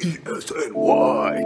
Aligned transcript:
ESNY. 0.00 1.44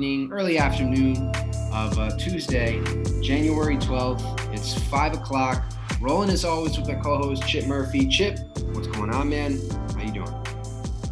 Evening, 0.00 0.32
early 0.32 0.56
afternoon 0.56 1.30
of 1.74 1.98
uh, 1.98 2.10
Tuesday, 2.16 2.82
January 3.20 3.76
12th. 3.76 4.50
It's 4.50 4.72
five 4.84 5.12
o'clock. 5.12 5.62
Rolling 6.00 6.30
as 6.30 6.42
always 6.42 6.78
with 6.78 6.88
my 6.88 6.94
co-host 6.94 7.46
Chip 7.46 7.66
Murphy. 7.66 8.08
Chip, 8.08 8.38
what's 8.72 8.86
going 8.86 9.10
on, 9.10 9.28
man? 9.28 9.60
How 9.94 10.02
you 10.02 10.12
doing? 10.12 10.46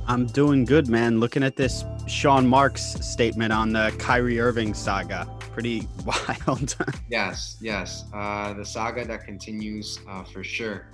I'm 0.07 0.25
doing 0.25 0.65
good, 0.65 0.89
man. 0.89 1.21
Looking 1.21 1.43
at 1.43 1.55
this 1.55 1.85
Sean 2.07 2.47
Marks 2.47 2.83
statement 3.07 3.53
on 3.53 3.75
the 3.75 3.95
Kyrie 3.99 4.41
Irving 4.41 4.73
saga. 4.73 5.29
Pretty 5.53 5.87
wild. 6.07 6.75
Yes, 7.11 7.59
yes. 7.61 8.05
Uh, 8.15 8.55
the 8.55 8.65
saga 8.65 9.05
that 9.05 9.23
continues 9.27 10.01
uh, 10.09 10.25
for 10.25 10.43
sure. 10.43 10.87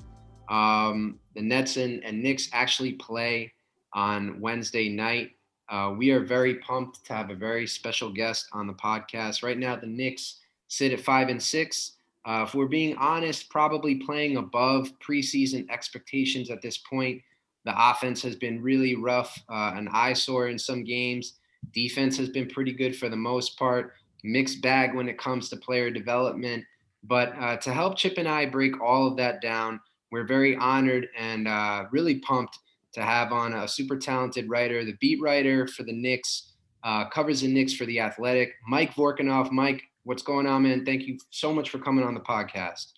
Um, 0.50 1.20
the 1.36 1.42
Nets 1.42 1.76
and, 1.76 2.02
and 2.02 2.20
Knicks 2.20 2.48
actually 2.52 2.94
play 2.94 3.52
on 3.92 4.40
Wednesday 4.40 4.88
night. 4.88 5.30
Uh, 5.68 5.94
we 5.96 6.10
are 6.10 6.20
very 6.20 6.56
pumped 6.56 7.04
to 7.06 7.14
have 7.14 7.30
a 7.30 7.34
very 7.34 7.66
special 7.66 8.10
guest 8.10 8.48
on 8.52 8.66
the 8.66 8.72
podcast. 8.74 9.42
Right 9.42 9.58
now, 9.58 9.76
the 9.76 9.86
Knicks 9.86 10.40
sit 10.68 10.92
at 10.92 11.00
five 11.00 11.28
and 11.28 11.42
six. 11.42 11.92
Uh, 12.26 12.44
if 12.46 12.54
we're 12.54 12.66
being 12.66 12.96
honest, 12.96 13.50
probably 13.50 13.96
playing 13.96 14.36
above 14.36 14.90
preseason 14.98 15.68
expectations 15.70 16.50
at 16.50 16.62
this 16.62 16.78
point. 16.78 17.20
The 17.64 17.74
offense 17.76 18.22
has 18.22 18.36
been 18.36 18.62
really 18.62 18.94
rough, 18.94 19.38
uh, 19.48 19.72
an 19.74 19.88
eyesore 19.92 20.48
in 20.48 20.58
some 20.58 20.84
games. 20.84 21.34
Defense 21.72 22.16
has 22.18 22.28
been 22.28 22.48
pretty 22.48 22.72
good 22.72 22.94
for 22.96 23.08
the 23.08 23.16
most 23.16 23.58
part. 23.58 23.94
Mixed 24.22 24.62
bag 24.62 24.94
when 24.94 25.08
it 25.08 25.18
comes 25.18 25.48
to 25.48 25.56
player 25.56 25.90
development. 25.90 26.64
But 27.02 27.34
uh, 27.38 27.56
to 27.58 27.72
help 27.72 27.96
Chip 27.96 28.14
and 28.16 28.28
I 28.28 28.46
break 28.46 28.80
all 28.80 29.06
of 29.06 29.16
that 29.18 29.40
down, 29.40 29.80
we're 30.10 30.24
very 30.24 30.56
honored 30.56 31.08
and 31.18 31.48
uh, 31.48 31.84
really 31.90 32.16
pumped 32.20 32.58
to 32.94 33.02
have 33.02 33.32
on 33.32 33.52
a 33.54 33.68
super 33.68 33.96
talented 33.96 34.48
writer, 34.48 34.84
the 34.84 34.96
beat 35.00 35.20
writer 35.20 35.66
for 35.66 35.82
the 35.82 35.92
Knicks, 35.92 36.52
uh, 36.82 37.08
covers 37.08 37.40
the 37.40 37.48
Knicks 37.48 37.74
for 37.74 37.84
the 37.86 38.00
Athletic, 38.00 38.54
Mike 38.66 38.94
Vorkunov. 38.94 39.50
Mike, 39.50 39.82
what's 40.04 40.22
going 40.22 40.46
on, 40.46 40.62
man? 40.62 40.84
Thank 40.84 41.02
you 41.02 41.18
so 41.30 41.52
much 41.52 41.70
for 41.70 41.78
coming 41.78 42.04
on 42.04 42.14
the 42.14 42.20
podcast. 42.20 42.92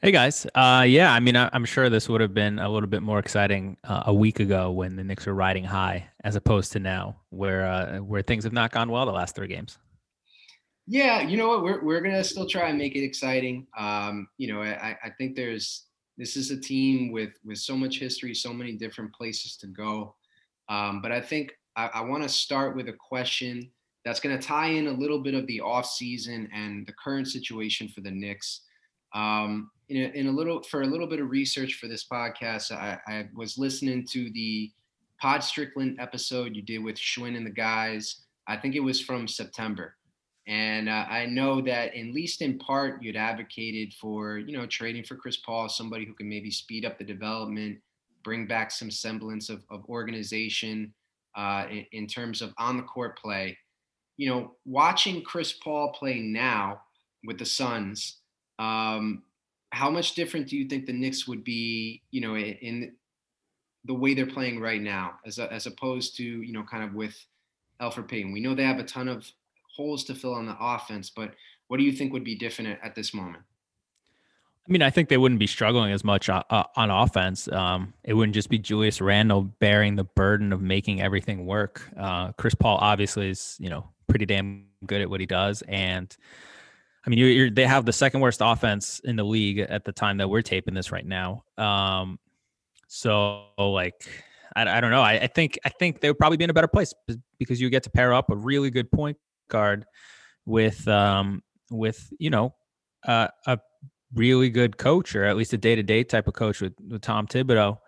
Hey 0.00 0.10
guys, 0.10 0.46
uh, 0.56 0.84
yeah, 0.84 1.12
I 1.12 1.20
mean, 1.20 1.36
I, 1.36 1.48
am 1.52 1.64
sure 1.64 1.88
this 1.88 2.08
would 2.08 2.20
have 2.20 2.34
been 2.34 2.58
a 2.58 2.68
little 2.68 2.88
bit 2.88 3.02
more 3.02 3.20
exciting 3.20 3.76
uh, 3.84 4.02
a 4.06 4.14
week 4.14 4.40
ago 4.40 4.72
when 4.72 4.96
the 4.96 5.04
Knicks 5.04 5.26
were 5.26 5.34
riding 5.34 5.62
high, 5.62 6.08
as 6.24 6.34
opposed 6.34 6.72
to 6.72 6.80
now, 6.80 7.20
where 7.30 7.64
uh, 7.66 7.98
where 7.98 8.20
things 8.20 8.42
have 8.42 8.52
not 8.52 8.72
gone 8.72 8.90
well 8.90 9.06
the 9.06 9.12
last 9.12 9.36
three 9.36 9.46
games. 9.46 9.78
Yeah, 10.88 11.20
you 11.20 11.36
know 11.36 11.46
what? 11.48 11.62
We're 11.62 11.84
we're 11.84 12.00
gonna 12.00 12.24
still 12.24 12.48
try 12.48 12.68
and 12.68 12.78
make 12.78 12.96
it 12.96 13.04
exciting. 13.04 13.68
Um, 13.78 14.26
you 14.38 14.52
know, 14.52 14.60
I, 14.60 14.96
I 15.04 15.10
think 15.18 15.36
there's 15.36 15.84
this 16.18 16.36
is 16.36 16.50
a 16.50 16.60
team 16.60 17.12
with 17.12 17.32
with 17.44 17.58
so 17.58 17.76
much 17.76 17.98
history, 17.98 18.34
so 18.34 18.52
many 18.52 18.72
different 18.72 19.12
places 19.14 19.56
to 19.58 19.66
go. 19.66 20.14
Um, 20.68 21.00
but 21.02 21.12
I 21.12 21.20
think 21.20 21.52
I, 21.76 21.90
I 21.94 22.00
want 22.02 22.22
to 22.22 22.28
start 22.28 22.76
with 22.76 22.88
a 22.88 22.92
question 22.92 23.70
that's 24.04 24.20
going 24.20 24.36
to 24.36 24.46
tie 24.46 24.68
in 24.68 24.88
a 24.88 24.92
little 24.92 25.20
bit 25.20 25.34
of 25.34 25.46
the 25.46 25.60
off 25.60 25.86
season 25.86 26.48
and 26.52 26.86
the 26.86 26.92
current 26.92 27.28
situation 27.28 27.88
for 27.88 28.00
the 28.00 28.10
Knicks. 28.10 28.62
Um, 29.14 29.70
in, 29.88 29.96
a, 29.98 30.18
in 30.18 30.26
a 30.26 30.32
little 30.32 30.62
for 30.62 30.82
a 30.82 30.86
little 30.86 31.06
bit 31.06 31.20
of 31.20 31.30
research 31.30 31.74
for 31.74 31.86
this 31.86 32.06
podcast, 32.10 32.72
I, 32.72 32.98
I 33.06 33.28
was 33.34 33.58
listening 33.58 34.06
to 34.08 34.30
the 34.30 34.70
Pod 35.20 35.44
Strickland 35.44 35.98
episode 36.00 36.56
you 36.56 36.62
did 36.62 36.82
with 36.82 36.96
Schwinn 36.96 37.36
and 37.36 37.46
the 37.46 37.50
guys. 37.50 38.22
I 38.48 38.56
think 38.56 38.74
it 38.74 38.80
was 38.80 39.00
from 39.00 39.28
September. 39.28 39.94
And 40.48 40.88
uh, 40.88 41.06
I 41.08 41.26
know 41.26 41.60
that, 41.62 41.94
at 41.94 42.06
least 42.06 42.42
in 42.42 42.58
part, 42.58 43.02
you'd 43.02 43.16
advocated 43.16 43.94
for, 43.94 44.38
you 44.38 44.56
know, 44.56 44.66
trading 44.66 45.04
for 45.04 45.14
Chris 45.14 45.36
Paul, 45.36 45.68
somebody 45.68 46.04
who 46.04 46.14
can 46.14 46.28
maybe 46.28 46.50
speed 46.50 46.84
up 46.84 46.98
the 46.98 47.04
development, 47.04 47.78
bring 48.24 48.46
back 48.46 48.70
some 48.70 48.90
semblance 48.90 49.48
of, 49.48 49.62
of 49.70 49.84
organization 49.88 50.92
uh, 51.36 51.66
in, 51.70 51.86
in 51.92 52.06
terms 52.06 52.42
of 52.42 52.52
on 52.58 52.76
the 52.76 52.82
court 52.82 53.18
play. 53.18 53.56
You 54.16 54.30
know, 54.30 54.56
watching 54.64 55.22
Chris 55.22 55.52
Paul 55.52 55.92
play 55.92 56.18
now 56.18 56.82
with 57.24 57.38
the 57.38 57.46
Suns, 57.46 58.18
um, 58.58 59.22
how 59.70 59.90
much 59.90 60.14
different 60.14 60.48
do 60.48 60.56
you 60.56 60.68
think 60.68 60.86
the 60.86 60.92
Knicks 60.92 61.26
would 61.26 61.44
be, 61.44 62.02
you 62.10 62.20
know, 62.20 62.36
in, 62.36 62.92
the 63.84 63.94
way 63.94 64.14
they're 64.14 64.26
playing 64.26 64.60
right 64.60 64.80
now, 64.80 65.14
as 65.26 65.38
a, 65.38 65.52
as 65.52 65.66
opposed 65.66 66.16
to, 66.16 66.22
you 66.22 66.52
know, 66.52 66.62
kind 66.62 66.84
of 66.84 66.94
with 66.94 67.16
Elfrid 67.80 68.08
Payton? 68.08 68.32
We 68.32 68.40
know 68.40 68.54
they 68.54 68.64
have 68.64 68.78
a 68.78 68.84
ton 68.84 69.08
of 69.08 69.30
holes 69.74 70.04
to 70.04 70.14
fill 70.14 70.34
on 70.34 70.46
the 70.46 70.56
offense, 70.60 71.10
but 71.10 71.34
what 71.68 71.78
do 71.78 71.84
you 71.84 71.92
think 71.92 72.12
would 72.12 72.24
be 72.24 72.34
different 72.34 72.78
at, 72.82 72.94
this 72.94 73.14
moment? 73.14 73.42
I 74.68 74.70
mean, 74.70 74.82
I 74.82 74.90
think 74.90 75.08
they 75.08 75.16
wouldn't 75.16 75.40
be 75.40 75.46
struggling 75.46 75.92
as 75.92 76.04
much 76.04 76.28
uh, 76.28 76.42
uh, 76.50 76.64
on 76.76 76.90
offense. 76.90 77.50
Um, 77.50 77.94
it 78.04 78.14
wouldn't 78.14 78.34
just 78.34 78.48
be 78.48 78.58
Julius 78.58 79.00
Randle 79.00 79.42
bearing 79.42 79.96
the 79.96 80.04
burden 80.04 80.52
of 80.52 80.60
making 80.60 81.00
everything 81.00 81.46
work. 81.46 81.82
Uh, 81.96 82.32
Chris 82.32 82.54
Paul 82.54 82.78
obviously 82.80 83.30
is, 83.30 83.56
you 83.58 83.70
know, 83.70 83.88
pretty 84.06 84.26
damn 84.26 84.66
good 84.86 85.00
at 85.00 85.08
what 85.08 85.20
he 85.20 85.26
does, 85.26 85.62
and 85.62 86.14
I 87.04 87.10
mean, 87.10 87.18
you, 87.18 87.50
they 87.50 87.66
have 87.66 87.84
the 87.84 87.92
second 87.92 88.20
worst 88.20 88.40
offense 88.42 89.00
in 89.00 89.16
the 89.16 89.24
league 89.24 89.58
at 89.58 89.84
the 89.84 89.92
time 89.92 90.18
that 90.18 90.28
we're 90.28 90.42
taping 90.42 90.74
this 90.74 90.92
right 90.92 91.04
now. 91.04 91.42
Um, 91.58 92.18
so, 92.86 93.46
like, 93.58 94.06
I, 94.54 94.78
I 94.78 94.80
don't 94.80 94.92
know. 94.92 95.02
I, 95.02 95.14
I 95.14 95.26
think 95.26 95.58
I 95.64 95.68
think 95.68 96.00
they 96.00 96.08
would 96.08 96.18
probably 96.18 96.36
be 96.36 96.44
in 96.44 96.50
a 96.50 96.54
better 96.54 96.68
place 96.68 96.94
because 97.38 97.60
you 97.60 97.70
get 97.70 97.82
to 97.84 97.90
pair 97.90 98.12
up 98.12 98.30
a 98.30 98.36
really 98.36 98.70
good 98.70 98.90
point 98.92 99.16
guard 99.52 99.86
with 100.46 100.86
um 100.88 101.42
with 101.70 102.12
you 102.18 102.30
know 102.30 102.54
uh, 103.06 103.28
a 103.46 103.58
really 104.14 104.50
good 104.50 104.76
coach 104.76 105.14
or 105.16 105.24
at 105.24 105.36
least 105.36 105.52
a 105.52 105.58
day 105.58 105.74
to 105.74 105.82
day 105.82 106.04
type 106.04 106.28
of 106.28 106.34
coach 106.34 106.60
with, 106.60 106.74
with 106.88 107.00
Tom 107.00 107.26
Thibodeau. 107.26 107.78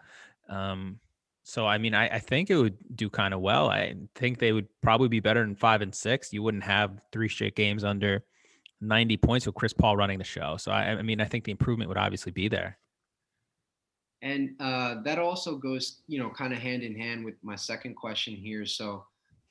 Um, 0.49 0.99
so 1.43 1.67
I 1.67 1.79
mean, 1.79 1.95
I, 1.95 2.09
I 2.09 2.19
think 2.19 2.51
it 2.51 2.57
would 2.57 2.77
do 2.95 3.11
kind 3.11 3.35
of 3.35 3.41
well. 3.41 3.69
I 3.69 3.95
think 4.15 4.39
they 4.39 4.53
would 4.53 4.67
probably 4.83 5.09
be 5.09 5.21
better 5.21 5.41
than 5.41 5.57
five 5.57 5.83
and 5.83 5.95
six. 5.95 6.33
You 6.33 6.43
wouldn't 6.43 6.65
have 6.65 7.01
three 7.13 7.29
straight 7.29 7.55
games 7.55 7.85
under 7.85 8.25
90 8.81 9.17
points 9.19 9.47
with 9.47 9.55
Chris 9.55 9.73
Paul 9.73 9.97
running 9.97 10.19
the 10.19 10.25
show. 10.25 10.57
So 10.57 10.73
I, 10.73 10.93
I 10.93 11.03
mean, 11.03 11.21
I 11.21 11.27
think 11.27 11.45
the 11.45 11.53
improvement 11.53 11.89
would 11.89 11.99
obviously 11.99 12.33
be 12.33 12.49
there. 12.49 12.79
And 14.23 14.53
uh, 14.59 15.03
that 15.05 15.19
also 15.19 15.57
goes, 15.57 16.01
you 16.07 16.19
know, 16.19 16.31
kind 16.31 16.55
of 16.55 16.59
hand 16.59 16.83
in 16.83 16.99
hand 16.99 17.27
with 17.27 17.35
my 17.43 17.57
second 17.57 17.95
question 17.95 18.35
here. 18.35 18.65
So 18.65 19.05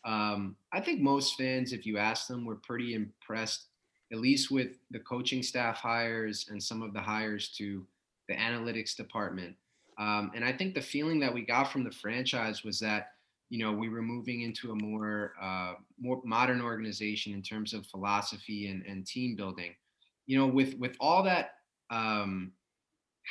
um, 0.05 0.55
I 0.71 0.81
think 0.81 1.01
most 1.01 1.37
fans, 1.37 1.73
if 1.73 1.85
you 1.85 1.97
ask 1.97 2.27
them, 2.27 2.45
were 2.45 2.55
pretty 2.55 2.93
impressed, 2.93 3.67
at 4.11 4.19
least 4.19 4.51
with 4.51 4.77
the 4.91 4.99
coaching 4.99 5.41
staff 5.41 5.77
hires 5.77 6.47
and 6.49 6.61
some 6.61 6.81
of 6.81 6.93
the 6.93 7.01
hires 7.01 7.49
to 7.57 7.85
the 8.27 8.35
analytics 8.35 8.95
department. 8.95 9.55
Um, 9.97 10.31
and 10.35 10.43
I 10.43 10.51
think 10.51 10.73
the 10.73 10.81
feeling 10.81 11.19
that 11.19 11.33
we 11.33 11.45
got 11.45 11.71
from 11.71 11.83
the 11.83 11.91
franchise 11.91 12.63
was 12.63 12.79
that, 12.79 13.11
you 13.49 13.59
know, 13.59 13.71
we 13.71 13.89
were 13.89 14.01
moving 14.01 14.41
into 14.41 14.71
a 14.71 14.75
more 14.75 15.33
uh, 15.41 15.73
more 15.99 16.21
modern 16.25 16.61
organization 16.61 17.33
in 17.33 17.41
terms 17.41 17.73
of 17.73 17.85
philosophy 17.85 18.67
and, 18.67 18.83
and 18.85 19.05
team 19.05 19.35
building. 19.35 19.75
You 20.25 20.39
know, 20.39 20.47
with 20.47 20.77
with 20.79 20.95
all 20.99 21.23
that 21.23 21.55
um, 21.91 22.53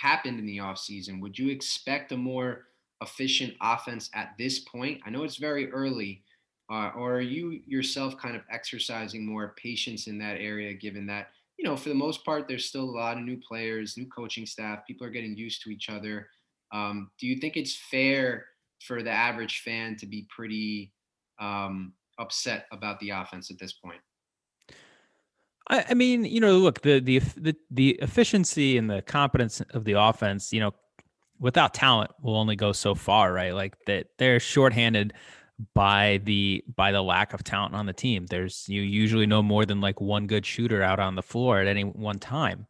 happened 0.01 0.39
in 0.39 0.47
the 0.47 0.59
offseason, 0.59 1.21
would 1.21 1.39
you 1.39 1.51
expect 1.51 2.13
a 2.13 2.17
more 2.17 2.67
efficient 3.01 3.55
offense 3.61 4.11
at 4.15 4.35
this 4.39 4.61
point? 4.61 5.01
I 5.05 5.11
know 5.11 5.25
it's 5.25 5.37
very 5.37 5.73
early, 5.73 6.23
uh, 6.73 6.91
or 6.97 7.17
are 7.17 7.21
you 7.21 7.61
yourself 7.67 8.17
kind 8.17 8.35
of 8.35 8.41
exercising 8.51 9.27
more 9.27 9.55
patience 9.63 10.07
in 10.07 10.17
that 10.17 10.39
area, 10.41 10.73
given 10.73 11.07
that, 11.07 11.29
you 11.59 11.67
know, 11.67 11.77
for 11.77 11.91
the 11.91 11.95
most 11.95 12.25
part, 12.25 12.49
there's 12.49 12.65
still 12.65 12.85
a 12.85 12.97
lot 12.99 13.19
of 13.19 13.25
new 13.25 13.37
players, 13.37 13.99
new 13.99 14.07
coaching 14.07 14.47
staff, 14.47 14.87
people 14.87 15.07
are 15.07 15.11
getting 15.11 15.37
used 15.37 15.63
to 15.63 15.71
each 15.71 15.91
other. 15.91 16.29
Um, 16.73 17.11
do 17.21 17.27
you 17.27 17.37
think 17.37 17.59
it's 17.59 17.77
fair 17.77 18.47
for 18.81 19.03
the 19.03 19.11
average 19.11 19.61
fan 19.61 19.97
to 19.97 20.07
be 20.07 20.27
pretty 20.35 20.95
um, 21.39 21.93
upset 22.19 22.65
about 22.73 22.99
the 23.01 23.11
offense 23.11 23.51
at 23.51 23.59
this 23.59 23.75
point? 23.75 24.01
I, 25.69 25.85
I 25.91 25.95
mean, 25.95 26.25
you 26.25 26.41
know, 26.41 26.57
look 26.57 26.81
the, 26.81 27.01
the 27.01 27.19
the 27.37 27.55
the 27.71 27.91
efficiency 28.01 28.79
and 28.79 28.89
the 28.89 29.03
competence 29.03 29.61
of 29.75 29.85
the 29.85 29.93
offense, 29.93 30.55
you 30.55 30.61
know, 30.61 30.73
without 31.39 31.75
talent 31.75 32.13
will 32.23 32.37
only 32.37 32.57
go 32.57 32.73
so 32.73 32.95
far, 32.95 33.31
right? 33.31 33.55
Like 33.55 33.77
that 33.87 34.07
they're 34.19 34.41
shorthanded 34.41 35.13
by 35.75 36.21
the 36.25 36.65
by 36.77 36.93
the 36.93 37.03
lack 37.03 37.35
of 37.35 37.45
talent 37.45 37.75
on 37.75 37.87
the 37.87 37.93
team. 37.93 38.27
There's 38.27 38.69
you 38.69 38.83
usually 38.83 39.27
no 39.27 39.43
more 39.43 39.65
than 39.65 39.81
like 39.81 40.01
one 40.01 40.27
good 40.27 40.45
shooter 40.45 40.83
out 40.83 40.99
on 40.99 41.15
the 41.15 41.23
floor 41.23 41.61
at 41.61 41.67
any 41.67 41.83
one 41.83 42.19
time. 42.19 42.67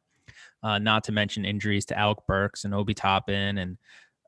Uh, 0.62 0.78
not 0.78 1.04
to 1.04 1.12
mention 1.12 1.44
injuries 1.44 1.84
to 1.86 1.98
Alec 1.98 2.18
Burks 2.26 2.64
and 2.64 2.74
Obi 2.74 2.94
Toppin 2.94 3.58
and 3.58 3.78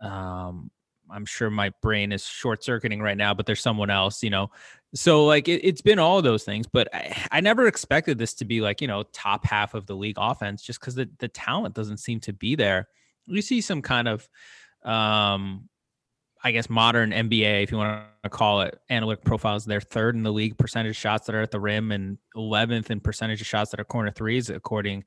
um, 0.03 0.71
I'm 1.11 1.27
sure 1.27 1.51
my 1.51 1.71
brain 1.83 2.13
is 2.13 2.25
short 2.25 2.65
circuiting 2.65 3.01
right 3.01 3.17
now, 3.17 3.35
but 3.35 3.47
there's 3.47 3.61
someone 3.61 3.91
else, 3.91 4.23
you 4.23 4.31
know. 4.31 4.51
So 4.95 5.27
like 5.27 5.49
it, 5.49 5.65
has 5.65 5.83
been 5.83 5.99
all 5.99 6.23
those 6.23 6.45
things, 6.45 6.67
but 6.67 6.89
I, 6.95 7.27
I, 7.33 7.41
never 7.41 7.67
expected 7.67 8.17
this 8.17 8.35
to 8.35 8.45
be 8.45 8.61
like 8.61 8.81
you 8.81 8.87
know 8.87 9.03
top 9.13 9.45
half 9.45 9.75
of 9.75 9.87
the 9.87 9.97
league 9.97 10.17
offense 10.19 10.63
just 10.63 10.81
because 10.81 10.95
the 10.95 11.09
the 11.19 11.29
talent 11.29 11.75
doesn't 11.75 11.99
seem 11.99 12.21
to 12.21 12.33
be 12.33 12.55
there. 12.55 12.89
You 13.27 13.43
see 13.43 13.61
some 13.61 13.83
kind 13.83 14.07
of, 14.07 14.29
um, 14.85 15.69
I 16.45 16.53
guess 16.53 16.69
modern 16.69 17.11
NBA, 17.11 17.63
if 17.63 17.73
you 17.73 17.79
want 17.79 18.05
to 18.23 18.29
call 18.29 18.61
it, 18.61 18.79
analytic 18.91 19.25
profiles. 19.25 19.65
They're 19.65 19.81
third 19.81 20.15
in 20.15 20.23
the 20.23 20.33
league 20.33 20.59
percentage 20.59 20.95
shots 20.95 21.27
that 21.27 21.35
are 21.35 21.41
at 21.41 21.51
the 21.51 21.59
rim 21.59 21.91
and 21.91 22.19
11th 22.37 22.91
in 22.91 23.01
percentage 23.01 23.41
of 23.41 23.47
shots 23.47 23.71
that 23.71 23.81
are 23.81 23.85
corner 23.85 24.11
threes, 24.11 24.51
according 24.51 25.05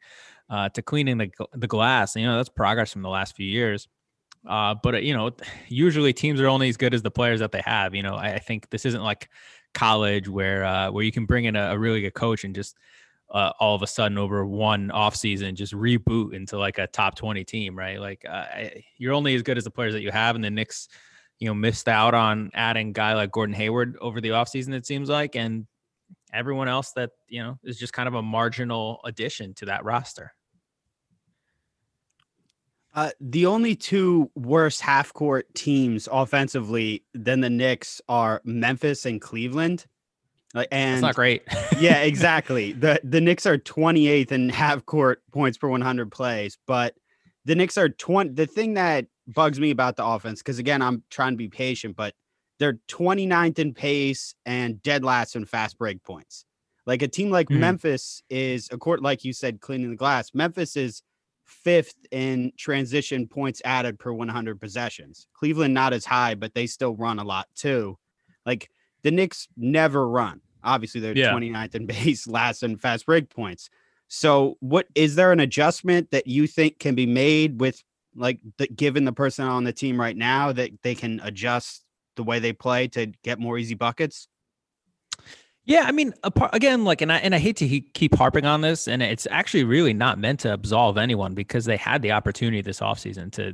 uh, 0.50 0.70
to 0.70 0.82
cleaning 0.82 1.20
the 1.20 1.30
the 1.54 1.68
glass. 1.68 2.16
You 2.16 2.26
know 2.26 2.38
that's 2.38 2.50
progress 2.50 2.92
from 2.92 3.04
the 3.04 3.10
last 3.10 3.36
few 3.36 3.46
years. 3.46 3.88
Uh, 4.48 4.74
but 4.82 5.04
you 5.04 5.14
know, 5.14 5.30
usually 5.68 6.12
teams 6.12 6.42
are 6.42 6.48
only 6.48 6.70
as 6.70 6.78
good 6.78 6.96
as 6.96 7.04
the 7.04 7.12
players 7.12 7.40
that 7.40 7.52
they 7.52 7.62
have. 7.62 7.94
You 7.94 8.02
know, 8.02 8.16
I, 8.16 8.34
I 8.34 8.40
think 8.40 8.70
this 8.72 8.86
isn't 8.86 9.04
like 9.04 9.30
college 9.76 10.28
where 10.28 10.66
uh, 10.66 10.90
where 10.90 11.04
you 11.04 11.12
can 11.12 11.26
bring 11.26 11.46
in 11.46 11.56
a, 11.56 11.72
a 11.72 11.78
really 11.78 12.02
good 12.02 12.16
coach 12.16 12.46
and 12.46 12.56
just 12.56 12.76
uh, 13.30 13.52
all 13.60 13.76
of 13.76 13.84
a 13.84 13.88
sudden 13.88 14.18
over 14.18 14.46
one 14.46 14.90
off 14.90 15.16
season 15.16 15.56
just 15.56 15.74
reboot 15.74 16.34
into 16.34 16.58
like 16.58 16.78
a 16.78 16.88
top 16.88 17.14
20 17.16 17.44
team 17.44 17.78
right 17.78 18.00
like 18.00 18.26
uh, 18.28 18.46
you're 18.98 19.14
only 19.14 19.36
as 19.36 19.42
good 19.42 19.58
as 19.58 19.66
the 19.66 19.70
players 19.70 19.94
that 19.94 20.02
you 20.02 20.12
have 20.12 20.36
and 20.36 20.44
the 20.44 20.50
Knicks 20.50 20.88
you 21.40 21.48
know 21.48 21.54
missed 21.54 21.88
out 21.88 22.14
on 22.14 22.52
adding 22.54 22.94
guy 22.94 23.14
like 23.14 23.32
Gordon 23.32 23.56
Hayward 23.56 23.98
over 24.02 24.22
the 24.22 24.32
off 24.32 24.50
season. 24.50 24.74
it 24.74 24.86
seems 24.86 25.10
like 25.10 25.36
and 25.36 25.68
everyone 26.34 26.68
else 26.68 26.92
that 26.94 27.12
you 27.28 27.42
know 27.42 27.58
is 27.64 27.78
just 27.78 27.94
kind 27.94 28.08
of 28.08 28.16
a 28.16 28.22
marginal 28.22 29.00
addition 29.06 29.54
to 29.56 29.66
that 29.66 29.84
roster 29.84 30.34
uh, 32.98 33.12
the 33.22 33.46
only 33.46 33.76
two 33.76 34.32
worst 34.34 34.82
half 34.82 35.14
court 35.14 35.54
teams 35.54 36.10
offensively 36.12 37.04
than 37.14 37.42
the 37.42 37.50
Knicks 37.50 38.02
are 38.10 38.42
Memphis 38.44 39.06
and 39.06 39.22
Cleveland. 39.22 39.86
Like, 40.56 40.68
and 40.72 40.96
it's 40.96 41.02
not 41.04 41.14
great. 41.14 41.44
yeah, 41.80 41.98
exactly. 42.02 42.72
The 42.72 43.00
the 43.04 43.22
Knicks 43.22 43.46
are 43.46 43.60
28th 43.60 44.32
in 44.32 44.50
half 44.50 44.84
court 44.88 45.22
points 45.32 45.60
per 45.60 45.68
100 45.68 46.12
plays, 46.12 46.58
but 46.66 46.96
the 47.46 47.54
Knicks 47.54 47.78
are 47.78 47.88
20. 47.88 48.32
The 48.32 48.48
thing 48.48 48.74
that 48.74 49.06
bugs 49.28 49.60
me 49.60 49.72
about 49.72 49.96
the 49.96 50.06
offense, 50.06 50.42
because 50.42 50.60
again, 50.60 50.82
I'm 50.82 51.04
trying 51.10 51.34
to 51.34 51.38
be 51.38 51.50
patient, 51.50 51.96
but 51.96 52.14
they're 52.60 52.80
29th 52.88 53.60
in 53.60 53.74
pace 53.74 54.34
and 54.46 54.82
dead 54.82 55.04
last 55.04 55.36
in 55.36 55.46
fast 55.46 55.78
break 55.78 56.02
points. 56.04 56.46
Like 56.86 57.02
a 57.02 57.08
team 57.08 57.30
like 57.30 57.50
mm. 57.50 57.60
Memphis 57.60 58.24
is, 58.30 58.70
a 58.72 58.78
court 58.78 59.02
like 59.02 59.26
you 59.26 59.34
said, 59.34 59.60
cleaning 59.60 59.90
the 59.90 59.96
glass. 59.96 60.32
Memphis 60.34 60.76
is 60.76 61.04
fifth 61.46 61.96
in 62.12 62.52
transition 62.58 63.28
points 63.28 63.62
added 63.66 64.00
per 64.00 64.12
100 64.12 64.60
possessions. 64.60 65.28
Cleveland 65.34 65.74
not 65.74 65.94
as 65.94 66.06
high, 66.06 66.36
but 66.36 66.54
they 66.54 66.68
still 66.68 66.96
run 66.96 67.20
a 67.20 67.24
lot 67.24 67.48
too. 67.56 67.98
Like 68.46 68.70
the 69.04 69.12
Knicks 69.12 69.48
never 69.56 70.08
run. 70.08 70.42
Obviously, 70.64 71.02
they're 71.02 71.18
yeah. 71.18 71.32
29th 71.32 71.76
in 71.76 71.86
base, 71.88 72.28
last 72.28 72.64
in 72.64 72.78
fast 72.78 73.06
break 73.06 73.30
points. 73.30 73.70
So, 74.08 74.56
what 74.62 74.88
is 74.96 75.16
there 75.16 75.32
an 75.32 75.40
adjustment 75.40 76.12
that 76.12 76.28
you 76.28 76.48
think 76.48 76.80
can 76.80 76.96
be 76.96 77.06
made 77.06 77.60
with 77.60 77.84
like 78.18 78.40
the, 78.58 78.68
given 78.68 79.06
the 79.06 79.14
personnel 79.14 79.56
on 79.56 79.64
the 79.64 79.74
team 79.74 80.00
right 80.00 80.18
now 80.18 80.52
that 80.52 80.72
they 80.84 80.96
can 80.96 81.22
adjust 81.24 81.84
the 82.16 82.24
way 82.24 82.40
they 82.40 82.54
play 82.54 82.88
to 82.90 83.08
get 83.24 83.40
more 83.40 83.58
easy 83.58 83.76
buckets? 83.76 84.28
Yeah, 85.66 85.84
I 85.86 85.92
mean, 85.92 86.14
again, 86.54 86.86
like, 86.86 87.02
and 87.02 87.12
I 87.12 87.18
and 87.18 87.36
I 87.36 87.40
hate 87.40 87.58
to 87.58 87.68
keep 87.68 88.16
harping 88.16 88.46
on 88.46 88.62
this, 88.62 88.88
and 88.88 89.04
it's 89.04 89.28
actually 89.30 89.66
really 89.66 89.94
not 89.94 90.18
meant 90.18 90.40
to 90.42 90.54
absolve 90.54 90.98
anyone 90.98 91.34
because 91.34 91.66
they 91.66 91.76
had 91.76 92.02
the 92.02 92.14
opportunity 92.14 92.62
this 92.62 92.80
offseason 92.80 93.34
to 93.34 93.54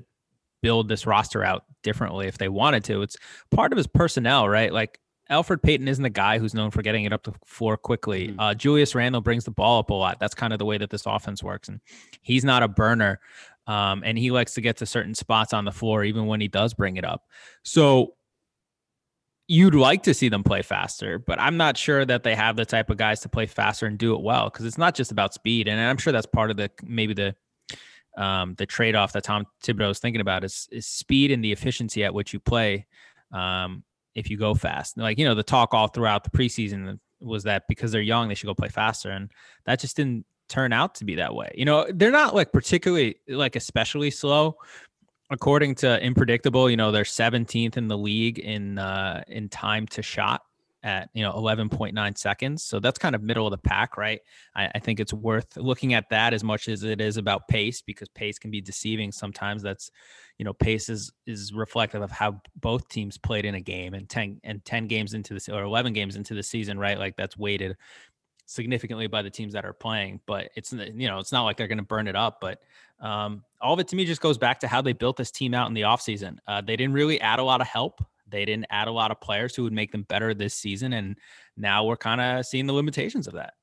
build 0.61 0.89
this 0.89 1.07
roster 1.07 1.43
out 1.43 1.65
differently 1.81 2.27
if 2.27 2.37
they 2.37 2.49
wanted 2.49 2.83
to. 2.85 3.01
It's 3.01 3.17
part 3.49 3.73
of 3.73 3.77
his 3.77 3.87
personnel, 3.87 4.47
right? 4.47 4.71
Like 4.71 4.99
Elfrid 5.31 5.63
Payton 5.63 5.87
isn't 5.87 6.03
the 6.03 6.09
guy 6.11 6.37
who's 6.37 6.53
known 6.53 6.69
for 6.69 6.83
getting 6.83 7.05
it 7.05 7.13
up 7.13 7.23
the 7.23 7.33
floor 7.45 7.77
quickly. 7.77 8.27
Mm-hmm. 8.27 8.39
Uh, 8.39 8.53
Julius 8.53 8.93
Randle 8.93 9.21
brings 9.21 9.45
the 9.45 9.51
ball 9.51 9.79
up 9.79 9.89
a 9.89 9.93
lot. 9.93 10.19
That's 10.19 10.35
kind 10.35 10.53
of 10.53 10.59
the 10.59 10.65
way 10.65 10.77
that 10.77 10.91
this 10.91 11.07
offense 11.07 11.41
works, 11.41 11.67
and 11.67 11.79
he's 12.21 12.45
not 12.45 12.61
a 12.61 12.67
burner. 12.67 13.19
Um, 13.65 14.03
and 14.05 14.17
he 14.17 14.31
likes 14.31 14.55
to 14.55 14.61
get 14.61 14.77
to 14.77 14.85
certain 14.85 15.15
spots 15.15 15.53
on 15.53 15.65
the 15.65 15.71
floor 15.71 16.03
even 16.03 16.25
when 16.25 16.41
he 16.41 16.47
does 16.47 16.73
bring 16.73 16.97
it 16.97 17.05
up. 17.05 17.23
So 17.63 18.15
you'd 19.47 19.75
like 19.75 20.03
to 20.03 20.13
see 20.13 20.29
them 20.29 20.43
play 20.43 20.61
faster, 20.61 21.19
but 21.19 21.39
I'm 21.39 21.57
not 21.57 21.77
sure 21.77 22.05
that 22.05 22.23
they 22.23 22.35
have 22.35 22.55
the 22.55 22.65
type 22.65 22.89
of 22.89 22.97
guys 22.97 23.21
to 23.21 23.29
play 23.29 23.45
faster 23.45 23.85
and 23.85 23.97
do 23.97 24.15
it 24.15 24.21
well 24.21 24.49
because 24.49 24.65
it's 24.65 24.77
not 24.77 24.95
just 24.95 25.11
about 25.11 25.33
speed. 25.33 25.67
And 25.67 25.79
I'm 25.79 25.97
sure 25.97 26.13
that's 26.13 26.25
part 26.25 26.51
of 26.51 26.57
the 26.57 26.71
maybe 26.83 27.13
the 27.13 27.35
um, 28.15 28.53
the 28.55 28.65
trade 28.65 28.95
off 28.95 29.13
that 29.13 29.23
Tom 29.23 29.45
Thibodeau 29.63 29.89
is 29.89 29.99
thinking 29.99 30.21
about 30.21 30.43
is, 30.43 30.67
is 30.71 30.85
speed 30.85 31.31
and 31.31 31.43
the 31.43 31.51
efficiency 31.51 32.03
at 32.03 32.13
which 32.13 32.31
you 32.31 32.39
play. 32.39 32.85
Um, 33.31 33.83
if 34.13 34.29
you 34.29 34.37
go 34.37 34.53
fast, 34.53 34.97
like 34.97 35.17
you 35.17 35.25
know, 35.25 35.33
the 35.33 35.43
talk 35.43 35.73
all 35.73 35.87
throughout 35.87 36.23
the 36.23 36.29
preseason 36.29 36.99
was 37.19 37.43
that 37.43 37.63
because 37.67 37.91
they're 37.91 38.01
young, 38.01 38.27
they 38.29 38.35
should 38.35 38.45
go 38.45 38.53
play 38.53 38.69
faster, 38.69 39.09
and 39.09 39.31
that 39.65 39.79
just 39.79 39.97
didn't 39.97 40.25
turn 40.49 40.73
out 40.73 40.95
to 40.95 41.05
be 41.05 41.15
that 41.15 41.33
way. 41.33 41.51
You 41.55 41.65
know, 41.65 41.87
they're 41.93 42.11
not 42.11 42.35
like 42.35 42.51
particularly 42.51 43.15
like 43.27 43.55
especially 43.55 44.11
slow, 44.11 44.57
according 45.29 45.75
to 45.75 46.01
Inpredictable, 46.01 46.69
you 46.69 46.77
know, 46.77 46.91
they're 46.91 47.03
17th 47.03 47.77
in 47.77 47.87
the 47.87 47.97
league 47.97 48.39
in 48.39 48.77
uh, 48.77 49.23
in 49.27 49.49
time 49.49 49.87
to 49.87 50.01
shot 50.01 50.41
at 50.83 51.09
you 51.13 51.23
know 51.23 51.31
11.9 51.31 52.17
seconds. 52.17 52.63
So 52.63 52.79
that's 52.79 52.99
kind 52.99 53.15
of 53.15 53.23
middle 53.23 53.47
of 53.47 53.51
the 53.51 53.57
pack, 53.57 53.97
right? 53.97 54.19
I, 54.55 54.69
I, 54.75 54.79
think 54.79 54.99
it's 54.99 55.13
worth 55.13 55.55
looking 55.55 55.93
at 55.93 56.09
that 56.09 56.33
as 56.33 56.43
much 56.43 56.67
as 56.67 56.83
it 56.83 56.99
is 56.99 57.15
about 57.15 57.47
pace 57.47 57.81
because 57.81 58.09
pace 58.09 58.37
can 58.37 58.51
be 58.51 58.59
deceiving 58.59 59.11
sometimes. 59.11 59.63
That's 59.63 59.91
you 60.37 60.45
know 60.45 60.53
pace 60.53 60.89
is 60.89 61.11
is 61.25 61.53
reflective 61.53 62.01
of 62.01 62.11
how 62.11 62.41
both 62.59 62.89
teams 62.89 63.17
played 63.17 63.45
in 63.45 63.55
a 63.55 63.61
game 63.61 63.93
and 63.93 64.09
10 64.09 64.41
and 64.43 64.63
10 64.65 64.87
games 64.87 65.13
into 65.13 65.33
this 65.33 65.47
or 65.47 65.63
11 65.63 65.93
games 65.93 66.17
into 66.17 66.33
the 66.33 66.43
season, 66.43 66.77
right? 66.77 66.99
Like 66.99 67.15
that's 67.15 67.37
weighted 67.37 67.77
significantly 68.45 69.07
by 69.07 69.21
the 69.21 69.29
teams 69.29 69.53
that 69.53 69.65
are 69.65 69.73
playing. 69.73 70.19
But 70.25 70.49
it's 70.55 70.73
you 70.73 71.07
know 71.07 71.19
it's 71.19 71.31
not 71.31 71.43
like 71.43 71.57
they're 71.57 71.67
going 71.67 71.77
to 71.77 71.83
burn 71.83 72.07
it 72.07 72.15
up, 72.15 72.39
but 72.41 72.61
um, 72.99 73.43
all 73.61 73.73
of 73.73 73.79
it 73.79 73.87
to 73.89 73.95
me 73.95 74.05
just 74.05 74.21
goes 74.21 74.37
back 74.37 74.59
to 74.61 74.67
how 74.67 74.81
they 74.81 74.93
built 74.93 75.17
this 75.17 75.31
team 75.31 75.53
out 75.53 75.67
in 75.67 75.73
the 75.73 75.81
offseason. 75.81 76.37
Uh, 76.47 76.61
they 76.61 76.75
didn't 76.75 76.93
really 76.93 77.19
add 77.19 77.39
a 77.39 77.43
lot 77.43 77.61
of 77.61 77.67
help. 77.67 78.03
They 78.27 78.45
didn't 78.45 78.65
add 78.69 78.87
a 78.87 78.91
lot 78.91 79.11
of 79.11 79.21
players 79.21 79.55
who 79.55 79.63
would 79.63 79.73
make 79.73 79.91
them 79.91 80.03
better 80.03 80.33
this 80.33 80.55
season. 80.55 80.93
And 80.93 81.17
now 81.55 81.85
we're 81.85 81.97
kind 81.97 82.19
of 82.19 82.45
seeing 82.45 82.65
the 82.65 82.73
limitations 82.73 83.27
of 83.27 83.33
that. 83.33 83.53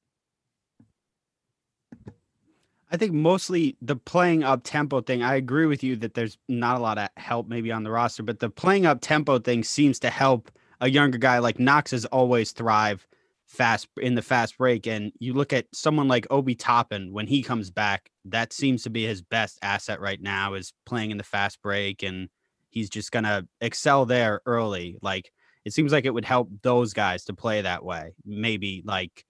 I 2.93 2.97
think 2.97 3.13
mostly 3.13 3.77
the 3.81 3.97
playing 3.97 4.43
up 4.43 4.63
tempo 4.65 5.01
thing. 5.01 5.23
I 5.23 5.37
agree 5.37 5.67
with 5.67 5.83
you 5.83 5.97
that 5.97 6.15
there's 6.15 6.39
not 6.49 6.77
a 6.77 6.81
lot 6.81 6.99
of 6.99 7.09
help 7.17 7.49
maybe 7.49 7.73
on 7.73 7.83
the 7.85 7.91
roster, 7.91 8.23
but 8.23 8.41
the 8.41 8.51
playing 8.51 8.85
up 8.85 8.99
tempo 9.01 9.39
thing 9.39 9.65
seems 9.65 9.99
to 10.01 10.11
help 10.11 10.51
a 10.81 10.91
younger 10.91 11.19
guy 11.19 11.39
like 11.39 11.59
Knox 11.59 11.93
has 11.93 12.05
always 12.07 12.53
thrive 12.53 13.07
fast 13.51 13.89
in 14.01 14.15
the 14.15 14.23
fast 14.23 14.57
break. 14.57 14.87
And 14.87 15.13
you 15.19 15.35
look 15.35 15.53
at 15.53 15.67
someone 15.75 16.09
like 16.09 16.27
Obi 16.31 16.55
Toppin 16.55 17.13
when 17.13 17.27
he 17.27 17.43
comes 17.43 17.71
back, 17.71 18.11
that 18.27 18.53
seems 18.53 18.85
to 18.85 18.91
be 18.91 19.05
his 19.05 19.23
best 19.23 19.59
asset 19.61 20.01
right 20.01 20.21
now 20.23 20.55
is 20.55 20.73
playing 20.87 21.11
in 21.11 21.19
the 21.19 21.25
fast 21.25 21.61
break, 21.61 22.03
and 22.03 22.29
he's 22.71 22.89
just 22.89 23.11
gonna 23.11 23.47
excel 23.61 24.07
there 24.07 24.41
early. 24.47 24.97
Like 25.03 25.33
it 25.65 25.73
seems 25.73 25.93
like 25.93 26.05
it 26.05 26.15
would 26.15 26.25
help 26.25 26.49
those 26.63 26.93
guys 26.95 27.25
to 27.25 27.35
play 27.35 27.63
that 27.63 27.85
way. 27.85 28.15
Maybe 28.25 28.83
like 28.85 29.25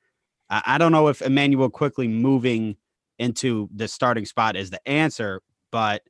I, 0.51 0.63
I 0.67 0.79
don't 0.79 0.93
know 0.93 1.09
if 1.09 1.23
Immanuel 1.23 1.71
Quickley 1.71 2.09
moving 2.09 2.77
into 3.19 3.69
the 3.75 3.89
starting 3.89 4.27
spot 4.27 4.55
is 4.55 4.71
the 4.71 4.87
answer, 4.87 5.41
but 5.73 6.03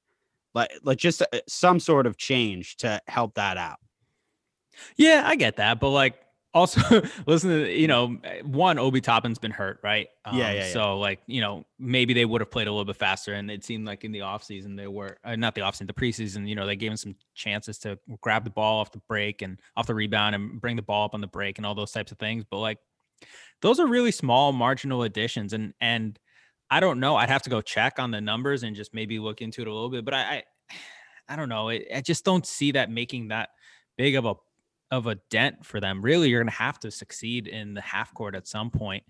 like 0.53 0.73
like 0.83 0.99
just 0.99 1.23
uh, 1.23 1.27
some 1.49 1.79
sort 1.79 2.07
of 2.07 2.17
change 2.17 2.77
to 2.79 3.01
help 3.07 3.35
that 3.35 3.57
out. 3.57 3.79
Yeah, 4.97 5.23
I 5.25 5.37
get 5.37 5.57
that, 5.57 5.79
but 5.79 5.91
like 5.91 6.17
also 6.53 7.03
listen 7.27 7.51
to 7.51 7.71
you 7.71 7.87
know 7.87 8.17
one 8.43 8.79
obi 8.79 9.01
toppin's 9.01 9.39
been 9.39 9.51
hurt 9.51 9.79
right 9.83 10.09
um, 10.25 10.37
yeah, 10.37 10.51
yeah, 10.51 10.59
yeah, 10.65 10.73
so 10.73 10.99
like 10.99 11.21
you 11.27 11.41
know 11.41 11.65
maybe 11.79 12.13
they 12.13 12.25
would 12.25 12.41
have 12.41 12.51
played 12.51 12.67
a 12.67 12.71
little 12.71 12.85
bit 12.85 12.97
faster 12.97 13.35
and 13.35 13.51
it 13.51 13.65
seemed 13.65 13.87
like 13.87 14.05
in 14.05 14.13
the 14.13 14.19
offseason 14.19 14.77
they 14.77 14.87
were 14.87 15.17
uh, 15.25 15.37
not 15.37 15.55
the 15.55 15.61
offseason 15.61 15.87
the 15.87 15.93
preseason 15.93 16.49
you 16.49 16.55
know 16.55 16.67
they 16.67 16.77
gave 16.77 16.91
him 16.91 16.97
some 16.97 17.15
chances 17.35 17.79
to 17.79 17.99
grab 18.21 18.45
the 18.45 18.51
ball 18.51 18.81
off 18.81 18.91
the 18.93 19.01
break 19.09 19.43
and 19.43 19.61
off 19.77 19.87
the 19.87 19.95
rebound 19.95 20.35
and 20.35 20.61
bring 20.61 20.77
the 20.77 20.83
ball 20.83 21.05
up 21.05 21.15
on 21.15 21.21
the 21.21 21.27
break 21.27 21.59
and 21.59 21.67
all 21.67 21.75
those 21.75 21.93
types 21.93 22.11
of 22.11 22.19
things 22.19 22.45
but 22.51 22.59
like 22.59 22.79
those 23.63 23.79
are 23.79 23.87
really 23.87 24.11
small 24.11 24.53
marginal 24.53 25.03
additions 25.05 25.53
and 25.53 25.73
and 25.81 26.19
i 26.71 26.81
don't 26.81 26.99
know 26.99 27.17
i'd 27.17 27.29
have 27.29 27.43
to 27.43 27.51
go 27.51 27.61
check 27.61 27.99
on 27.99 28.11
the 28.11 28.21
numbers 28.21 28.63
and 28.63 28.75
just 28.75 28.93
maybe 28.93 29.19
look 29.19 29.41
into 29.41 29.61
it 29.61 29.69
a 29.69 29.73
little 29.73 29.91
bit 29.91 30.05
but 30.05 30.15
i, 30.15 30.21
I 30.21 30.43
I 31.31 31.37
don't 31.37 31.49
know. 31.49 31.69
I, 31.69 31.85
I 31.95 32.01
just 32.01 32.25
don't 32.25 32.45
see 32.45 32.73
that 32.73 32.91
making 32.91 33.29
that 33.29 33.51
big 33.97 34.17
of 34.17 34.25
a 34.25 34.35
of 34.91 35.07
a 35.07 35.17
dent 35.31 35.65
for 35.65 35.81
them. 35.81 36.03
Really, 36.03 36.29
you're 36.29 36.41
going 36.41 36.53
to 36.53 36.59
have 36.59 36.79
to 36.81 36.91
succeed 36.91 37.47
in 37.47 37.75
the 37.75 37.81
half 37.81 38.13
court 38.15 38.35
at 38.35 38.47
some 38.47 38.71
point. 38.71 39.05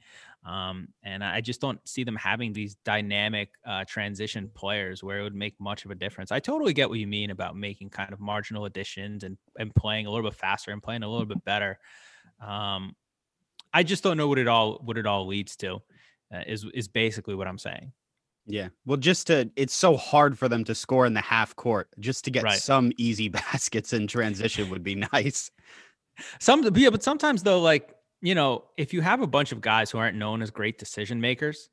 Um, 0.45 0.89
and 1.03 1.23
I 1.23 1.41
just 1.41 1.61
don't 1.61 1.87
see 1.87 2.03
them 2.03 2.17
having 2.17 2.53
these 2.53 2.75
dynamic 2.77 3.51
uh, 3.67 3.85
transition 3.87 4.51
players 4.55 5.03
where 5.03 5.21
it 5.21 5.23
would 5.23 5.35
make 5.35 5.55
much 5.61 5.85
of 5.85 5.91
a 5.91 5.95
difference. 5.95 6.33
I 6.33 6.41
totally 6.41 6.73
get 6.73 6.89
what 6.89 6.99
you 6.99 7.07
mean 7.07 7.31
about 7.31 7.57
making 7.57 7.91
kind 7.91 8.13
of 8.13 8.21
marginal 8.21 8.65
additions 8.65 9.23
and, 9.23 9.37
and 9.59 9.75
playing 9.75 10.07
a 10.07 10.11
little 10.11 10.29
bit 10.29 10.39
faster 10.39 10.71
and 10.71 10.83
playing 10.83 11.03
a 11.03 11.09
little 11.09 11.27
bit 11.27 11.45
better. 11.45 11.79
Um, 12.41 12.97
I 13.73 13.83
just 13.83 14.03
don't 14.03 14.17
know 14.17 14.29
what 14.29 14.39
it 14.39 14.49
all 14.49 14.81
what 14.83 14.97
it 14.97 15.07
all 15.07 15.27
leads 15.27 15.57
to. 15.57 15.83
Uh, 16.35 16.43
is 16.47 16.65
is 16.75 16.89
basically 16.89 17.35
what 17.35 17.47
I'm 17.47 17.59
saying. 17.59 17.93
Yeah. 18.47 18.69
Well, 18.85 18.97
just 18.97 19.27
to, 19.29 19.51
it's 19.57 19.75
so 19.75 19.97
hard 19.97 20.39
for 20.39 20.49
them 20.49 20.65
to 20.65 20.75
score 20.75 21.07
in 21.07 21.15
the 21.15 21.21
half 21.21 21.55
court. 21.57 21.89
Just 22.01 22.25
to 22.25 22.31
get 22.31 22.43
Right. 22.45 22.59
some 22.59 22.93
easy 22.97 23.29
baskets 23.41 23.93
in 23.93 24.07
transition 24.07 24.71
would 24.71 24.83
be 24.83 24.95
nice. 25.13 25.51
Some, 26.41 26.63
yeah, 26.75 26.91
but 26.91 27.03
sometimes 27.03 27.43
though, 27.43 27.61
like 27.61 27.95
you 28.23 28.35
know, 28.35 28.65
if 28.77 28.93
you 28.93 29.01
have 29.01 29.23
a 29.23 29.27
bunch 29.27 29.51
of 29.51 29.63
guys 29.63 29.91
who 29.91 29.97
aren't 29.97 30.17
known 30.17 30.43
as 30.43 30.51
great 30.51 30.77
decision 30.79 31.21
makers, 31.23 31.71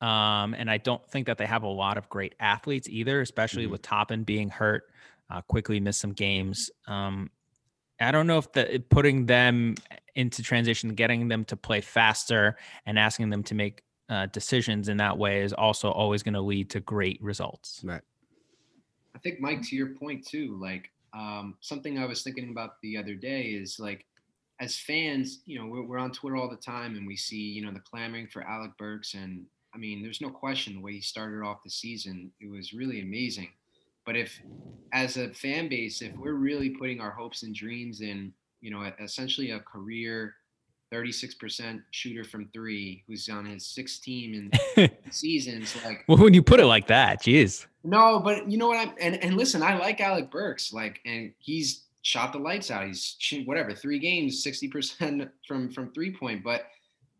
um, 0.00 0.54
and 0.54 0.70
I 0.70 0.78
don't 0.78 1.06
think 1.10 1.26
that 1.26 1.36
they 1.36 1.44
have 1.44 1.64
a 1.64 1.68
lot 1.68 1.98
of 1.98 2.08
great 2.08 2.34
athletes 2.40 2.88
either, 2.88 3.20
especially 3.20 3.66
Mhm. 3.66 3.70
with 3.72 3.82
Toppin 3.82 4.24
being 4.24 4.48
hurt, 4.48 4.84
uh, 5.28 5.42
Quickley 5.42 5.80
missed 5.80 6.00
some 6.00 6.12
games. 6.14 6.70
Um, 6.86 7.30
I 8.00 8.10
don't 8.10 8.26
know 8.26 8.38
if 8.38 8.50
the 8.52 8.82
putting 8.88 9.26
them 9.26 9.74
into 10.14 10.42
transition, 10.42 10.94
getting 10.94 11.28
them 11.28 11.44
to 11.46 11.56
play 11.56 11.82
faster, 11.82 12.56
and 12.86 12.98
asking 12.98 13.28
them 13.28 13.42
to 13.44 13.54
make 13.54 13.82
uh, 14.08 14.26
decisions 14.26 14.88
in 14.88 14.96
that 14.98 15.16
way 15.16 15.42
is 15.42 15.52
also 15.52 15.90
always 15.90 16.22
going 16.22 16.34
to 16.34 16.40
lead 16.40 16.70
to 16.70 16.80
great 16.80 17.22
results. 17.22 17.80
Right. 17.84 18.02
I 19.14 19.18
think 19.18 19.40
Mike, 19.40 19.62
to 19.62 19.76
your 19.76 19.88
point 19.88 20.26
too, 20.26 20.58
like 20.60 20.90
um, 21.14 21.56
something 21.60 21.98
I 21.98 22.06
was 22.06 22.22
thinking 22.22 22.50
about 22.50 22.80
the 22.82 22.96
other 22.96 23.14
day 23.14 23.42
is 23.42 23.78
like, 23.78 24.06
as 24.60 24.76
fans, 24.76 25.40
you 25.44 25.58
know, 25.58 25.66
we're, 25.66 25.82
we're 25.82 25.98
on 25.98 26.12
Twitter 26.12 26.36
all 26.36 26.48
the 26.48 26.56
time 26.56 26.96
and 26.96 27.06
we 27.06 27.16
see, 27.16 27.36
you 27.36 27.64
know, 27.64 27.72
the 27.72 27.80
clamoring 27.80 28.28
for 28.28 28.42
Alec 28.42 28.72
Burks, 28.78 29.14
and 29.14 29.44
I 29.74 29.78
mean, 29.78 30.02
there's 30.02 30.20
no 30.20 30.30
question 30.30 30.74
the 30.74 30.80
way 30.80 30.92
he 30.92 31.00
started 31.00 31.44
off 31.44 31.64
the 31.64 31.70
season, 31.70 32.30
it 32.40 32.50
was 32.50 32.72
really 32.72 33.00
amazing. 33.00 33.48
But 34.04 34.16
if, 34.16 34.40
as 34.92 35.16
a 35.16 35.32
fan 35.32 35.68
base, 35.68 36.02
if 36.02 36.14
we're 36.16 36.34
really 36.34 36.70
putting 36.70 37.00
our 37.00 37.10
hopes 37.10 37.42
and 37.42 37.54
dreams 37.54 38.00
in, 38.00 38.32
you 38.60 38.70
know, 38.70 38.90
essentially 39.00 39.50
a 39.50 39.60
career 39.60 40.34
36% 40.92 41.82
shooter 41.90 42.24
from 42.24 42.48
three, 42.52 43.02
who's 43.06 43.28
on 43.28 43.46
his 43.46 43.66
sixth 43.66 44.02
team 44.02 44.50
in 44.76 44.90
seasons, 45.10 45.74
like 45.84 46.04
Well, 46.08 46.18
when 46.18 46.34
you 46.34 46.42
put 46.42 46.60
it 46.60 46.66
like 46.66 46.86
that, 46.88 47.22
geez. 47.22 47.66
no, 47.84 48.20
but 48.20 48.50
you 48.50 48.58
know 48.58 48.68
what? 48.68 48.76
I'm 48.78 48.94
and, 49.00 49.22
and 49.22 49.36
listen, 49.36 49.62
I 49.62 49.76
like 49.78 50.00
Alec 50.00 50.30
Burks, 50.30 50.72
like, 50.72 51.00
and 51.06 51.32
he's 51.38 51.84
shot 52.02 52.32
the 52.32 52.38
lights 52.38 52.70
out. 52.70 52.86
He's 52.86 53.16
whatever 53.44 53.72
three 53.74 53.98
games, 53.98 54.42
sixty 54.42 54.68
percent 54.68 55.28
from 55.48 55.70
from 55.72 55.92
three 55.92 56.14
point. 56.14 56.44
But 56.44 56.66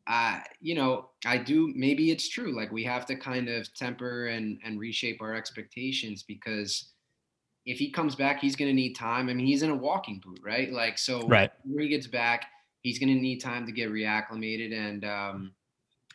uh, 0.06 0.40
you 0.60 0.74
know, 0.74 1.10
I 1.24 1.38
do. 1.38 1.72
Maybe 1.76 2.10
it's 2.10 2.28
true. 2.28 2.54
Like 2.56 2.72
we 2.72 2.84
have 2.84 3.06
to 3.06 3.16
kind 3.16 3.48
of 3.48 3.72
temper 3.74 4.26
and 4.26 4.58
and 4.64 4.78
reshape 4.80 5.22
our 5.22 5.34
expectations 5.34 6.22
because 6.24 6.88
if 7.64 7.78
he 7.78 7.92
comes 7.92 8.16
back, 8.16 8.40
he's 8.40 8.56
going 8.56 8.68
to 8.68 8.74
need 8.74 8.94
time. 8.94 9.28
I 9.28 9.34
mean, 9.34 9.46
he's 9.46 9.62
in 9.62 9.70
a 9.70 9.76
walking 9.76 10.20
boot, 10.24 10.40
right? 10.44 10.72
Like 10.72 10.98
so, 10.98 11.20
Right. 11.28 11.48
when 11.62 11.84
he 11.84 11.88
gets 11.88 12.08
back, 12.08 12.46
he's 12.82 12.98
going 12.98 13.14
to 13.14 13.20
need 13.20 13.38
time 13.38 13.66
to 13.66 13.72
get 13.72 13.90
reacclimated 13.90 14.72
and. 14.72 15.04
um 15.04 15.54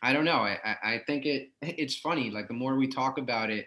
I 0.00 0.12
don't 0.12 0.24
know. 0.24 0.38
I, 0.42 0.76
I 0.82 1.02
think 1.06 1.26
it 1.26 1.50
it's 1.60 1.96
funny. 1.96 2.30
Like 2.30 2.48
the 2.48 2.54
more 2.54 2.76
we 2.76 2.86
talk 2.86 3.18
about 3.18 3.50
it, 3.50 3.66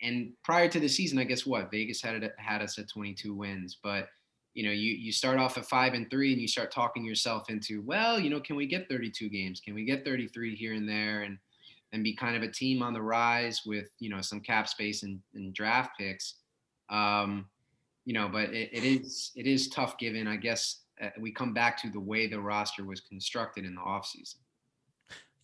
and 0.00 0.32
prior 0.44 0.68
to 0.68 0.80
the 0.80 0.88
season, 0.88 1.18
I 1.18 1.24
guess 1.24 1.46
what 1.46 1.70
Vegas 1.70 2.02
had 2.02 2.22
it 2.22 2.32
had 2.36 2.62
us 2.62 2.78
at 2.78 2.88
22 2.88 3.34
wins, 3.34 3.78
but 3.82 4.08
you 4.54 4.64
know, 4.64 4.70
you 4.70 4.92
you 4.92 5.12
start 5.12 5.38
off 5.38 5.56
at 5.56 5.64
five 5.66 5.94
and 5.94 6.10
three, 6.10 6.32
and 6.32 6.40
you 6.40 6.48
start 6.48 6.70
talking 6.70 7.04
yourself 7.04 7.48
into, 7.48 7.82
well, 7.82 8.20
you 8.20 8.28
know, 8.28 8.40
can 8.40 8.54
we 8.56 8.66
get 8.66 8.88
32 8.88 9.30
games? 9.30 9.60
Can 9.60 9.74
we 9.74 9.84
get 9.84 10.04
33 10.04 10.54
here 10.54 10.74
and 10.74 10.88
there, 10.88 11.22
and 11.22 11.38
and 11.92 12.04
be 12.04 12.14
kind 12.14 12.36
of 12.36 12.42
a 12.42 12.52
team 12.52 12.82
on 12.82 12.92
the 12.92 13.02
rise 13.02 13.62
with 13.66 13.88
you 13.98 14.10
know 14.10 14.20
some 14.20 14.40
cap 14.40 14.68
space 14.68 15.02
and, 15.02 15.20
and 15.34 15.54
draft 15.54 15.92
picks. 15.98 16.34
Um, 16.90 17.46
you 18.04 18.12
know, 18.12 18.28
but 18.28 18.50
it, 18.50 18.70
it 18.72 18.84
is 18.84 19.32
it 19.34 19.46
is 19.46 19.68
tough 19.68 19.96
given. 19.98 20.26
I 20.26 20.36
guess 20.36 20.81
uh, 21.00 21.08
we 21.20 21.32
come 21.32 21.52
back 21.52 21.80
to 21.82 21.90
the 21.90 22.00
way 22.00 22.26
the 22.26 22.40
roster 22.40 22.84
was 22.84 23.00
constructed 23.00 23.64
in 23.64 23.74
the 23.74 23.80
offseason. 23.80 24.36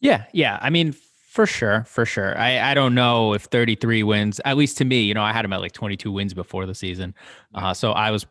Yeah, 0.00 0.24
yeah. 0.32 0.58
I 0.60 0.70
mean, 0.70 0.92
for 0.92 1.46
sure, 1.46 1.84
for 1.84 2.04
sure. 2.04 2.36
I 2.38 2.70
I 2.70 2.74
don't 2.74 2.94
know 2.94 3.34
if 3.34 3.44
33 3.44 4.02
wins, 4.02 4.40
at 4.44 4.56
least 4.56 4.78
to 4.78 4.84
me, 4.84 5.02
you 5.02 5.14
know, 5.14 5.22
I 5.22 5.32
had 5.32 5.44
them 5.44 5.52
at 5.52 5.60
like 5.60 5.72
22 5.72 6.10
wins 6.10 6.34
before 6.34 6.66
the 6.66 6.74
season. 6.74 7.14
Uh, 7.54 7.74
so 7.74 7.92
I 7.92 8.10
was 8.10 8.26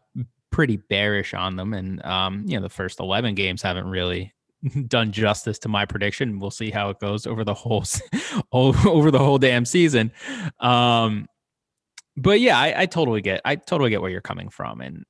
pretty 0.52 0.78
bearish 0.78 1.34
on 1.34 1.56
them 1.56 1.74
and 1.74 2.04
um, 2.06 2.44
you 2.48 2.56
know, 2.58 2.64
the 2.64 2.70
first 2.70 3.00
11 3.00 3.36
games 3.36 3.62
haven't 3.62 3.88
really 3.88 4.34
done 4.88 5.12
justice 5.12 5.60
to 5.60 5.70
my 5.70 5.86
prediction. 5.86 6.40
We'll 6.40 6.52
see 6.52 6.72
how 6.72 6.90
it 6.90 7.00
goes 7.00 7.28
over 7.28 7.44
the 7.44 7.54
whole 7.54 7.84
over 8.52 9.12
the 9.12 9.20
whole 9.20 9.38
damn 9.38 9.66
season. 9.66 10.12
Um 10.60 11.28
but 12.20 12.42
yeah, 12.42 12.58
I, 12.58 12.82
I 12.82 12.86
totally 12.88 13.22
get 13.22 13.42
I 13.46 13.56
totally 13.56 13.92
get 13.92 14.02
where 14.02 14.10
you're 14.10 14.22
coming 14.22 14.50
from 14.50 14.82
and 14.82 15.06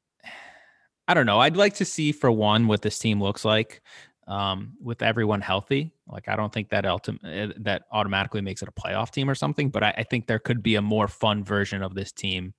I 1.07 1.13
don't 1.13 1.25
know. 1.25 1.39
I'd 1.39 1.57
like 1.57 1.75
to 1.75 1.85
see 1.85 2.11
for 2.11 2.31
one 2.31 2.67
what 2.67 2.81
this 2.81 2.99
team 2.99 3.21
looks 3.21 3.45
like 3.45 3.81
um, 4.27 4.73
with 4.81 5.01
everyone 5.01 5.41
healthy. 5.41 5.93
Like 6.07 6.27
I 6.27 6.35
don't 6.35 6.51
think 6.51 6.69
that 6.69 6.83
ultim- 6.83 7.23
uh, 7.23 7.53
that 7.59 7.83
automatically 7.91 8.41
makes 8.41 8.61
it 8.61 8.67
a 8.67 8.71
playoff 8.71 9.11
team 9.11 9.29
or 9.29 9.35
something, 9.35 9.69
but 9.69 9.83
I, 9.83 9.93
I 9.97 10.03
think 10.03 10.27
there 10.27 10.39
could 10.39 10.61
be 10.61 10.75
a 10.75 10.81
more 10.81 11.07
fun 11.07 11.43
version 11.43 11.81
of 11.81 11.95
this 11.95 12.11
team 12.11 12.53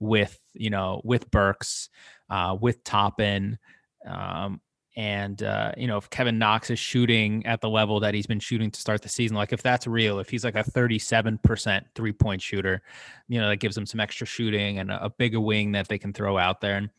with 0.00 0.38
you 0.54 0.70
know 0.70 1.00
with 1.04 1.30
Burks, 1.30 1.90
uh, 2.30 2.56
with 2.58 2.82
Toppin, 2.84 3.58
um, 4.06 4.60
and 4.96 5.42
uh, 5.42 5.72
you 5.76 5.86
know 5.86 5.98
if 5.98 6.08
Kevin 6.08 6.38
Knox 6.38 6.70
is 6.70 6.78
shooting 6.78 7.44
at 7.44 7.60
the 7.60 7.68
level 7.68 8.00
that 8.00 8.14
he's 8.14 8.26
been 8.26 8.40
shooting 8.40 8.70
to 8.70 8.80
start 8.80 9.02
the 9.02 9.08
season, 9.08 9.36
like 9.36 9.52
if 9.52 9.62
that's 9.62 9.86
real, 9.86 10.20
if 10.20 10.30
he's 10.30 10.44
like 10.44 10.56
a 10.56 10.64
thirty-seven 10.64 11.38
percent 11.38 11.86
three-point 11.94 12.40
shooter, 12.40 12.82
you 13.28 13.40
know 13.40 13.50
that 13.50 13.56
gives 13.56 13.74
them 13.74 13.86
some 13.86 14.00
extra 14.00 14.26
shooting 14.26 14.78
and 14.78 14.90
a, 14.90 15.04
a 15.04 15.10
bigger 15.10 15.40
wing 15.40 15.72
that 15.72 15.88
they 15.88 15.98
can 15.98 16.12
throw 16.14 16.38
out 16.38 16.60
there 16.62 16.76
and 16.76 16.90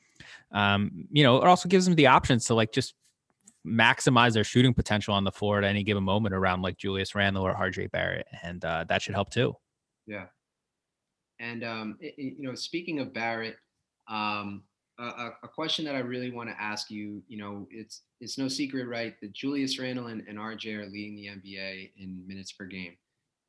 um, 0.52 1.08
you 1.12 1.24
know, 1.24 1.38
it 1.38 1.46
also 1.48 1.68
gives 1.70 1.86
them 1.86 1.96
the 1.96 2.08
options 2.08 2.46
to 2.46 2.54
like 2.56 2.72
just 2.72 2.94
maximize 3.66 4.34
their 4.34 4.44
shooting 4.44 4.74
potential 4.74 5.14
on 5.14 5.24
the 5.24 5.32
floor 5.32 5.58
at 5.58 5.64
any 5.64 5.84
given 5.84 6.04
moment 6.04 6.36
around 6.36 6.62
like 6.62 6.78
Julius 6.78 7.16
Randle 7.16 7.44
or 7.44 7.54
RJ 7.54 7.92
Barrett. 7.92 8.28
And 8.44 8.64
uh, 8.64 8.86
that 8.90 9.02
should 9.02 9.16
help 9.16 9.30
too. 9.32 9.56
Yeah. 10.06 10.26
And 11.40 11.64
um, 11.64 11.98
i- 12.02 12.06
i- 12.08 12.14
you 12.18 12.36
know, 12.44 12.56
speaking 12.56 13.00
of 13.00 13.14
Barrett, 13.14 13.58
um, 14.08 14.64
a, 15.00 15.04
a 15.04 15.32
a 15.44 15.48
question 15.48 15.84
that 15.86 15.96
I 15.96 16.00
really 16.00 16.32
want 16.32 16.50
to 16.50 16.62
ask 16.62 16.90
you, 16.90 17.22
you 17.28 17.38
know, 17.38 17.68
it's 17.70 18.04
it's 18.22 18.38
no 18.38 18.48
secret, 18.48 18.88
right, 18.88 19.20
that 19.20 19.34
Julius 19.34 19.78
Randle 19.78 20.08
and, 20.08 20.24
and 20.28 20.38
RJ 20.38 20.74
are 20.76 20.86
leading 20.86 21.16
the 21.16 21.28
NBA 21.28 21.92
in 21.98 22.26
minutes 22.26 22.54
per 22.54 22.66
game. 22.66 22.96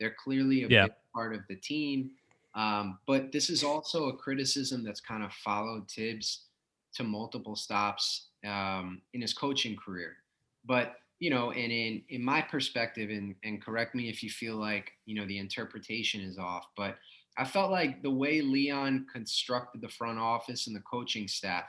They're 0.00 0.16
clearly 0.18 0.64
a 0.64 0.68
Yeah. 0.68 0.84
big 0.84 0.92
part 1.14 1.34
of 1.34 1.42
the 1.48 1.54
team. 1.56 2.10
Um, 2.54 2.98
but 3.06 3.30
this 3.32 3.48
is 3.50 3.62
also 3.62 4.08
a 4.08 4.16
criticism 4.16 4.82
that's 4.82 5.00
kind 5.00 5.22
of 5.22 5.32
followed 5.34 5.88
Thibs 5.90 6.45
to 6.96 7.04
multiple 7.04 7.56
stops 7.56 8.28
um, 8.46 9.00
in 9.14 9.20
his 9.20 9.32
coaching 9.32 9.76
career. 9.76 10.16
But 10.64 10.96
you 11.18 11.30
know, 11.30 11.50
and 11.50 11.72
in 11.72 12.02
in 12.10 12.22
my 12.22 12.42
perspective, 12.42 13.10
and 13.10 13.34
and 13.44 13.62
correct 13.62 13.94
me 13.94 14.08
if 14.08 14.22
you 14.22 14.30
feel 14.30 14.56
like 14.56 14.92
you 15.06 15.14
know 15.14 15.26
the 15.26 15.38
interpretation 15.38 16.20
is 16.20 16.38
off, 16.38 16.66
but 16.76 16.96
I 17.38 17.44
felt 17.44 17.70
like 17.70 18.02
the 18.02 18.10
way 18.10 18.40
Leon 18.40 19.06
constructed 19.12 19.80
the 19.80 19.88
front 19.88 20.18
office 20.18 20.66
and 20.66 20.76
the 20.76 20.80
coaching 20.80 21.28
staff, 21.28 21.64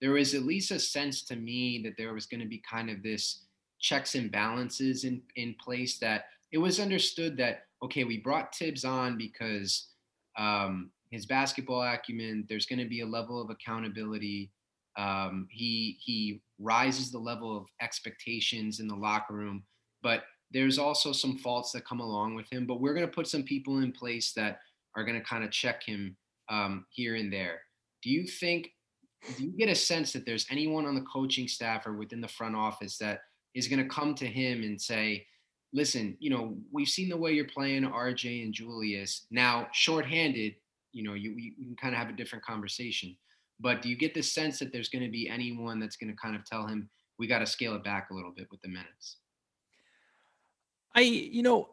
there 0.00 0.12
was 0.12 0.34
at 0.34 0.42
least 0.42 0.72
a 0.72 0.78
sense 0.78 1.22
to 1.24 1.36
me 1.36 1.80
that 1.84 1.94
there 1.96 2.12
was 2.12 2.26
going 2.26 2.40
to 2.40 2.48
be 2.48 2.62
kind 2.68 2.90
of 2.90 3.02
this 3.02 3.44
checks 3.80 4.14
and 4.14 4.30
balances 4.30 5.04
in 5.04 5.22
in 5.36 5.54
place 5.60 5.98
that 5.98 6.26
it 6.52 6.58
was 6.58 6.78
understood 6.78 7.36
that 7.36 7.64
okay, 7.82 8.04
we 8.04 8.18
brought 8.18 8.54
Thibs 8.54 8.84
on 8.84 9.18
because 9.18 9.88
um, 10.38 10.90
his 11.10 11.26
basketball 11.26 11.82
acumen. 11.82 12.46
There's 12.48 12.66
going 12.66 12.78
to 12.78 12.88
be 12.88 13.00
a 13.00 13.06
level 13.06 13.40
of 13.40 13.50
accountability. 13.50 14.50
Um, 14.96 15.46
he 15.50 15.98
he 16.00 16.42
rises 16.58 17.10
the 17.10 17.18
level 17.18 17.56
of 17.56 17.66
expectations 17.80 18.80
in 18.80 18.88
the 18.88 18.94
locker 18.94 19.34
room, 19.34 19.64
but 20.02 20.24
there's 20.50 20.78
also 20.78 21.12
some 21.12 21.38
faults 21.38 21.72
that 21.72 21.86
come 21.86 22.00
along 22.00 22.34
with 22.34 22.46
him. 22.52 22.66
But 22.66 22.80
we're 22.80 22.94
going 22.94 23.06
to 23.06 23.12
put 23.12 23.26
some 23.26 23.42
people 23.42 23.78
in 23.78 23.92
place 23.92 24.32
that 24.34 24.60
are 24.96 25.04
going 25.04 25.18
to 25.18 25.24
kind 25.24 25.44
of 25.44 25.50
check 25.50 25.82
him 25.82 26.16
um, 26.50 26.86
here 26.90 27.16
and 27.16 27.32
there. 27.32 27.62
Do 28.02 28.10
you 28.10 28.26
think? 28.26 28.70
Do 29.36 29.44
you 29.44 29.52
get 29.56 29.68
a 29.68 29.74
sense 29.74 30.12
that 30.12 30.26
there's 30.26 30.46
anyone 30.50 30.84
on 30.84 30.96
the 30.96 31.06
coaching 31.12 31.46
staff 31.46 31.86
or 31.86 31.92
within 31.92 32.20
the 32.20 32.28
front 32.28 32.56
office 32.56 32.98
that 32.98 33.20
is 33.54 33.68
going 33.68 33.82
to 33.82 33.88
come 33.88 34.14
to 34.16 34.26
him 34.26 34.62
and 34.62 34.80
say, 34.80 35.26
"Listen, 35.72 36.16
you 36.18 36.28
know, 36.28 36.56
we've 36.70 36.88
seen 36.88 37.08
the 37.08 37.16
way 37.16 37.32
you're 37.32 37.46
playing 37.46 37.84
RJ 37.84 38.42
and 38.42 38.52
Julius. 38.52 39.26
Now, 39.30 39.68
shorthanded, 39.72 40.56
you 40.92 41.04
know, 41.04 41.14
you, 41.14 41.34
you 41.36 41.52
can 41.66 41.76
kind 41.76 41.94
of 41.94 41.98
have 41.98 42.10
a 42.10 42.16
different 42.16 42.44
conversation. 42.44 43.16
But 43.62 43.80
do 43.80 43.88
you 43.88 43.96
get 43.96 44.12
the 44.12 44.22
sense 44.22 44.58
that 44.58 44.72
there's 44.72 44.88
going 44.88 45.04
to 45.04 45.10
be 45.10 45.28
anyone 45.28 45.78
that's 45.78 45.96
going 45.96 46.10
to 46.10 46.16
kind 46.16 46.34
of 46.34 46.44
tell 46.44 46.66
him 46.66 46.90
we 47.18 47.26
got 47.26 47.38
to 47.38 47.46
scale 47.46 47.74
it 47.74 47.84
back 47.84 48.08
a 48.10 48.14
little 48.14 48.32
bit 48.32 48.48
with 48.50 48.60
the 48.62 48.68
minutes? 48.68 49.18
I, 50.94 51.00
you 51.00 51.42
know, 51.42 51.70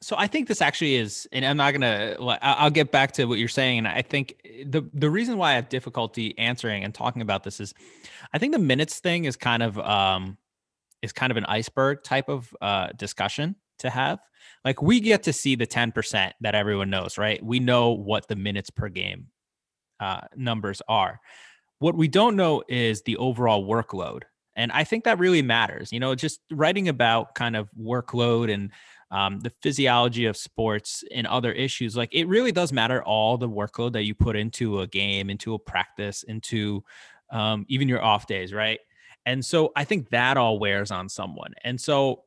so 0.00 0.16
I 0.18 0.26
think 0.26 0.48
this 0.48 0.60
actually 0.60 0.96
is, 0.96 1.28
and 1.30 1.44
I'm 1.44 1.56
not 1.56 1.72
gonna. 1.72 2.16
I'll 2.42 2.70
get 2.70 2.90
back 2.90 3.12
to 3.12 3.26
what 3.26 3.38
you're 3.38 3.48
saying, 3.48 3.78
and 3.78 3.88
I 3.88 4.02
think 4.02 4.40
the 4.64 4.82
the 4.92 5.08
reason 5.08 5.36
why 5.38 5.52
I 5.52 5.54
have 5.54 5.68
difficulty 5.68 6.36
answering 6.36 6.82
and 6.82 6.92
talking 6.92 7.22
about 7.22 7.44
this 7.44 7.60
is, 7.60 7.74
I 8.32 8.38
think 8.38 8.52
the 8.52 8.58
minutes 8.58 8.98
thing 8.98 9.24
is 9.24 9.36
kind 9.36 9.62
of 9.62 9.78
um 9.78 10.36
is 11.00 11.12
kind 11.12 11.30
of 11.30 11.36
an 11.36 11.44
iceberg 11.44 12.02
type 12.02 12.28
of 12.28 12.52
uh 12.60 12.88
discussion 12.96 13.54
to 13.78 13.90
have. 13.90 14.18
Like 14.64 14.82
we 14.82 14.98
get 14.98 15.22
to 15.24 15.32
see 15.32 15.54
the 15.54 15.66
10% 15.66 16.32
that 16.40 16.54
everyone 16.54 16.90
knows, 16.90 17.18
right? 17.18 17.44
We 17.44 17.60
know 17.60 17.92
what 17.92 18.26
the 18.26 18.36
minutes 18.36 18.70
per 18.70 18.88
game 18.88 19.28
uh, 20.00 20.22
numbers 20.36 20.82
are. 20.88 21.20
What 21.78 21.96
we 21.96 22.08
don't 22.08 22.36
know 22.36 22.62
is 22.68 23.02
the 23.02 23.16
overall 23.18 23.66
workload 23.66 24.22
and 24.56 24.72
I 24.72 24.84
think 24.84 25.04
that 25.04 25.18
really 25.18 25.42
matters. 25.42 25.92
You 25.92 26.00
know, 26.00 26.14
just 26.14 26.40
writing 26.50 26.88
about 26.88 27.34
kind 27.34 27.54
of 27.54 27.68
workload 27.78 28.52
and 28.52 28.70
um, 29.10 29.38
the 29.40 29.50
physiology 29.62 30.24
of 30.24 30.36
sports 30.36 31.04
and 31.14 31.26
other 31.26 31.52
issues, 31.52 31.96
like 31.96 32.12
it 32.12 32.26
really 32.26 32.52
does 32.52 32.72
matter 32.72 33.04
all 33.04 33.36
the 33.36 33.48
workload 33.48 33.92
that 33.92 34.04
you 34.04 34.14
put 34.14 34.34
into 34.34 34.80
a 34.80 34.86
game, 34.86 35.30
into 35.30 35.54
a 35.54 35.58
practice, 35.58 36.22
into 36.24 36.82
um, 37.30 37.66
even 37.68 37.86
your 37.86 38.02
off 38.02 38.26
days, 38.26 38.52
right? 38.52 38.80
And 39.26 39.44
so 39.44 39.72
I 39.76 39.84
think 39.84 40.08
that 40.10 40.36
all 40.36 40.58
wears 40.58 40.90
on 40.90 41.08
someone. 41.08 41.52
And 41.62 41.80
so 41.80 42.24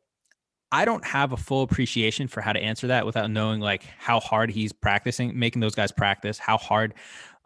I 0.72 0.86
don't 0.86 1.04
have 1.06 1.32
a 1.32 1.38
full 1.38 1.64
appreciation 1.64 2.28
for 2.28 2.42
how 2.42 2.54
to 2.54 2.60
answer 2.60 2.88
that 2.88 3.06
without 3.06 3.32
knowing 3.32 3.60
like 3.60 3.84
how 3.98 4.20
hard 4.20 4.52
he's 4.52 4.72
practicing, 4.72 5.38
making 5.38 5.62
those 5.62 5.76
guys 5.76 5.92
practice, 5.92 6.38
how 6.38 6.58
hard 6.58 6.94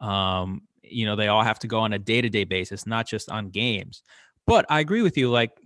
um, 0.03 0.61
you 0.83 1.05
know, 1.05 1.15
they 1.15 1.29
all 1.29 1.43
have 1.43 1.59
to 1.59 1.67
go 1.67 1.79
on 1.79 1.93
a 1.93 1.99
day-to-day 1.99 2.43
basis, 2.43 2.85
not 2.85 3.07
just 3.07 3.31
on 3.31 3.49
games. 3.49 4.03
But 4.45 4.65
I 4.69 4.81
agree 4.81 5.01
with 5.01 5.17
you. 5.17 5.31
Like 5.31 5.57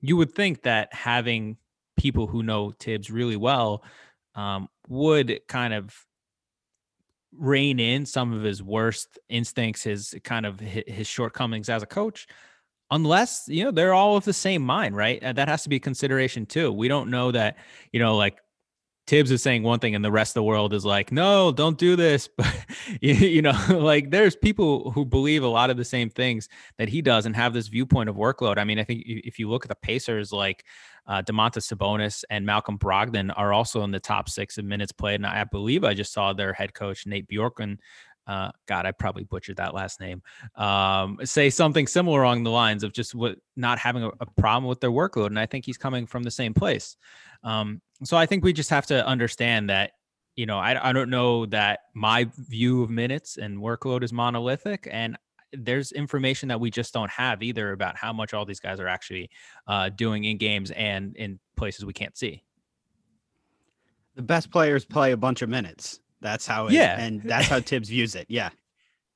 you 0.00 0.16
would 0.16 0.34
think 0.34 0.62
that 0.62 0.92
having 0.92 1.58
people 1.96 2.26
who 2.26 2.42
know 2.42 2.72
Thibs 2.80 3.10
really 3.10 3.36
well 3.36 3.84
um, 4.34 4.68
would 4.88 5.40
kind 5.46 5.74
of 5.74 5.94
rein 7.36 7.78
in 7.78 8.06
some 8.06 8.32
of 8.32 8.42
his 8.42 8.62
worst 8.62 9.18
instincts, 9.28 9.82
his 9.82 10.14
kind 10.24 10.46
of 10.46 10.58
his 10.58 11.06
shortcomings 11.06 11.68
as 11.68 11.82
a 11.82 11.86
coach, 11.86 12.26
unless 12.90 13.44
you 13.48 13.64
know 13.64 13.70
they're 13.70 13.94
all 13.94 14.16
of 14.16 14.24
the 14.24 14.32
same 14.32 14.62
mind, 14.62 14.96
right? 14.96 15.20
That 15.20 15.48
has 15.48 15.62
to 15.64 15.68
be 15.68 15.78
consideration 15.78 16.46
too. 16.46 16.72
We 16.72 16.88
don't 16.88 17.10
know 17.10 17.30
that 17.32 17.58
you 17.92 18.00
know 18.00 18.16
like 18.16 18.38
Thibs 19.06 19.30
is 19.30 19.42
saying 19.42 19.62
one 19.62 19.80
thing 19.80 19.94
and 19.94 20.04
the 20.04 20.10
rest 20.10 20.30
of 20.30 20.34
the 20.34 20.44
world 20.44 20.72
is 20.72 20.84
like, 20.84 21.12
no, 21.12 21.52
don't 21.52 21.78
do 21.78 21.96
this. 21.96 22.28
But 22.38 22.54
you 23.00 23.42
know, 23.42 23.58
like 23.70 24.10
there's 24.10 24.36
people 24.36 24.90
who 24.90 25.04
believe 25.04 25.42
a 25.42 25.48
lot 25.48 25.70
of 25.70 25.76
the 25.76 25.84
same 25.84 26.10
things 26.10 26.48
that 26.78 26.88
he 26.88 27.02
does 27.02 27.26
and 27.26 27.34
have 27.36 27.52
this 27.52 27.68
viewpoint 27.68 28.08
of 28.08 28.16
workload. 28.16 28.58
I 28.58 28.64
mean, 28.64 28.78
I 28.78 28.84
think 28.84 29.02
if 29.06 29.38
you 29.38 29.48
look 29.48 29.64
at 29.64 29.68
the 29.68 29.74
Pacers, 29.74 30.32
like 30.32 30.64
uh, 31.06 31.22
Domantas 31.22 31.72
Sabonis 31.72 32.24
and 32.30 32.46
Malcolm 32.46 32.78
Brogdon 32.78 33.32
are 33.36 33.52
also 33.52 33.82
in 33.84 33.90
the 33.90 34.00
top 34.00 34.28
six 34.28 34.58
of 34.58 34.64
minutes 34.64 34.92
played. 34.92 35.16
And 35.16 35.26
I 35.26 35.44
believe 35.44 35.84
I 35.84 35.94
just 35.94 36.12
saw 36.12 36.32
their 36.32 36.52
head 36.52 36.74
coach 36.74 37.06
Nate 37.06 37.28
Bjorkgren. 37.28 37.78
Uh, 38.26 38.50
God, 38.66 38.86
I 38.86 38.92
probably 38.92 39.24
butchered 39.24 39.58
that 39.58 39.74
last 39.74 40.00
name. 40.00 40.22
Um, 40.56 41.18
say 41.24 41.50
something 41.50 41.86
similar 41.86 42.22
along 42.22 42.44
the 42.44 42.50
lines 42.50 42.82
of 42.82 42.92
just 42.92 43.14
what 43.14 43.38
not 43.54 43.78
having 43.78 44.02
a, 44.02 44.08
a 44.20 44.26
problem 44.38 44.64
with 44.64 44.80
their 44.80 44.90
workload, 44.90 45.26
and 45.26 45.38
I 45.38 45.44
think 45.44 45.66
he's 45.66 45.76
coming 45.76 46.06
from 46.06 46.22
the 46.22 46.30
same 46.30 46.54
place. 46.54 46.96
Um, 47.42 47.82
so 48.02 48.16
I 48.16 48.26
think 48.26 48.44
we 48.44 48.52
just 48.52 48.70
have 48.70 48.86
to 48.86 49.06
understand 49.06 49.70
that, 49.70 49.92
you 50.36 50.46
know, 50.46 50.58
I, 50.58 50.90
I 50.90 50.92
don't 50.92 51.10
know 51.10 51.46
that 51.46 51.80
my 51.94 52.28
view 52.36 52.82
of 52.82 52.90
minutes 52.90 53.36
and 53.36 53.58
workload 53.58 54.02
is 54.02 54.12
monolithic. 54.12 54.88
And 54.90 55.16
there's 55.52 55.92
information 55.92 56.48
that 56.48 56.58
we 56.58 56.70
just 56.70 56.92
don't 56.92 57.10
have 57.10 57.42
either 57.42 57.72
about 57.72 57.96
how 57.96 58.12
much 58.12 58.34
all 58.34 58.44
these 58.44 58.60
guys 58.60 58.80
are 58.80 58.88
actually 58.88 59.30
uh, 59.68 59.90
doing 59.90 60.24
in 60.24 60.38
games 60.38 60.70
and 60.72 61.16
in 61.16 61.38
places 61.56 61.84
we 61.84 61.92
can't 61.92 62.16
see. 62.16 62.42
The 64.16 64.22
best 64.22 64.50
players 64.50 64.84
play 64.84 65.12
a 65.12 65.16
bunch 65.16 65.42
of 65.42 65.48
minutes. 65.48 66.00
That's 66.20 66.46
how, 66.46 66.68
it, 66.68 66.72
yeah, 66.72 66.98
and 66.98 67.22
that's 67.22 67.48
how 67.48 67.60
Thibs 67.60 67.88
views 67.88 68.14
it. 68.14 68.26
Yeah, 68.28 68.50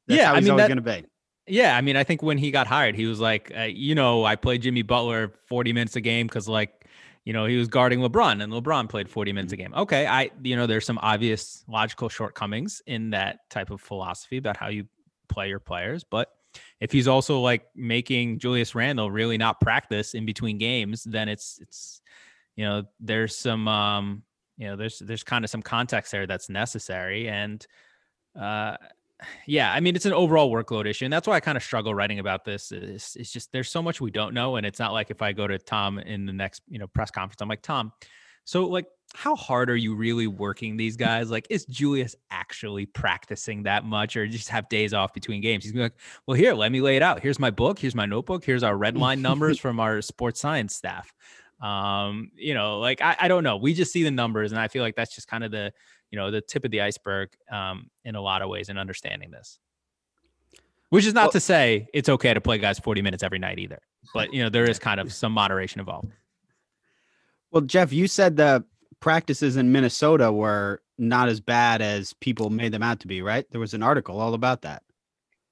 that's 0.06 0.20
yeah. 0.20 0.32
I 0.32 0.40
mean, 0.40 0.56
going 0.56 0.76
to 0.76 0.80
be. 0.82 1.04
Yeah, 1.46 1.76
I 1.76 1.80
mean, 1.80 1.96
I 1.96 2.04
think 2.04 2.22
when 2.22 2.36
he 2.36 2.50
got 2.50 2.66
hired, 2.66 2.94
he 2.94 3.06
was 3.06 3.20
like, 3.20 3.50
uh, 3.56 3.62
you 3.62 3.94
know, 3.94 4.24
I 4.24 4.36
played 4.36 4.62
Jimmy 4.62 4.82
Butler 4.82 5.32
40 5.46 5.72
minutes 5.72 5.96
a 5.96 6.00
game 6.00 6.26
because 6.26 6.46
like 6.46 6.77
you 7.28 7.34
know, 7.34 7.44
he 7.44 7.58
was 7.58 7.68
guarding 7.68 8.00
LeBron 8.00 8.42
and 8.42 8.50
LeBron 8.50 8.88
played 8.88 9.06
40 9.06 9.34
minutes 9.34 9.52
a 9.52 9.56
mm-hmm. 9.56 9.74
game. 9.74 9.74
Okay. 9.74 10.06
I, 10.06 10.30
you 10.42 10.56
know, 10.56 10.66
there's 10.66 10.86
some 10.86 10.98
obvious 11.02 11.62
logical 11.68 12.08
shortcomings 12.08 12.80
in 12.86 13.10
that 13.10 13.40
type 13.50 13.68
of 13.68 13.82
philosophy 13.82 14.38
about 14.38 14.56
how 14.56 14.68
you 14.68 14.86
play 15.28 15.50
your 15.50 15.60
players. 15.60 16.04
But 16.04 16.30
if 16.80 16.90
he's 16.90 17.06
also 17.06 17.40
like 17.40 17.66
making 17.74 18.38
Julius 18.38 18.74
Randle 18.74 19.10
really 19.10 19.36
not 19.36 19.60
practice 19.60 20.14
in 20.14 20.24
between 20.24 20.56
games, 20.56 21.04
then 21.04 21.28
it's, 21.28 21.58
it's, 21.60 22.00
you 22.56 22.64
know, 22.64 22.84
there's 22.98 23.36
some, 23.36 23.68
um, 23.68 24.22
you 24.56 24.66
know, 24.66 24.76
there's, 24.76 24.98
there's 24.98 25.22
kind 25.22 25.44
of 25.44 25.50
some 25.50 25.60
context 25.60 26.12
there 26.12 26.26
that's 26.26 26.48
necessary. 26.48 27.28
And, 27.28 27.66
uh, 28.40 28.78
yeah, 29.46 29.72
I 29.72 29.80
mean, 29.80 29.96
it's 29.96 30.06
an 30.06 30.12
overall 30.12 30.50
workload 30.50 30.86
issue. 30.86 31.04
And 31.04 31.12
that's 31.12 31.26
why 31.26 31.34
I 31.34 31.40
kind 31.40 31.56
of 31.56 31.62
struggle 31.62 31.94
writing 31.94 32.18
about 32.18 32.44
this. 32.44 32.72
It's, 32.72 33.16
it's 33.16 33.32
just 33.32 33.52
there's 33.52 33.70
so 33.70 33.82
much 33.82 34.00
we 34.00 34.10
don't 34.10 34.34
know. 34.34 34.56
And 34.56 34.66
it's 34.66 34.78
not 34.78 34.92
like 34.92 35.10
if 35.10 35.22
I 35.22 35.32
go 35.32 35.46
to 35.46 35.58
Tom 35.58 35.98
in 35.98 36.26
the 36.26 36.32
next, 36.32 36.62
you 36.68 36.78
know, 36.78 36.86
press 36.86 37.10
conference, 37.10 37.40
I'm 37.40 37.48
like, 37.48 37.62
Tom, 37.62 37.92
so 38.44 38.66
like 38.66 38.86
how 39.14 39.34
hard 39.34 39.70
are 39.70 39.76
you 39.76 39.94
really 39.94 40.26
working 40.26 40.76
these 40.76 40.96
guys? 40.96 41.30
Like, 41.30 41.46
is 41.50 41.64
Julius 41.66 42.14
actually 42.30 42.86
practicing 42.86 43.62
that 43.64 43.84
much 43.84 44.16
or 44.16 44.26
just 44.26 44.48
have 44.50 44.68
days 44.68 44.92
off 44.92 45.14
between 45.14 45.40
games? 45.40 45.64
He's 45.64 45.74
like, 45.74 45.94
well, 46.26 46.36
here, 46.36 46.54
let 46.54 46.70
me 46.70 46.80
lay 46.80 46.96
it 46.96 47.02
out. 47.02 47.20
Here's 47.20 47.38
my 47.38 47.50
book. 47.50 47.78
Here's 47.78 47.94
my 47.94 48.06
notebook. 48.06 48.44
Here's 48.44 48.62
our 48.62 48.76
red 48.76 48.96
line 48.96 49.22
numbers 49.22 49.58
from 49.60 49.80
our 49.80 50.02
sports 50.02 50.40
science 50.40 50.74
staff. 50.74 51.12
Um, 51.60 52.30
you 52.36 52.54
know, 52.54 52.78
like 52.78 53.00
I, 53.00 53.16
I 53.20 53.28
don't 53.28 53.44
know. 53.44 53.56
We 53.56 53.74
just 53.74 53.92
see 53.92 54.04
the 54.04 54.10
numbers, 54.10 54.52
and 54.52 54.60
I 54.60 54.68
feel 54.68 54.82
like 54.82 54.94
that's 54.94 55.14
just 55.14 55.26
kind 55.26 55.42
of 55.42 55.50
the 55.50 55.72
you 56.10 56.18
know 56.18 56.30
the 56.30 56.40
tip 56.40 56.64
of 56.64 56.70
the 56.70 56.80
iceberg 56.80 57.30
um, 57.50 57.90
in 58.04 58.14
a 58.14 58.20
lot 58.20 58.42
of 58.42 58.48
ways 58.48 58.68
in 58.68 58.78
understanding 58.78 59.30
this. 59.30 59.58
Which 60.90 61.04
is 61.04 61.12
not 61.12 61.24
well, 61.24 61.32
to 61.32 61.40
say 61.40 61.88
it's 61.92 62.08
okay 62.08 62.32
to 62.32 62.40
play 62.40 62.58
guys 62.58 62.78
40 62.78 63.02
minutes 63.02 63.22
every 63.22 63.38
night 63.38 63.58
either, 63.58 63.78
but 64.14 64.32
you 64.32 64.42
know 64.42 64.48
there 64.48 64.68
is 64.68 64.78
kind 64.88 65.00
of 65.00 65.12
some 65.12 65.32
moderation 65.32 65.80
involved. 65.80 66.12
Well, 67.50 67.62
Jeff, 67.62 67.92
you 67.92 68.08
said 68.08 68.36
the 68.36 68.64
practices 69.00 69.56
in 69.56 69.72
Minnesota 69.72 70.32
were 70.32 70.82
not 70.98 71.28
as 71.28 71.40
bad 71.40 71.80
as 71.80 72.12
people 72.14 72.50
made 72.50 72.72
them 72.72 72.82
out 72.82 73.00
to 73.00 73.06
be, 73.06 73.22
right? 73.22 73.46
There 73.50 73.60
was 73.60 73.74
an 73.74 73.82
article 73.82 74.20
all 74.20 74.34
about 74.34 74.62
that. 74.62 74.82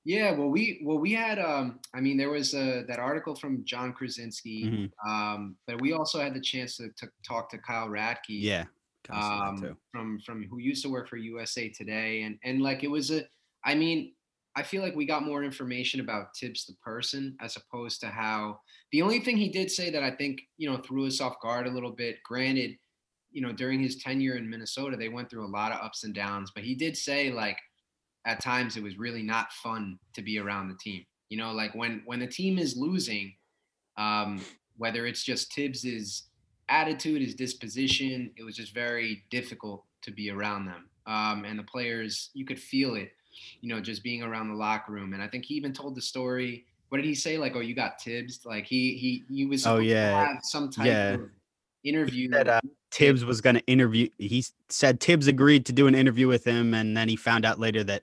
Yeah, 0.05 0.31
well, 0.31 0.49
we 0.49 0.81
well 0.85 0.99
we 0.99 1.13
had 1.13 1.41
um, 1.41 1.81
I 1.93 2.01
mean 2.01 2.17
there 2.17 2.31
was 2.31 2.55
uh, 2.55 2.83
that 2.87 3.01
article 3.01 3.35
from 3.35 3.65
Jon 3.65 3.93
Krawczynski, 3.93 4.65
mm-hmm. 4.65 5.11
um, 5.11 5.57
but 5.67 5.81
we 5.81 5.93
also 5.95 6.21
had 6.21 6.33
the 6.33 6.41
chance 6.41 6.77
to, 6.77 6.91
to 6.97 7.09
talk 7.27 7.51
to 7.51 7.59
Kyle 7.59 7.89
Radke. 7.89 8.17
Yeah, 8.29 8.65
um, 9.11 9.77
from 9.93 10.19
from 10.21 10.45
who 10.45 10.59
used 10.59 10.83
to 10.83 10.91
work 10.91 11.09
for 11.09 11.17
USA 11.17 11.69
Today, 11.69 12.23
and 12.23 12.39
and 12.45 12.61
like 12.61 12.85
it 12.85 12.91
was 12.91 13.11
a, 13.11 13.25
I 13.65 13.75
mean, 13.75 14.13
I 14.57 14.63
feel 14.63 14.83
like 14.83 14.97
we 14.97 15.07
got 15.07 15.25
more 15.25 15.45
information 15.45 16.01
about 16.01 16.37
Thibs 16.37 16.65
the 16.65 16.75
person 16.83 17.37
as 17.41 17.57
opposed 17.57 18.01
to 18.01 18.09
how 18.09 18.61
the 18.93 19.03
only 19.03 19.21
thing 19.21 19.37
he 19.37 19.49
did 19.49 19.71
say 19.71 19.91
that 19.91 20.03
I 20.03 20.11
think 20.11 20.41
you 20.57 20.71
know 20.71 20.79
threw 20.79 21.07
us 21.07 21.21
off 21.21 21.41
guard 21.41 21.67
a 21.67 21.71
little 21.71 21.93
bit. 21.93 22.17
Granted, 22.25 22.77
you 23.31 23.43
know 23.43 23.53
during 23.53 23.81
his 23.81 23.97
tenure 23.97 24.37
in 24.37 24.49
Minnesota, 24.49 24.97
they 24.97 25.09
went 25.09 25.31
through 25.31 25.47
a 25.47 25.49
lot 25.49 25.73
of 25.73 25.85
ups 25.85 26.05
and 26.05 26.15
downs, 26.15 26.53
but 26.55 26.65
he 26.65 26.75
did 26.75 26.97
say 26.97 27.31
like 27.31 27.59
at 28.27 28.41
times 28.41 28.77
it 28.77 28.83
was 28.83 28.99
really 28.99 29.23
not 29.23 29.53
fun 29.53 29.99
to 30.15 30.23
be 30.23 30.39
around 30.39 30.69
the 30.69 30.77
team. 30.77 31.05
You 31.29 31.39
know, 31.39 31.53
like 31.53 31.75
when 31.75 32.03
when 32.07 32.21
the 32.21 32.27
team 32.27 32.59
is 32.59 32.77
losing, 32.77 33.35
um, 33.99 34.41
whether 34.77 35.07
it's 35.07 35.23
just 35.23 35.53
Thibs's 35.55 36.29
attitude, 36.69 37.23
his 37.23 37.35
disposition, 37.35 38.31
it 38.37 38.43
was 38.43 38.57
just 38.57 38.75
very 38.75 39.25
difficult 39.31 39.85
to 40.03 40.11
be 40.11 40.31
around 40.31 40.67
them. 40.67 40.89
Um, 41.07 41.45
and 41.45 41.59
the 41.59 41.65
players, 41.65 42.31
you 42.35 42.45
could 42.45 42.59
feel 42.59 42.97
it, 42.97 43.13
you 43.61 43.69
know, 43.69 43.81
just 43.81 44.03
being 44.03 44.23
around 44.23 44.49
the 44.49 44.55
locker 44.55 44.93
room. 44.93 45.13
And 45.13 45.23
I 45.23 45.29
think 45.29 45.45
he 45.45 45.55
even 45.55 45.73
told 45.73 45.95
the 45.95 46.03
story. 46.03 46.65
What 46.89 46.99
did 46.99 47.07
he 47.07 47.15
say? 47.15 47.39
Like, 47.39 47.55
oh, 47.57 47.61
you 47.61 47.75
got 47.75 48.01
Thibs. 48.01 48.41
Like 48.45 48.67
he 48.67 48.95
he 48.97 49.25
he 49.33 49.47
was. 49.47 49.67
Oh 49.67 49.79
yeah. 49.79 50.39
some 50.43 50.71
type 50.71 50.87
yeah. 50.87 51.15
of 51.15 51.31
interview. 51.85 52.29
That 52.31 52.49
uh, 52.49 52.61
Thibs 52.91 53.25
was 53.25 53.41
going 53.41 53.57
to 53.57 53.67
interview. 53.67 54.09
He 54.19 54.45
said 54.69 55.01
Thibs 55.01 55.27
agreed 55.27 55.67
to 55.67 55.73
do 55.73 55.87
an 55.87 55.95
interview 55.95 56.29
with 56.29 56.45
him, 56.45 56.75
and 56.75 56.97
then 56.97 57.09
he 57.09 57.17
found 57.17 57.45
out 57.45 57.59
later 57.59 57.83
that 57.85 58.03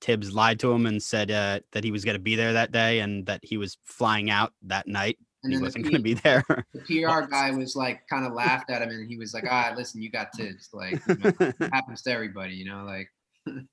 Thibs 0.00 0.32
lied 0.32 0.60
to 0.60 0.72
him 0.72 0.86
and 0.86 1.02
said 1.02 1.30
uh, 1.30 1.60
that 1.72 1.84
he 1.84 1.90
was 1.90 2.04
going 2.04 2.14
to 2.16 2.22
be 2.22 2.36
there 2.36 2.52
that 2.52 2.72
day 2.72 3.00
and 3.00 3.26
that 3.26 3.40
he 3.42 3.56
was 3.56 3.78
flying 3.84 4.30
out 4.30 4.52
that 4.62 4.86
night 4.86 5.18
and 5.42 5.52
he 5.52 5.58
wasn't 5.58 5.84
the 5.84 5.90
going 5.90 6.02
to 6.02 6.02
be 6.02 6.14
there. 6.14 6.44
The 6.72 6.80
PR 6.80 7.22
guy 7.30 7.50
was 7.50 7.76
like, 7.76 8.06
kind 8.08 8.26
of 8.26 8.32
laughed 8.32 8.70
at 8.70 8.82
him, 8.82 8.90
and 8.90 9.08
he 9.08 9.16
was 9.16 9.34
like, 9.34 9.44
"Ah, 9.48 9.72
listen, 9.76 10.02
you 10.02 10.10
got 10.10 10.34
Thibs. 10.34 10.70
Like, 10.72 11.00
you 11.06 11.16
know, 11.16 11.52
happens 11.72 12.02
to 12.02 12.10
everybody, 12.10 12.54
you 12.54 12.64
know." 12.64 12.84
Like, 12.84 13.08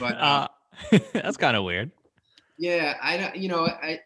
but 0.00 0.16
uh, 0.16 0.48
uh, 0.92 0.98
that's 1.12 1.36
kind 1.36 1.56
of 1.56 1.64
weird. 1.64 1.90
Yeah, 2.58 2.96
I 3.00 3.32
you 3.34 3.48
know, 3.48 3.66
I 3.66 4.00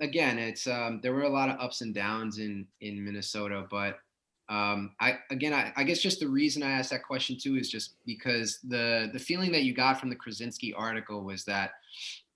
again, 0.00 0.38
it's 0.38 0.66
um, 0.66 1.00
there 1.02 1.12
were 1.12 1.22
a 1.22 1.28
lot 1.28 1.48
of 1.48 1.58
ups 1.60 1.80
and 1.80 1.94
downs 1.94 2.38
in 2.38 2.66
in 2.80 3.04
Minnesota, 3.04 3.66
but 3.70 3.98
um, 4.48 4.92
I 5.00 5.18
again, 5.30 5.52
I, 5.52 5.72
I 5.76 5.84
guess 5.84 6.00
just 6.00 6.20
the 6.20 6.28
reason 6.28 6.62
I 6.62 6.70
asked 6.70 6.90
that 6.90 7.02
question 7.02 7.36
too 7.40 7.56
is 7.56 7.68
just 7.68 7.94
because 8.06 8.60
the 8.66 9.10
the 9.12 9.18
feeling 9.18 9.52
that 9.52 9.64
you 9.64 9.74
got 9.74 10.00
from 10.00 10.08
the 10.08 10.16
Krawczynski 10.16 10.72
article 10.76 11.24
was 11.24 11.44
that 11.44 11.72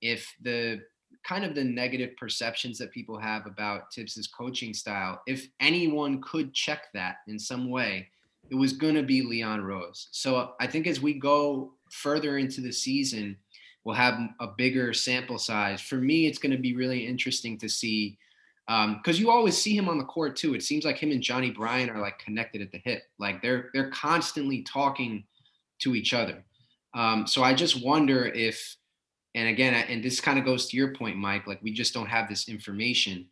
if 0.00 0.34
the 0.42 0.82
kind 1.24 1.44
of 1.44 1.54
the 1.54 1.64
negative 1.64 2.16
perceptions 2.16 2.78
that 2.78 2.90
people 2.90 3.18
have 3.18 3.46
about 3.46 3.92
Thibs's 3.94 4.26
coaching 4.26 4.74
style, 4.74 5.22
if 5.26 5.48
anyone 5.60 6.20
could 6.20 6.52
check 6.52 6.92
that 6.94 7.16
in 7.28 7.38
some 7.38 7.70
way, 7.70 8.08
it 8.50 8.54
was 8.54 8.72
going 8.72 8.94
to 8.94 9.02
be 9.02 9.22
Leon 9.22 9.62
Rose. 9.62 10.08
So 10.10 10.52
I 10.60 10.66
think 10.66 10.86
as 10.86 11.00
we 11.00 11.14
go 11.14 11.74
further 11.90 12.38
into 12.38 12.60
the 12.60 12.72
season, 12.72 13.36
we'll 13.84 13.94
have 13.94 14.18
a 14.40 14.48
bigger 14.48 14.92
sample 14.92 15.38
size. 15.38 15.80
For 15.80 15.96
me, 15.96 16.26
it's 16.26 16.38
going 16.38 16.52
to 16.52 16.58
be 16.58 16.74
really 16.74 17.06
interesting 17.06 17.58
to 17.58 17.68
see 17.68 18.18
because 18.66 19.16
um, 19.16 19.20
you 19.20 19.30
always 19.30 19.58
see 19.58 19.76
him 19.76 19.88
on 19.88 19.98
the 19.98 20.04
court 20.04 20.36
too. 20.36 20.54
It 20.54 20.62
seems 20.62 20.84
like 20.84 20.96
him 20.96 21.10
and 21.10 21.22
Johnnie 21.22 21.50
Bryant 21.50 21.90
are 21.90 22.00
like 22.00 22.18
connected 22.18 22.62
at 22.62 22.70
the 22.70 22.80
hip, 22.84 23.02
like 23.18 23.42
they're 23.42 23.70
they're 23.74 23.90
constantly 23.90 24.62
talking 24.62 25.24
to 25.80 25.94
each 25.94 26.14
other. 26.14 26.44
Um, 26.94 27.26
so 27.26 27.42
I 27.42 27.54
just 27.54 27.82
wonder 27.84 28.26
if, 28.26 28.76
and 29.34 29.48
again, 29.48 29.74
and 29.74 30.02
this 30.02 30.20
kind 30.20 30.38
of 30.38 30.44
goes 30.44 30.66
to 30.66 30.76
your 30.76 30.94
point, 30.94 31.16
Mike. 31.16 31.46
Like 31.46 31.62
we 31.62 31.72
just 31.72 31.94
don't 31.94 32.06
have 32.06 32.28
this 32.28 32.48
information. 32.48 33.26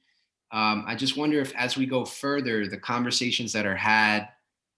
Um, 0.52 0.84
I 0.86 0.94
just 0.94 1.16
wonder 1.16 1.40
if, 1.40 1.54
as 1.54 1.76
we 1.76 1.86
go 1.86 2.04
further, 2.04 2.66
the 2.66 2.78
conversations 2.78 3.52
that 3.52 3.66
are 3.66 3.76
had 3.76 4.28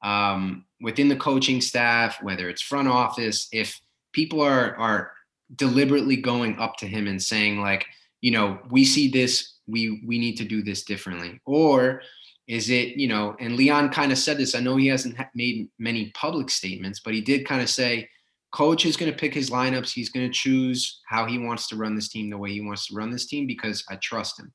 um, 0.03 0.65
within 0.81 1.09
the 1.09 1.17
coaching 1.17 1.61
staff, 1.61 2.23
whether 2.23 2.49
it's 2.49 2.61
front 2.61 2.89
office, 2.89 3.49
if 3.53 3.81
people 4.13 4.41
are 4.41 4.77
are 4.77 5.13
deliberately 5.57 6.17
going 6.17 6.59
up 6.59 6.77
to 6.79 6.87
him 6.87 7.07
and 7.07 7.23
saying 7.23 7.61
like, 7.61 7.87
you 8.21 8.31
know, 8.31 8.59
we 8.71 8.85
see 8.85 9.09
this, 9.09 9.55
we 9.67 10.03
we 10.07 10.19
need 10.19 10.37
to 10.37 10.45
do 10.45 10.63
this 10.63 10.83
differently, 10.83 11.41
or 11.47 12.03
is 12.49 12.69
it 12.69 12.97
you 12.97 13.09
know? 13.09 13.37
And 13.39 13.57
Leon 13.57 13.91
kind 13.91 14.13
of 14.13 14.19
said 14.19 14.39
this. 14.39 14.55
I 14.55 14.61
know 14.61 14.77
he 14.77 14.89
hasn't 14.89 15.17
made 15.35 15.69
many 15.79 16.11
public 16.11 16.51
statements, 16.51 17.01
but 17.01 17.15
he 17.15 17.21
did 17.21 17.47
kind 17.47 17.63
of 17.63 17.71
say, 17.71 18.09
coach 18.53 18.87
is 18.87 18.97
going 18.97 19.11
to 19.11 19.19
pick 19.19 19.35
his 19.35 19.51
lineups. 19.51 19.93
He's 19.93 20.11
going 20.11 20.27
to 20.27 20.33
choose 20.33 21.01
how 21.07 21.27
he 21.27 21.39
wants 21.39 21.69
to 21.69 21.77
run 21.77 21.95
this 21.95 22.09
team 22.09 22.31
the 22.31 22.39
way 22.39 22.53
he 22.53 22.61
wants 22.61 22.87
to 22.87 22.95
run 22.95 23.11
this 23.11 23.27
team 23.27 23.47
because 23.47 23.85
I 23.91 23.97
trust 23.97 24.39
him. 24.39 24.53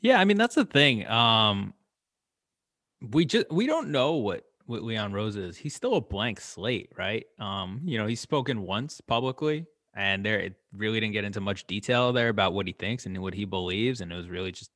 Yeah, 0.00 0.20
I 0.20 0.26
mean 0.26 0.36
that's 0.36 0.54
the 0.54 0.66
thing. 0.66 1.06
Um, 1.06 1.72
we 3.00 3.24
just 3.24 3.50
we 3.50 3.66
don't 3.66 3.88
know 3.88 4.14
what 4.14 4.44
what 4.66 4.82
Leon 4.82 5.12
Rose 5.12 5.36
is. 5.36 5.56
He's 5.56 5.74
still 5.74 5.94
a 5.94 6.00
blank 6.00 6.40
slate, 6.40 6.90
right? 6.96 7.24
Um, 7.38 7.80
you 7.84 7.98
know, 7.98 8.06
he's 8.06 8.20
spoken 8.20 8.62
once 8.62 9.00
publicly, 9.00 9.66
and 9.94 10.24
there 10.24 10.38
it 10.38 10.54
really 10.76 11.00
didn't 11.00 11.14
get 11.14 11.24
into 11.24 11.40
much 11.40 11.66
detail 11.66 12.12
there 12.12 12.28
about 12.28 12.52
what 12.52 12.66
he 12.66 12.72
thinks 12.74 13.06
and 13.06 13.16
what 13.22 13.34
he 13.34 13.46
believes, 13.46 14.02
and 14.02 14.12
it 14.12 14.16
was 14.16 14.28
really 14.28 14.52
just 14.52 14.70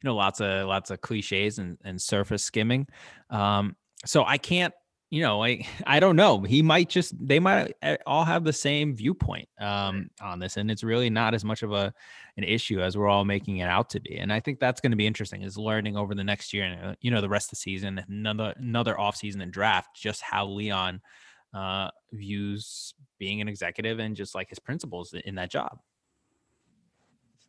you 0.00 0.06
know 0.06 0.14
lots 0.14 0.40
of 0.40 0.68
lots 0.68 0.90
of 0.90 1.00
cliches 1.00 1.58
and, 1.58 1.78
and 1.84 2.00
surface 2.00 2.44
skimming. 2.44 2.86
Um, 3.30 3.74
so 4.04 4.24
I 4.24 4.38
can't 4.38 4.74
you 5.10 5.22
know, 5.22 5.42
I 5.42 5.66
I 5.86 6.00
don't 6.00 6.16
know. 6.16 6.40
He 6.40 6.62
might 6.62 6.88
just 6.88 7.14
they 7.18 7.38
might 7.38 7.74
eh, 7.82 7.96
all 8.06 8.24
have 8.24 8.44
the 8.44 8.52
same 8.52 8.94
viewpoint 8.94 9.48
um, 9.60 10.10
on 10.20 10.38
this, 10.38 10.56
and 10.56 10.70
it's 10.70 10.84
really 10.84 11.10
not 11.10 11.34
as 11.34 11.44
much 11.44 11.62
of 11.62 11.72
a 11.72 11.92
an 12.36 12.44
issue 12.44 12.80
as 12.80 12.96
we're 12.96 13.08
all 13.08 13.24
making 13.24 13.58
it 13.58 13.68
out 13.68 13.90
to 13.90 14.00
be. 14.00 14.18
And 14.18 14.32
I 14.32 14.40
think 14.40 14.60
that's 14.60 14.80
going 14.80 14.92
to 14.92 14.96
be 14.96 15.06
interesting 15.06 15.42
is 15.42 15.58
learning 15.58 15.96
over 15.96 16.14
the 16.14 16.24
next 16.24 16.52
year 16.52 16.64
and 16.64 16.84
uh, 16.84 16.94
you 17.00 17.10
know 17.10 17.20
the 17.20 17.28
rest 17.28 17.46
of 17.46 17.50
the 17.50 17.56
season, 17.56 18.04
another 18.08 18.54
another 18.58 18.98
off 18.98 19.16
season 19.16 19.40
and 19.40 19.52
draft, 19.52 19.96
just 19.96 20.22
how 20.22 20.46
Leon 20.46 21.00
uh, 21.54 21.88
views 22.12 22.94
being 23.18 23.40
an 23.40 23.48
executive 23.48 23.98
and 23.98 24.16
just 24.16 24.34
like 24.34 24.48
his 24.48 24.58
principles 24.58 25.14
in 25.24 25.34
that 25.36 25.50
job. 25.50 25.78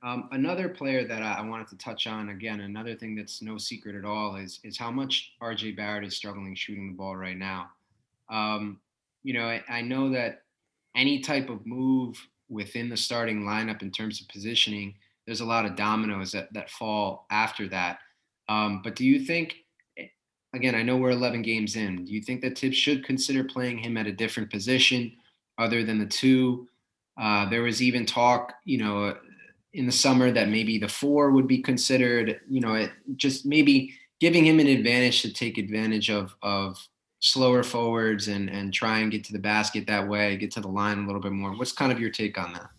Um, 0.02 0.30
another 0.32 0.70
player 0.70 1.06
that 1.06 1.22
I, 1.22 1.42
wanted 1.42 1.68
to 1.70 1.78
touch 1.78 2.08
on 2.08 2.30
again, 2.30 2.62
another 2.62 2.96
thing 2.96 3.16
that's 3.16 3.42
no 3.42 3.58
secret 3.58 3.96
at 3.96 4.06
all 4.06 4.38
is 4.38 4.60
is 4.64 4.78
how 4.78 4.92
much 4.92 5.34
RJ 5.42 5.76
Barrett 5.76 6.06
is 6.06 6.16
struggling 6.16 6.56
shooting 6.56 6.88
the 6.88 6.98
ball 6.98 7.18
right 7.18 7.38
now. 7.38 7.72
Um, 8.30 8.80
you 9.24 9.34
know, 9.34 9.46
I, 9.46 9.62
I 9.68 9.82
know 9.82 10.10
that 10.12 10.44
any 10.96 11.20
type 11.20 11.50
of 11.50 11.66
move 11.66 12.18
within 12.48 12.90
the 12.90 12.96
starting 12.96 13.44
lineup 13.44 13.82
in 13.82 13.92
terms 13.92 14.22
of 14.22 14.30
positioning, 14.30 14.96
there's 15.26 15.42
a 15.42 15.46
lot 15.46 15.66
of 15.66 15.76
dominoes 15.76 16.32
that 16.32 16.54
that 16.54 16.70
fall 16.70 17.26
after 17.30 17.68
that. 17.68 18.00
Um, 18.48 18.82
but 18.84 18.96
do 18.96 19.06
you 19.06 19.20
think? 19.20 19.56
Again, 20.52 20.74
I 20.74 20.82
know 20.82 20.98
we're 20.98 21.12
11 21.12 21.44
games 21.44 21.76
in. 21.76 22.06
Do 22.06 22.12
you 22.12 22.24
think 22.24 22.42
that 22.42 22.58
Thibs 22.58 22.76
should 22.76 23.06
consider 23.06 23.44
playing 23.44 23.78
him 23.78 23.98
at 23.98 24.08
a 24.08 24.12
different 24.12 24.50
position 24.50 25.12
other 25.60 25.84
than 25.84 26.00
the 26.00 26.08
two? 26.08 26.68
Uh, 27.22 27.48
there 27.50 27.62
was 27.62 27.84
even 27.84 28.04
talk, 28.04 28.54
you 28.66 28.80
know, 28.80 29.16
in 29.74 29.86
the 29.86 29.92
summer 29.92 30.32
that 30.32 30.50
maybe 30.50 30.78
the 30.78 30.88
four 30.88 31.32
would 31.32 31.48
be 31.48 31.62
considered. 31.62 32.40
You 32.50 32.62
know, 32.62 32.74
it 32.74 32.92
just 33.16 33.46
maybe 33.46 33.94
giving 34.20 34.46
him 34.46 34.60
an 34.60 34.68
advantage 34.68 35.22
to 35.22 35.34
take 35.34 35.58
advantage 35.58 36.10
of 36.10 36.36
of 36.42 36.78
slower 37.22 37.64
forwards 37.64 38.28
and 38.28 38.50
and 38.50 38.74
try 38.74 39.00
and 39.00 39.12
get 39.12 39.24
to 39.26 39.34
the 39.34 39.40
basket 39.40 39.88
that 39.88 40.08
way, 40.08 40.38
get 40.38 40.52
to 40.52 40.62
the 40.62 40.68
line 40.68 41.00
a 41.00 41.06
little 41.06 41.22
bit 41.22 41.32
more. 41.32 41.56
What's 41.56 41.72
kind 41.72 41.92
of 41.92 42.00
your 42.00 42.10
take 42.10 42.38
on 42.38 42.54
that? 42.54 42.70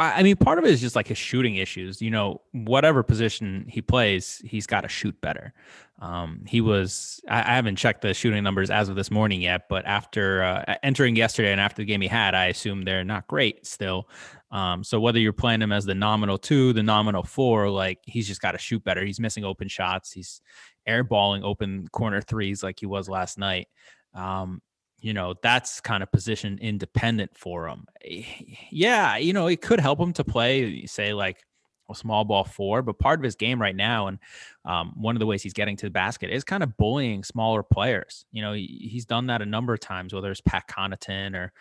I 0.00 0.22
mean, 0.22 0.36
part 0.36 0.58
of 0.58 0.64
it 0.64 0.70
is 0.70 0.80
just 0.80 0.96
like 0.96 1.08
his 1.08 1.18
shooting 1.18 1.56
issues. 1.56 2.00
You 2.00 2.10
know, 2.10 2.40
whatever 2.52 3.02
position 3.02 3.66
he 3.68 3.82
plays, 3.82 4.40
he's 4.46 4.66
got 4.66 4.80
to 4.80 4.88
shoot 4.88 5.20
better. 5.20 5.52
Um, 6.00 6.42
he 6.46 6.62
was, 6.62 7.20
I, 7.28 7.40
I, 7.40 7.54
haven't 7.56 7.76
checked 7.76 8.00
the 8.00 8.14
shooting 8.14 8.42
numbers 8.42 8.70
as 8.70 8.88
of 8.88 8.96
this 8.96 9.10
morning 9.10 9.42
yet, 9.42 9.68
but 9.68 9.84
after 9.84 10.42
uh, 10.42 10.76
entering 10.82 11.14
yesterday 11.14 11.52
and 11.52 11.60
after 11.60 11.82
the 11.82 11.84
game 11.84 12.00
he 12.00 12.08
had, 12.08 12.34
I 12.34 12.46
assume 12.46 12.86
they're 12.86 13.04
not 13.04 13.28
great 13.28 13.66
still. 13.66 14.08
Um, 14.50 14.82
so 14.82 14.98
whether 14.98 15.18
you're 15.18 15.32
playing 15.32 15.62
him 15.62 15.72
as 15.72 15.84
the 15.84 15.94
nominal 15.94 16.38
two, 16.38 16.72
the 16.72 16.82
nominal 16.82 17.22
four, 17.22 17.70
like 17.70 17.98
he's 18.04 18.26
just 18.26 18.40
got 18.40 18.52
to 18.52 18.58
shoot 18.58 18.82
better. 18.82 19.04
He's 19.04 19.20
missing 19.20 19.44
open 19.44 19.68
shots. 19.68 20.12
He's 20.12 20.40
airballing 20.88 21.42
open 21.44 21.86
corner 21.88 22.20
threes 22.20 22.62
like 22.62 22.80
he 22.80 22.86
was 22.86 23.08
last 23.08 23.38
night. 23.38 23.68
Um, 24.14 24.60
you 25.00 25.14
know, 25.14 25.34
that's 25.42 25.80
kind 25.80 26.02
of 26.02 26.12
position 26.12 26.58
independent 26.60 27.36
for 27.36 27.68
him. 27.68 27.84
Eh, 28.04 28.24
yeah, 28.70 29.16
you 29.16 29.32
know, 29.32 29.46
it 29.46 29.62
could 29.62 29.80
help 29.80 29.98
him 29.98 30.12
to 30.14 30.24
play, 30.24 30.84
say, 30.86 31.14
like 31.14 31.44
a 31.90 31.94
small 31.94 32.24
ball 32.24 32.44
four, 32.44 32.82
but 32.82 32.98
part 32.98 33.18
of 33.18 33.24
his 33.24 33.34
game 33.34 33.60
right 33.60 33.74
now, 33.74 34.06
and 34.08 34.18
um, 34.64 34.92
one 34.96 35.16
of 35.16 35.20
the 35.20 35.26
ways 35.26 35.42
he's 35.42 35.52
getting 35.52 35.76
to 35.76 35.86
the 35.86 35.90
basket 35.90 36.30
is 36.30 36.44
kind 36.44 36.62
of 36.62 36.76
bullying 36.76 37.24
smaller 37.24 37.62
players. 37.62 38.24
You 38.30 38.42
know, 38.42 38.52
he, 38.52 38.88
he's 38.90 39.06
done 39.06 39.26
that 39.26 39.42
a 39.42 39.46
number 39.46 39.72
of 39.74 39.80
times, 39.80 40.12
whether 40.12 40.30
it's 40.30 40.40
Pat 40.40 40.68
Connaughton 40.68 41.34
or 41.34 41.52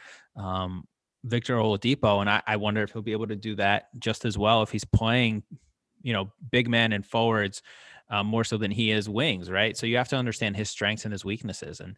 um, 0.42 0.86
Victor 1.24 1.56
Oladipo, 1.56 2.22
and 2.22 2.30
I, 2.30 2.42
I 2.48 2.56
wonder 2.56 2.84
if 2.84 2.92
he'll 2.92 3.02
be 3.02 3.12
able 3.12 3.28
to 3.28 3.36
do 3.36 3.56
that 3.56 3.90
just 4.00 4.26
as 4.26 4.38
well 4.38 4.62
if 4.64 4.72
he's 4.72 4.86
playing, 4.86 5.44
you 6.02 6.14
know, 6.14 6.32
big 6.52 6.70
men 6.70 6.94
and 6.94 7.06
forwards 7.06 7.62
um, 8.10 8.28
more 8.28 8.44
so 8.44 8.58
than 8.58 8.72
he 8.72 8.92
is 8.92 9.10
wings, 9.10 9.52
right? 9.52 9.76
So 9.76 9.86
you 9.86 9.98
have 9.98 10.08
to 10.10 10.16
understand 10.16 10.56
his 10.56 10.70
strengths 10.70 11.06
and 11.06 11.12
his 11.12 11.26
weaknesses, 11.26 11.80
and 11.80 11.98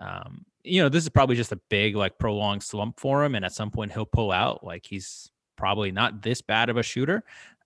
um, 0.00 0.46
you 0.64 0.82
know, 0.82 0.88
this 0.88 1.04
is 1.04 1.10
probably 1.10 1.36
just 1.36 1.52
a 1.52 1.60
big, 1.68 1.94
like, 1.94 2.18
prolonged 2.18 2.62
slump 2.62 2.98
for 2.98 3.24
him. 3.24 3.34
And 3.34 3.44
at 3.44 3.52
some 3.52 3.70
point, 3.70 3.92
he'll 3.92 4.06
pull 4.06 4.32
out. 4.32 4.64
Like, 4.64 4.86
he's 4.86 5.30
probably 5.56 5.92
not 5.92 6.22
this 6.22 6.40
bad 6.40 6.70
of 6.70 6.76
a 6.76 6.82
shooter, 6.82 7.22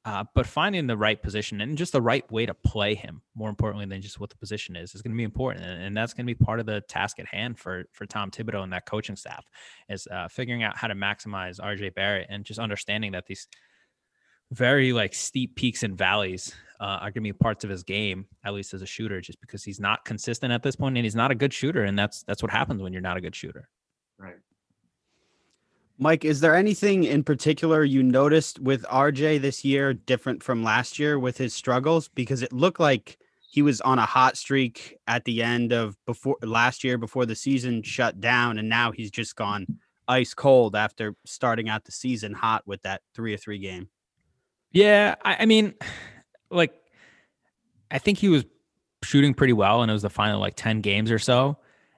uh, 0.06 0.24
but 0.34 0.46
finding 0.46 0.86
the 0.86 0.96
right 0.96 1.22
position 1.22 1.62
and 1.62 1.78
just 1.78 1.92
the 1.92 2.02
right 2.02 2.30
way 2.30 2.44
to 2.44 2.52
play 2.52 2.94
him, 2.94 3.22
more 3.34 3.48
importantly 3.48 3.86
than 3.86 4.02
just 4.02 4.20
what 4.20 4.28
the 4.28 4.36
position 4.36 4.76
is, 4.76 4.94
is 4.94 5.00
going 5.00 5.12
to 5.12 5.16
be 5.16 5.24
important, 5.24 5.64
and, 5.64 5.82
and 5.82 5.96
that's 5.96 6.12
going 6.12 6.26
to 6.26 6.34
be 6.34 6.44
part 6.44 6.60
of 6.60 6.66
the 6.66 6.82
task 6.82 7.18
at 7.18 7.26
hand 7.26 7.58
for 7.58 7.84
for 7.92 8.04
Tom 8.04 8.30
Thibodeau 8.30 8.62
and 8.62 8.72
that 8.72 8.86
coaching 8.86 9.16
staff, 9.16 9.46
is 9.88 10.06
uh, 10.10 10.28
figuring 10.28 10.62
out 10.62 10.76
how 10.76 10.88
to 10.88 10.94
maximize 10.94 11.58
RJ 11.58 11.94
Barrett 11.94 12.26
and 12.28 12.44
just 12.44 12.60
understanding 12.60 13.12
that 13.12 13.26
these 13.26 13.48
very 14.52 14.92
like 14.92 15.14
steep 15.14 15.56
peaks 15.56 15.82
and 15.82 15.96
valleys 15.96 16.54
uh, 16.80 16.98
are 17.00 17.10
going 17.10 17.14
to 17.14 17.20
be 17.22 17.32
parts 17.32 17.64
of 17.64 17.70
his 17.70 17.82
game, 17.82 18.26
at 18.44 18.52
least 18.52 18.74
as 18.74 18.82
a 18.82 18.86
shooter, 18.86 19.22
just 19.22 19.40
because 19.40 19.64
he's 19.64 19.80
not 19.80 20.04
consistent 20.04 20.52
at 20.52 20.62
this 20.62 20.76
point 20.76 20.98
and 20.98 21.06
he's 21.06 21.16
not 21.16 21.30
a 21.30 21.34
good 21.34 21.52
shooter, 21.52 21.84
and 21.84 21.98
that's 21.98 22.22
that's 22.24 22.42
what 22.42 22.52
happens 22.52 22.82
when 22.82 22.92
you're 22.92 23.00
not 23.00 23.16
a 23.16 23.22
good 23.22 23.34
shooter. 23.34 23.70
Right. 24.18 24.36
Mike, 25.98 26.24
is 26.24 26.40
there 26.40 26.56
anything 26.56 27.04
in 27.04 27.22
particular 27.22 27.84
you 27.84 28.02
noticed 28.02 28.58
with 28.58 28.82
RJ 28.84 29.40
this 29.40 29.64
year 29.64 29.94
different 29.94 30.42
from 30.42 30.64
last 30.64 30.98
year 30.98 31.18
with 31.18 31.38
his 31.38 31.54
struggles? 31.54 32.08
Because 32.08 32.42
it 32.42 32.52
looked 32.52 32.80
like 32.80 33.18
he 33.48 33.62
was 33.62 33.80
on 33.82 34.00
a 34.00 34.04
hot 34.04 34.36
streak 34.36 34.96
at 35.06 35.24
the 35.24 35.40
end 35.40 35.72
of 35.72 35.96
before 36.04 36.36
last 36.42 36.82
year 36.82 36.98
before 36.98 37.26
the 37.26 37.36
season 37.36 37.82
shut 37.84 38.20
down, 38.20 38.58
and 38.58 38.68
now 38.68 38.90
he's 38.90 39.10
just 39.10 39.36
gone 39.36 39.66
ice 40.08 40.34
cold 40.34 40.74
after 40.74 41.14
starting 41.24 41.68
out 41.68 41.84
the 41.84 41.92
season 41.92 42.32
hot 42.32 42.66
with 42.66 42.82
that 42.82 43.00
three 43.14 43.32
or 43.32 43.36
three 43.36 43.58
game. 43.58 43.88
Yeah, 44.72 45.14
I, 45.24 45.36
I 45.40 45.46
mean, 45.46 45.74
like, 46.50 46.74
I 47.92 47.98
think 47.98 48.18
he 48.18 48.28
was 48.28 48.44
shooting 49.04 49.32
pretty 49.32 49.52
well, 49.52 49.82
and 49.82 49.90
it 49.90 49.94
was 49.94 50.02
the 50.02 50.10
final 50.10 50.40
like 50.40 50.56
ten 50.56 50.80
games 50.80 51.12
or 51.12 51.20
so 51.20 51.56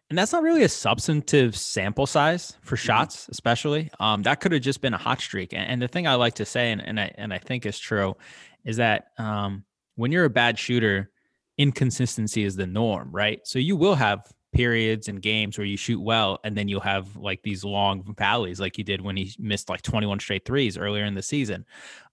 and 0.09 0.19
that's 0.19 0.33
not 0.33 0.43
really 0.43 0.63
a 0.63 0.69
substantive 0.69 1.57
sample 1.57 2.07
size 2.07 2.57
for 2.63 2.77
mm-hmm. 2.77 2.87
shots, 2.87 3.29
especially. 3.29 3.91
Um, 3.99 4.23
that 4.23 4.41
could 4.41 4.53
have 4.53 4.63
just 4.63 4.81
been 4.81 4.95
a 4.95 4.99
hot 4.99 5.21
streak. 5.21 5.53
And, 5.53 5.69
and, 5.69 5.83
the 5.83 5.89
thing 5.89 6.07
I 6.07 6.15
like 6.15 6.35
to 6.35 6.45
say, 6.45 6.71
and, 6.71 6.81
and 6.81 7.01
I 7.01 7.13
and 7.17 7.33
I 7.33 7.39
think 7.39 7.67
is 7.67 7.79
true, 7.79 8.17
is 8.65 8.77
that 8.77 9.09
um, 9.19 9.65
when 9.97 10.13
you're 10.13 10.25
a 10.25 10.31
bad 10.31 10.59
shooter, 10.59 11.11
inconsistency 11.59 12.45
is 12.45 12.55
the 12.55 12.67
norm, 12.67 13.11
right? 13.11 13.41
So 13.45 13.59
you 13.59 13.77
will 13.77 13.95
have 13.97 14.31
periods 14.53 15.09
and 15.09 15.21
games 15.21 15.59
where 15.59 15.67
you 15.67 15.77
shoot 15.77 16.01
well, 16.01 16.39
and 16.45 16.57
then 16.57 16.69
you'll 16.69 16.81
have 16.81 17.17
like 17.17 17.43
these 17.43 17.65
long 17.65 18.15
valleys, 18.17 18.61
like 18.61 18.79
you 18.79 18.85
did 18.85 19.01
when 19.01 19.17
he 19.17 19.35
missed 19.39 19.69
like 19.69 19.83
21 19.83 20.21
straight 20.21 20.45
threes 20.45 20.79
earlier 20.79 21.05
in 21.05 21.15
the 21.15 21.23
season. 21.23 21.65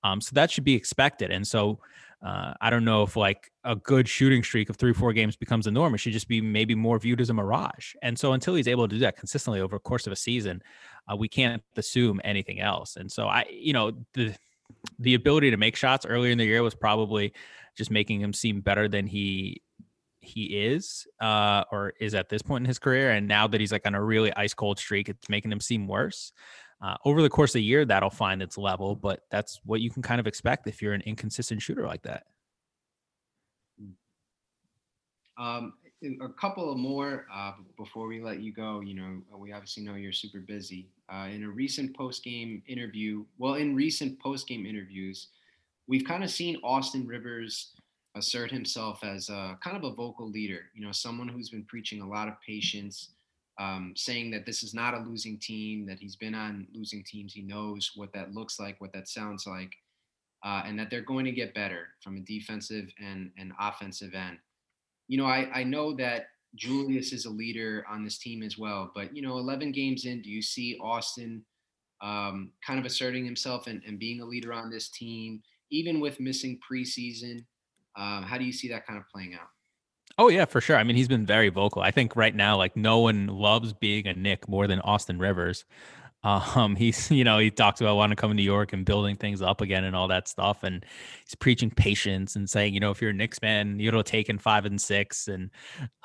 Um, 0.03 0.19
so 0.19 0.31
that 0.33 0.49
should 0.49 0.63
be 0.63 0.73
expected. 0.73 1.31
And 1.31 1.47
so 1.47 1.79
uh, 2.23 2.53
I 2.61 2.69
don't 2.69 2.85
know 2.85 3.03
if 3.03 3.17
like 3.17 3.51
a 3.65 3.75
good 3.75 4.07
shooting 4.07 4.43
streak 4.43 4.69
of 4.69 4.77
three, 4.77 4.93
four 4.93 5.11
games 5.11 5.35
becomes 5.35 5.65
the 5.65 5.71
norm. 5.71 5.93
It 5.93 5.97
should 5.97 6.13
just 6.13 6.29
be 6.29 6.39
maybe 6.39 6.73
more 6.73 6.97
viewed 6.97 7.19
as 7.19 7.29
a 7.29 7.33
mirage. 7.33 7.93
And 8.01 8.17
so 8.17 8.31
until 8.31 8.55
he's 8.55 8.67
able 8.67 8.87
to 8.87 8.95
do 8.95 8.99
that 8.99 9.17
consistently 9.17 9.59
over 9.59 9.75
the 9.75 9.79
course 9.79 10.07
of 10.07 10.13
a 10.13 10.15
season, 10.15 10.63
uh, 11.11 11.17
we 11.17 11.27
can't 11.27 11.61
assume 11.75 12.21
anything 12.23 12.61
else. 12.61 12.95
And 12.95 13.11
so 13.11 13.27
I, 13.27 13.45
you 13.51 13.73
know, 13.73 13.91
the 14.13 14.33
the 14.99 15.15
ability 15.15 15.51
to 15.51 15.57
make 15.57 15.75
shots 15.75 16.05
earlier 16.05 16.31
in 16.31 16.37
the 16.37 16.45
year 16.45 16.63
was 16.63 16.75
probably 16.75 17.33
just 17.75 17.91
making 17.91 18.21
him 18.21 18.33
seem 18.33 18.61
better 18.61 18.87
than 18.87 19.05
he 19.05 19.61
he 20.19 20.45
is 20.45 21.05
uh 21.19 21.65
or 21.69 21.93
is 21.99 22.15
at 22.15 22.29
this 22.29 22.41
point 22.41 22.63
in 22.63 22.67
his 22.67 22.79
career 22.79 23.11
and 23.11 23.27
now 23.27 23.45
that 23.45 23.59
he's 23.59 23.73
like 23.73 23.85
on 23.85 23.93
a 23.93 24.01
really 24.01 24.33
ice 24.35 24.53
cold 24.53 24.79
streak 24.79 25.09
it's 25.09 25.27
making 25.27 25.51
him 25.51 25.59
seem 25.59 25.85
worse 25.85 26.31
uh, 26.83 26.97
over 27.05 27.21
the 27.21 27.29
course 27.29 27.51
of 27.51 27.59
the 27.59 27.63
year, 27.63 27.85
that'll 27.85 28.09
find 28.09 28.41
its 28.41 28.57
level, 28.57 28.93
but 28.93 29.21
that's 29.31 29.61
what 29.63 29.79
you 29.79 29.89
can 29.89 30.03
kind 30.03 30.19
of 30.19 30.27
expect 30.27 30.67
if 30.67 30.81
you're 30.81 30.93
an 30.93 31.01
inconsistent 31.05 31.61
shooter 31.61 31.87
like 31.87 32.03
that. 32.03 32.23
Um, 35.37 35.73
a 36.21 36.27
couple 36.27 36.69
of 36.69 36.77
more 36.77 37.25
uh, 37.33 37.53
before 37.77 38.07
we 38.07 38.21
let 38.21 38.41
you 38.41 38.51
go. 38.51 38.81
You 38.81 38.95
know, 38.95 39.37
we 39.37 39.53
obviously 39.53 39.83
know 39.83 39.95
you're 39.95 40.11
super 40.11 40.41
busy. 40.41 40.89
Uh, 41.07 41.29
in 41.31 41.43
a 41.43 41.49
recent 41.49 41.95
post 41.95 42.23
game 42.23 42.61
interview, 42.67 43.23
well, 43.37 43.53
in 43.53 43.73
recent 43.73 44.19
post 44.19 44.45
game 44.47 44.65
interviews, 44.65 45.29
we've 45.87 46.03
kind 46.03 46.23
of 46.23 46.29
seen 46.29 46.57
Austin 46.63 47.07
Rivers 47.07 47.71
assert 48.15 48.51
himself 48.51 49.03
as 49.05 49.29
a, 49.29 49.57
kind 49.63 49.77
of 49.77 49.85
a 49.85 49.95
vocal 49.95 50.29
leader. 50.29 50.65
You 50.75 50.85
know, 50.85 50.91
someone 50.91 51.29
who's 51.29 51.49
been 51.49 51.63
preaching 51.63 52.01
a 52.01 52.07
lot 52.07 52.27
of 52.27 52.35
patience 52.45 53.11
um, 53.59 53.93
saying 53.95 54.31
that 54.31 54.45
this 54.45 54.63
is 54.63 54.73
not 54.73 54.93
a 54.93 54.99
losing 54.99 55.37
team, 55.37 55.85
that 55.85 55.99
he's 55.99 56.15
been 56.15 56.35
on 56.35 56.67
losing 56.73 57.03
teams. 57.03 57.33
He 57.33 57.41
knows 57.41 57.91
what 57.95 58.13
that 58.13 58.33
looks 58.33 58.59
like, 58.59 58.79
what 58.81 58.93
that 58.93 59.07
sounds 59.07 59.45
like, 59.45 59.71
uh, 60.43 60.63
and 60.65 60.77
that 60.79 60.89
they're 60.89 61.01
going 61.01 61.25
to 61.25 61.31
get 61.31 61.53
better 61.53 61.89
from 62.01 62.17
a 62.17 62.21
defensive 62.21 62.89
and, 62.99 63.31
and 63.37 63.51
offensive 63.59 64.13
end. 64.13 64.37
You 65.07 65.17
know, 65.17 65.25
I, 65.25 65.49
I 65.53 65.63
know 65.63 65.93
that 65.95 66.27
Julius 66.55 67.13
is 67.13 67.25
a 67.25 67.29
leader 67.29 67.85
on 67.89 68.03
this 68.03 68.17
team 68.17 68.41
as 68.41 68.57
well, 68.57 68.91
but, 68.95 69.15
you 69.15 69.21
know, 69.21 69.37
11 69.37 69.71
games 69.71 70.05
in, 70.05 70.21
do 70.21 70.29
you 70.29 70.41
see 70.41 70.77
Austin 70.81 71.43
um, 72.01 72.51
kind 72.65 72.79
of 72.79 72.85
asserting 72.85 73.25
himself 73.25 73.67
and, 73.67 73.81
and 73.85 73.99
being 73.99 74.21
a 74.21 74.25
leader 74.25 74.53
on 74.53 74.69
this 74.69 74.89
team, 74.89 75.41
even 75.71 75.99
with 75.99 76.19
missing 76.19 76.59
preseason? 76.59 77.45
Um, 77.95 78.23
how 78.23 78.37
do 78.39 78.43
you 78.43 78.51
see 78.51 78.67
that 78.69 78.87
kind 78.87 78.97
of 78.97 79.07
playing 79.09 79.35
out? 79.35 79.47
Oh 80.17 80.29
yeah, 80.29 80.45
for 80.45 80.61
sure. 80.61 80.77
I 80.77 80.83
mean, 80.83 80.95
he's 80.95 81.07
been 81.07 81.25
very 81.25 81.49
vocal. 81.49 81.81
I 81.81 81.91
think 81.91 82.15
right 82.15 82.35
now, 82.35 82.55
like 82.57 82.77
no 82.77 82.99
one 82.99 83.27
loves 83.27 83.73
being 83.73 84.07
a 84.07 84.13
Knick 84.13 84.47
more 84.47 84.67
than 84.67 84.79
Austin 84.81 85.19
Rivers. 85.19 85.65
Um, 86.25 86.77
he's 86.77 87.11
you 87.11 87.25
know 87.25 87.37
he 87.37 87.51
talks 87.51 87.81
about 87.81 87.97
wanting 87.97 88.15
to 88.15 88.21
come 88.21 88.29
to 88.31 88.33
New 88.33 88.43
York 88.43 88.71
and 88.71 88.85
building 88.85 89.17
things 89.17 89.41
up 89.41 89.59
again 89.59 89.83
and 89.83 89.93
all 89.93 90.07
that 90.07 90.29
stuff, 90.29 90.63
and 90.63 90.85
he's 91.25 91.35
preaching 91.35 91.69
patience 91.69 92.37
and 92.37 92.49
saying, 92.49 92.73
you 92.73 92.79
know, 92.79 92.91
if 92.91 93.01
you're 93.01 93.11
a 93.11 93.13
Knicks 93.13 93.39
fan, 93.39 93.77
you'll 93.77 94.01
take 94.03 94.29
in 94.29 94.37
five 94.37 94.63
and 94.63 94.79
six, 94.79 95.27
and 95.27 95.51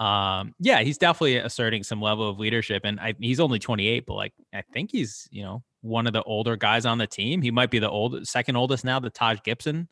um, 0.00 0.54
yeah, 0.58 0.80
he's 0.80 0.98
definitely 0.98 1.36
asserting 1.36 1.84
some 1.84 2.02
level 2.02 2.28
of 2.28 2.40
leadership. 2.40 2.82
And 2.84 2.98
I, 2.98 3.14
he's 3.20 3.38
only 3.38 3.60
28, 3.60 4.06
but 4.06 4.14
like 4.14 4.32
I 4.52 4.62
think 4.72 4.90
he's 4.90 5.28
you 5.30 5.44
know 5.44 5.62
one 5.82 6.08
of 6.08 6.12
the 6.12 6.24
older 6.24 6.56
guys 6.56 6.84
on 6.84 6.98
the 6.98 7.06
team. 7.06 7.40
He 7.40 7.52
might 7.52 7.70
be 7.70 7.78
the 7.78 7.88
old 7.88 8.26
second 8.26 8.56
oldest 8.56 8.84
now, 8.84 8.98
the 8.98 9.10
Taj 9.10 9.38
Gibson 9.44 9.88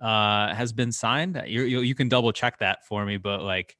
uh, 0.00 0.54
has 0.54 0.72
been 0.72 0.92
signed. 0.92 1.42
You, 1.46 1.62
you, 1.62 1.80
you 1.80 1.94
can 1.94 2.08
double 2.08 2.32
check 2.32 2.58
that 2.58 2.86
for 2.86 3.04
me, 3.04 3.16
but 3.16 3.42
like 3.42 3.76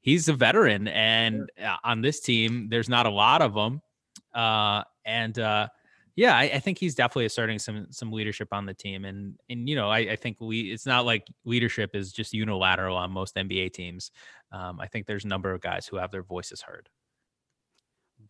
he's 0.00 0.28
a 0.28 0.32
veteran, 0.32 0.88
and 0.88 1.50
sure. 1.58 1.76
on 1.84 2.00
this 2.00 2.20
team, 2.20 2.68
there's 2.70 2.88
not 2.88 3.06
a 3.06 3.10
lot 3.10 3.42
of 3.42 3.54
them. 3.54 3.82
Uh, 4.34 4.82
and 5.04 5.38
uh, 5.38 5.68
yeah, 6.16 6.36
I, 6.36 6.42
I, 6.42 6.58
think 6.60 6.78
he's 6.78 6.94
definitely 6.94 7.26
asserting 7.26 7.58
some 7.58 7.86
some 7.90 8.12
leadership 8.12 8.48
on 8.52 8.66
the 8.66 8.74
team, 8.74 9.04
and 9.04 9.38
and 9.48 9.68
you 9.68 9.74
know, 9.74 9.90
I, 9.90 9.98
I 9.98 10.16
think 10.16 10.36
we 10.40 10.72
it's 10.72 10.86
not 10.86 11.04
like 11.04 11.26
leadership 11.44 11.94
is 11.94 12.12
just 12.12 12.32
unilateral 12.32 12.96
on 12.96 13.10
most 13.10 13.36
NBA 13.36 13.72
teams. 13.72 14.10
Um, 14.52 14.80
I 14.80 14.86
think 14.86 15.06
there's 15.06 15.24
a 15.24 15.28
number 15.28 15.52
of 15.52 15.60
guys 15.60 15.86
who 15.86 15.96
have 15.96 16.10
their 16.10 16.22
voices 16.22 16.62
heard. 16.62 16.88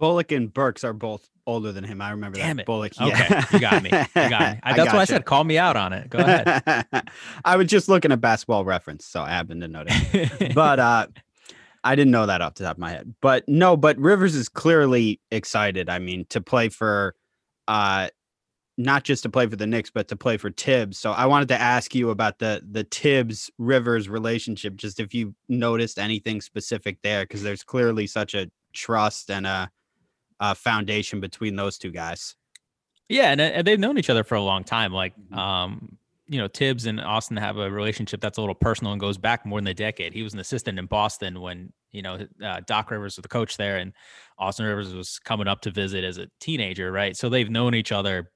Bullock 0.00 0.32
and 0.32 0.52
Burks 0.52 0.82
are 0.82 0.92
both 0.92 1.28
older 1.46 1.70
than 1.72 1.84
him. 1.84 2.00
I 2.00 2.10
remember 2.10 2.38
Damn 2.38 2.56
that. 2.56 2.62
It. 2.62 2.66
Bullock. 2.66 2.92
Okay, 3.00 3.42
you 3.52 3.60
got 3.60 3.82
me. 3.82 3.90
You 3.90 4.30
got 4.30 4.54
me. 4.54 4.60
That's 4.64 4.90
I 4.90 4.94
why 4.94 5.02
I 5.02 5.04
said 5.04 5.24
call 5.24 5.44
me 5.44 5.58
out 5.58 5.76
on 5.76 5.92
it. 5.92 6.10
Go 6.10 6.18
ahead. 6.18 6.82
I 7.44 7.56
was 7.56 7.68
just 7.68 7.88
looking 7.88 8.10
at 8.10 8.20
basketball 8.20 8.64
reference, 8.64 9.04
so 9.04 9.20
I 9.20 9.28
happened 9.28 9.60
to 9.60 9.68
notice. 9.68 10.54
but 10.54 10.80
uh, 10.80 11.06
I 11.84 11.94
didn't 11.94 12.10
know 12.10 12.26
that 12.26 12.40
off 12.40 12.54
the 12.54 12.64
top 12.64 12.76
of 12.76 12.80
my 12.80 12.90
head. 12.90 13.14
But 13.20 13.48
no, 13.48 13.76
but 13.76 13.98
Rivers 13.98 14.34
is 14.34 14.48
clearly 14.48 15.20
excited. 15.30 15.88
I 15.88 15.98
mean, 15.98 16.24
to 16.30 16.40
play 16.40 16.70
for 16.70 17.14
uh 17.68 18.08
not 18.78 19.04
just 19.04 19.22
to 19.24 19.28
play 19.28 19.46
for 19.46 19.56
the 19.56 19.66
Knicks, 19.66 19.90
but 19.90 20.08
to 20.08 20.16
play 20.16 20.38
for 20.38 20.50
Thibs. 20.50 20.98
So 20.98 21.12
I 21.12 21.26
wanted 21.26 21.48
to 21.48 21.60
ask 21.60 21.94
you 21.94 22.10
about 22.10 22.38
the 22.38 22.62
the 22.68 22.84
Thibs 22.84 23.50
Rivers 23.58 24.08
relationship, 24.08 24.76
just 24.76 24.98
if 24.98 25.12
you 25.12 25.34
noticed 25.48 25.98
anything 25.98 26.40
specific 26.40 26.98
there, 27.02 27.24
because 27.24 27.42
there's 27.42 27.62
clearly 27.62 28.06
such 28.06 28.34
a 28.34 28.50
trust 28.72 29.30
and 29.30 29.46
a 29.46 29.70
uh, 30.40 30.54
foundation 30.54 31.20
between 31.20 31.54
those 31.54 31.78
two 31.78 31.90
guys. 31.90 32.34
Yeah, 33.08 33.32
and, 33.32 33.40
and, 33.40 33.66
they've 33.66 33.78
known 33.78 33.98
each 33.98 34.10
other 34.10 34.24
for 34.24 34.36
a 34.36 34.42
long 34.42 34.64
time. 34.64 34.92
Like, 34.92 35.14
mm-hmm. 35.16 35.38
um, 35.38 35.98
you 36.28 36.38
know, 36.38 36.48
Thibs 36.48 36.86
and 36.86 37.00
Austin 37.00 37.36
have 37.36 37.58
a 37.58 37.70
relationship 37.70 38.20
that's 38.20 38.38
a 38.38 38.40
little 38.40 38.54
personal 38.54 38.92
and 38.92 39.00
goes 39.00 39.18
back 39.18 39.44
more 39.44 39.60
than 39.60 39.66
a 39.66 39.74
decade. 39.74 40.12
He 40.14 40.22
was 40.22 40.32
an 40.32 40.38
assistant 40.38 40.78
in 40.78 40.86
Boston 40.86 41.40
when 41.40 41.72
you 41.90 42.02
know 42.02 42.24
uh, 42.42 42.60
Doc 42.66 42.90
Rivers 42.90 43.16
was 43.16 43.22
the 43.22 43.28
coach 43.28 43.56
there, 43.56 43.78
and 43.78 43.92
Austin 44.38 44.64
Rivers 44.64 44.94
was 44.94 45.18
coming 45.18 45.48
up 45.48 45.60
to 45.62 45.72
visit 45.72 46.04
as 46.04 46.18
a 46.18 46.28
teenager, 46.38 46.92
right? 46.92 47.16
So 47.16 47.28
they've 47.28 47.50
known 47.50 47.74
each 47.74 47.90
other 47.90 48.30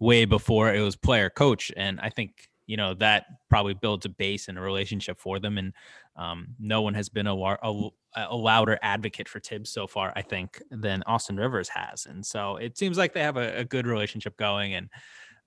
way 0.00 0.24
before 0.24 0.74
it 0.74 0.80
was 0.80 0.96
player 0.96 1.30
coach, 1.30 1.70
and 1.76 2.00
I 2.00 2.10
think 2.10 2.48
you 2.66 2.76
know 2.76 2.94
that 2.94 3.26
probably 3.48 3.74
builds 3.74 4.06
a 4.06 4.08
base 4.08 4.48
and 4.48 4.58
a 4.58 4.60
relationship 4.60 5.20
for 5.20 5.38
them. 5.38 5.56
And 5.56 5.72
um, 6.16 6.48
no 6.58 6.82
one 6.82 6.94
has 6.94 7.08
been 7.08 7.28
a, 7.28 7.36
a, 7.36 7.90
a 8.16 8.36
louder 8.36 8.78
advocate 8.82 9.28
for 9.28 9.40
Thibs 9.40 9.70
so 9.70 9.86
far, 9.86 10.12
I 10.16 10.22
think, 10.22 10.60
than 10.70 11.02
Austin 11.06 11.36
Rivers 11.36 11.68
has. 11.68 12.06
And 12.06 12.24
so 12.24 12.56
it 12.56 12.76
seems 12.76 12.98
like 12.98 13.12
they 13.12 13.22
have 13.22 13.36
a, 13.36 13.58
a 13.58 13.64
good 13.64 13.86
relationship 13.86 14.36
going. 14.36 14.74
And, 14.74 14.88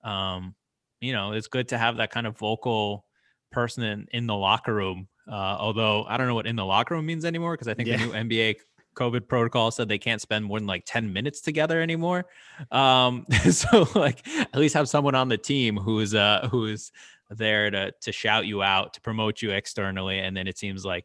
um, 0.02 0.54
you 1.00 1.12
know, 1.12 1.32
it's 1.32 1.48
good 1.48 1.68
to 1.68 1.78
have 1.78 1.98
that 1.98 2.10
kind 2.10 2.26
of 2.26 2.38
vocal 2.38 3.04
person 3.52 3.82
in, 3.84 4.06
in 4.12 4.26
the 4.26 4.34
locker 4.34 4.74
room. 4.74 5.08
Uh, 5.30 5.56
although 5.58 6.04
I 6.04 6.16
don't 6.16 6.26
know 6.26 6.34
what 6.34 6.46
in 6.46 6.56
the 6.56 6.64
locker 6.64 6.94
room 6.94 7.06
means 7.06 7.24
anymore 7.24 7.54
because 7.54 7.68
I 7.68 7.74
think 7.74 7.88
yeah. 7.88 7.96
the 7.96 8.06
new 8.06 8.12
NBA 8.12 8.56
COVID 8.94 9.28
protocol 9.28 9.70
said 9.70 9.88
they 9.88 9.98
can't 9.98 10.20
spend 10.20 10.44
more 10.44 10.58
than 10.58 10.66
like 10.66 10.84
10 10.86 11.12
minutes 11.12 11.40
together 11.40 11.80
anymore. 11.80 12.26
Um, 12.70 13.26
so 13.50 13.86
like 13.94 14.26
at 14.28 14.56
least 14.56 14.74
have 14.74 14.88
someone 14.88 15.14
on 15.14 15.28
the 15.28 15.38
team 15.38 15.76
who's 15.76 16.14
uh 16.14 16.48
who 16.50 16.66
is 16.66 16.92
there 17.30 17.70
to 17.70 17.92
to 18.02 18.12
shout 18.12 18.46
you 18.46 18.62
out, 18.62 18.94
to 18.94 19.00
promote 19.00 19.42
you 19.42 19.50
externally, 19.50 20.18
and 20.18 20.36
then 20.36 20.46
it 20.46 20.58
seems 20.58 20.84
like 20.84 21.04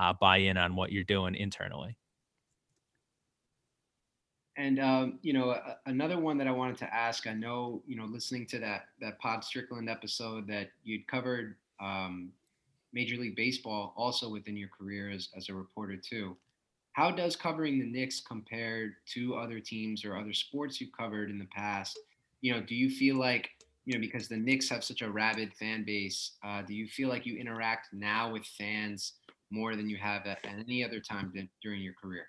uh, 0.00 0.14
buy 0.14 0.38
in 0.38 0.56
on 0.56 0.74
what 0.74 0.92
you're 0.92 1.04
doing 1.04 1.34
internally. 1.34 1.96
And 4.56 4.80
um, 4.80 5.18
you 5.22 5.32
know, 5.32 5.56
another 5.86 6.18
one 6.18 6.38
that 6.38 6.46
I 6.46 6.52
wanted 6.52 6.78
to 6.78 6.94
ask. 6.94 7.26
I 7.26 7.34
know, 7.34 7.82
you 7.86 7.96
know, 7.96 8.04
listening 8.04 8.46
to 8.48 8.58
that 8.60 8.86
that 9.00 9.18
Pod 9.18 9.44
Strickland 9.44 9.88
episode 9.88 10.46
that 10.48 10.70
you'd 10.84 11.06
covered 11.06 11.56
um, 11.80 12.30
Major 12.92 13.16
League 13.16 13.36
Baseball 13.36 13.94
also 13.96 14.28
within 14.28 14.56
your 14.56 14.68
career 14.68 15.10
as 15.10 15.28
as 15.36 15.48
a 15.48 15.54
reporter 15.54 15.96
too. 15.96 16.36
How 16.92 17.10
does 17.10 17.36
covering 17.36 17.78
the 17.78 17.86
Knicks 17.86 18.20
compare 18.20 18.96
to 19.12 19.36
other 19.36 19.60
teams 19.60 20.04
or 20.04 20.16
other 20.16 20.32
sports 20.32 20.80
you've 20.80 20.96
covered 20.96 21.30
in 21.30 21.38
the 21.38 21.46
past? 21.46 21.98
You 22.40 22.52
know, 22.52 22.60
do 22.60 22.74
you 22.74 22.90
feel 22.90 23.16
like 23.16 23.50
you 23.84 23.94
know 23.94 24.00
because 24.00 24.28
the 24.28 24.36
Knicks 24.36 24.68
have 24.68 24.82
such 24.82 25.00
a 25.02 25.10
rabid 25.10 25.54
fan 25.54 25.84
base? 25.84 26.32
Uh, 26.44 26.62
do 26.62 26.74
you 26.74 26.86
feel 26.86 27.08
like 27.08 27.24
you 27.24 27.38
interact 27.38 27.92
now 27.92 28.32
with 28.32 28.44
fans 28.44 29.12
more 29.50 29.76
than 29.76 29.88
you 29.88 29.96
have 29.96 30.26
at, 30.26 30.38
at 30.44 30.58
any 30.58 30.84
other 30.84 31.00
time 31.00 31.32
during 31.62 31.82
your 31.82 31.94
career? 31.94 32.26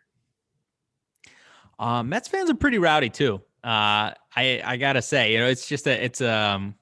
Um, 1.80 2.10
Mets 2.10 2.28
fans 2.28 2.50
are 2.50 2.56
pretty 2.56 2.78
rowdy 2.78 3.10
too. 3.10 3.42
Uh, 3.64 4.14
I 4.36 4.62
I 4.64 4.78
gotta 4.78 5.02
say, 5.02 5.34
you 5.34 5.40
know, 5.40 5.48
it's 5.48 5.68
just 5.68 5.88
a 5.88 6.04
it's 6.04 6.22
um. 6.22 6.76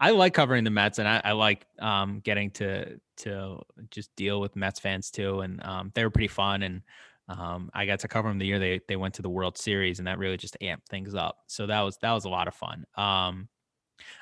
I 0.00 0.10
like 0.10 0.32
covering 0.32 0.62
the 0.62 0.70
Mets, 0.70 1.00
and 1.00 1.08
I, 1.08 1.20
I 1.24 1.32
like 1.32 1.66
um, 1.80 2.20
getting 2.20 2.52
to 2.52 3.00
to 3.18 3.60
just 3.90 4.14
deal 4.14 4.40
with 4.40 4.54
Mets 4.54 4.78
fans 4.78 5.10
too, 5.10 5.40
and 5.40 5.60
um, 5.64 5.90
they 5.94 6.04
were 6.04 6.10
pretty 6.10 6.28
fun. 6.28 6.62
And 6.62 6.82
um, 7.28 7.70
I 7.74 7.84
got 7.84 7.98
to 8.00 8.08
cover 8.08 8.28
them 8.28 8.38
the 8.38 8.46
year 8.46 8.60
they 8.60 8.80
they 8.86 8.96
went 8.96 9.14
to 9.14 9.22
the 9.22 9.28
World 9.28 9.58
Series, 9.58 9.98
and 9.98 10.06
that 10.06 10.18
really 10.18 10.36
just 10.36 10.56
amped 10.62 10.86
things 10.88 11.16
up. 11.16 11.38
So 11.48 11.66
that 11.66 11.80
was 11.80 11.96
that 11.98 12.12
was 12.12 12.26
a 12.26 12.28
lot 12.28 12.46
of 12.46 12.54
fun. 12.54 12.84
Um, 12.96 13.48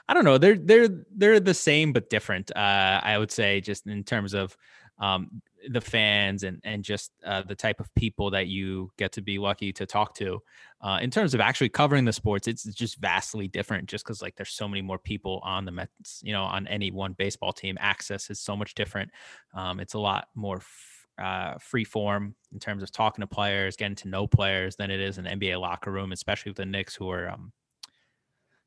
I 0.08 0.14
don't 0.14 0.24
know. 0.24 0.38
They're 0.38 0.58
they're 0.58 0.88
they're 1.14 1.40
the 1.40 1.54
same 1.54 1.92
but 1.92 2.10
different. 2.10 2.50
Uh, 2.54 3.00
I 3.02 3.18
would 3.18 3.30
say 3.30 3.60
just 3.60 3.86
in 3.86 4.04
terms 4.04 4.34
of 4.34 4.56
um, 4.98 5.42
the 5.68 5.80
fans 5.80 6.42
and 6.42 6.60
and 6.64 6.82
just 6.82 7.12
uh, 7.24 7.42
the 7.42 7.54
type 7.54 7.80
of 7.80 7.92
people 7.94 8.30
that 8.30 8.46
you 8.46 8.90
get 8.96 9.12
to 9.12 9.22
be 9.22 9.38
lucky 9.38 9.72
to 9.72 9.86
talk 9.86 10.14
to. 10.16 10.40
Uh, 10.80 10.98
in 11.02 11.10
terms 11.10 11.34
of 11.34 11.40
actually 11.40 11.68
covering 11.68 12.04
the 12.04 12.12
sports, 12.12 12.46
it's 12.46 12.64
just 12.64 12.98
vastly 12.98 13.48
different. 13.48 13.88
Just 13.88 14.04
because 14.04 14.22
like 14.22 14.36
there's 14.36 14.50
so 14.50 14.68
many 14.68 14.82
more 14.82 14.98
people 14.98 15.40
on 15.42 15.64
the 15.64 15.72
Mets, 15.72 16.20
you 16.22 16.32
know, 16.32 16.44
on 16.44 16.66
any 16.68 16.90
one 16.90 17.12
baseball 17.14 17.52
team, 17.52 17.76
access 17.80 18.30
is 18.30 18.40
so 18.40 18.56
much 18.56 18.74
different. 18.74 19.10
Um, 19.54 19.80
it's 19.80 19.94
a 19.94 20.00
lot 20.00 20.28
more. 20.34 20.56
F- 20.56 20.92
uh, 21.18 21.56
free 21.58 21.82
form 21.82 22.34
in 22.52 22.58
terms 22.58 22.82
of 22.82 22.92
talking 22.92 23.22
to 23.22 23.26
players, 23.26 23.74
getting 23.74 23.94
to 23.96 24.06
know 24.06 24.26
players 24.26 24.76
than 24.76 24.90
it 24.90 25.00
is 25.00 25.16
an 25.16 25.24
NBA 25.24 25.58
locker 25.58 25.90
room, 25.90 26.12
especially 26.12 26.50
with 26.50 26.58
the 26.58 26.66
Knicks 26.66 26.94
who 26.94 27.08
are, 27.10 27.30
um, 27.30 27.52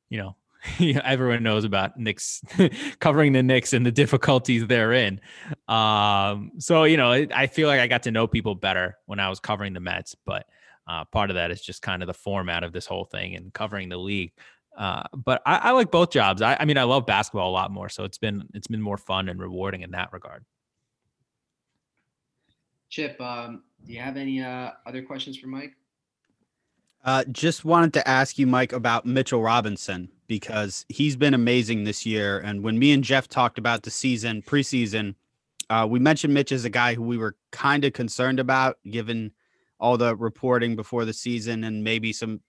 you 0.09 0.17
know, 0.17 0.35
everyone 1.03 1.43
knows 1.43 1.63
about 1.63 1.97
Knicks 1.97 2.41
covering 2.99 3.33
the 3.33 3.43
Knicks 3.43 3.73
and 3.73 3.85
the 3.85 3.91
difficulties 3.91 4.67
they're 4.67 4.93
in. 4.93 5.21
Um, 5.67 6.51
so 6.57 6.83
you 6.83 6.97
know, 6.97 7.11
I 7.11 7.47
feel 7.47 7.67
like 7.67 7.79
I 7.79 7.87
got 7.87 8.03
to 8.03 8.11
know 8.11 8.27
people 8.27 8.55
better 8.55 8.97
when 9.05 9.19
I 9.19 9.29
was 9.29 9.39
covering 9.39 9.73
the 9.73 9.79
Mets, 9.79 10.15
but 10.25 10.45
uh, 10.87 11.05
part 11.05 11.29
of 11.29 11.35
that 11.35 11.51
is 11.51 11.61
just 11.61 11.81
kind 11.81 12.01
of 12.01 12.07
the 12.07 12.13
format 12.13 12.63
of 12.63 12.73
this 12.73 12.85
whole 12.85 13.05
thing 13.05 13.35
and 13.35 13.53
covering 13.53 13.89
the 13.89 13.97
league. 13.97 14.33
Uh, 14.77 15.03
but 15.13 15.41
I, 15.45 15.57
I, 15.57 15.71
like 15.71 15.91
both 15.91 16.09
jobs. 16.09 16.41
I, 16.41 16.55
I 16.59 16.65
mean, 16.65 16.77
I 16.77 16.83
love 16.83 17.05
basketball 17.05 17.49
a 17.49 17.51
lot 17.51 17.69
more, 17.71 17.89
so 17.89 18.03
it's 18.05 18.17
been 18.17 18.47
it's 18.53 18.67
been 18.67 18.81
more 18.81 18.97
fun 18.97 19.29
and 19.29 19.39
rewarding 19.39 19.81
in 19.81 19.91
that 19.91 20.13
regard. 20.13 20.45
Chip, 22.89 23.19
um, 23.21 23.63
do 23.85 23.93
you 23.93 23.99
have 23.99 24.17
any 24.17 24.41
uh, 24.41 24.71
other 24.85 25.01
questions 25.03 25.37
for 25.37 25.47
Mike? 25.47 25.73
Uh, 27.03 27.23
just 27.31 27.65
wanted 27.65 27.93
to 27.93 28.07
ask 28.07 28.37
you, 28.37 28.47
Mike, 28.47 28.73
about 28.73 29.05
Mitchell 29.05 29.41
Robinson 29.41 30.09
because 30.29 30.85
he's 30.87 31.17
been 31.17 31.33
amazing 31.33 31.83
this 31.83 32.05
year. 32.05 32.39
And 32.39 32.63
when 32.63 32.79
me 32.79 32.93
and 32.93 33.03
Jeff 33.03 33.27
talked 33.27 33.57
about 33.57 33.81
the 33.81 33.89
season, 33.89 34.43
preseason, 34.43 35.15
uh, 35.71 35.87
we 35.89 35.99
mentioned 35.99 36.33
Mitch 36.33 36.51
as 36.51 36.63
a 36.63 36.69
guy 36.69 36.93
who 36.93 37.01
we 37.01 37.17
were 37.17 37.35
kind 37.51 37.83
of 37.83 37.93
concerned 37.93 38.39
about, 38.39 38.77
given 38.89 39.31
all 39.79 39.97
the 39.97 40.15
reporting 40.15 40.75
before 40.75 41.03
the 41.03 41.13
season 41.13 41.63
and 41.63 41.83
maybe 41.83 42.13
some 42.13 42.41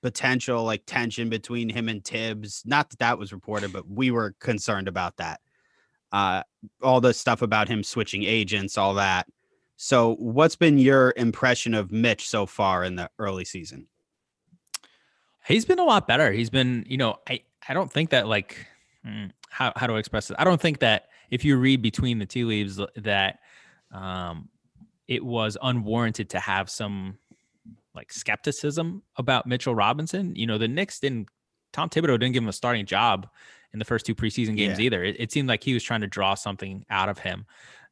potential 0.00 0.64
like 0.64 0.82
tension 0.86 1.28
between 1.28 1.68
him 1.68 1.88
and 1.88 2.02
Thibs. 2.02 2.62
Not 2.64 2.88
that 2.90 2.98
that 3.00 3.18
was 3.18 3.32
reported, 3.32 3.74
but 3.74 3.88
we 3.88 4.10
were 4.10 4.34
concerned 4.40 4.88
about 4.88 5.18
that. 5.18 5.40
Uh, 6.10 6.42
all 6.82 7.02
the 7.02 7.12
stuff 7.12 7.42
about 7.42 7.68
him 7.68 7.82
switching 7.82 8.24
agents, 8.24 8.78
all 8.78 8.94
that. 8.94 9.26
So, 9.76 10.14
what's 10.14 10.56
been 10.56 10.78
your 10.78 11.12
impression 11.16 11.74
of 11.74 11.92
Mitch 11.92 12.28
so 12.28 12.46
far 12.46 12.84
in 12.84 12.96
the 12.96 13.10
early 13.18 13.44
season? 13.44 13.86
He's 15.48 15.64
been 15.64 15.78
a 15.78 15.84
lot 15.84 16.06
better. 16.06 16.30
He's 16.30 16.50
been, 16.50 16.84
you 16.88 16.98
know, 16.98 17.16
I 17.28 17.40
I 17.68 17.74
don't 17.74 17.92
think 17.92 18.10
that 18.10 18.28
like 18.28 18.66
hmm, 19.04 19.26
how 19.48 19.72
how 19.76 19.86
do 19.86 19.96
I 19.96 19.98
express 19.98 20.30
it? 20.30 20.36
I 20.38 20.44
don't 20.44 20.60
think 20.60 20.80
that 20.80 21.08
if 21.30 21.44
you 21.44 21.56
read 21.56 21.82
between 21.82 22.18
the 22.18 22.26
tea 22.26 22.44
leaves 22.44 22.80
that 22.96 23.40
um 23.92 24.48
it 25.06 25.24
was 25.24 25.56
unwarranted 25.62 26.28
to 26.30 26.38
have 26.38 26.68
some 26.68 27.18
like 27.94 28.12
skepticism 28.12 29.02
about 29.16 29.46
Mitchell 29.46 29.74
Robinson. 29.74 30.36
You 30.36 30.46
know, 30.46 30.58
the 30.58 30.68
Knicks 30.68 31.00
didn't 31.00 31.28
Tom 31.72 31.88
Thibodeau 31.88 32.18
didn't 32.18 32.32
give 32.32 32.42
him 32.42 32.48
a 32.48 32.52
starting 32.52 32.86
job 32.86 33.28
in 33.72 33.78
the 33.78 33.84
first 33.84 34.06
two 34.06 34.14
preseason 34.14 34.56
games 34.56 34.78
yeah. 34.78 34.86
either. 34.86 35.04
It, 35.04 35.16
it, 35.18 35.32
seemed 35.32 35.48
like 35.48 35.62
he 35.62 35.74
was 35.74 35.82
trying 35.82 36.00
to 36.00 36.06
draw 36.06 36.34
something 36.34 36.84
out 36.88 37.08
of 37.08 37.18
him 37.18 37.44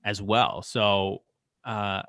as 0.05 0.23
well. 0.23 0.63
So 0.63 1.23
uh, 1.65 2.03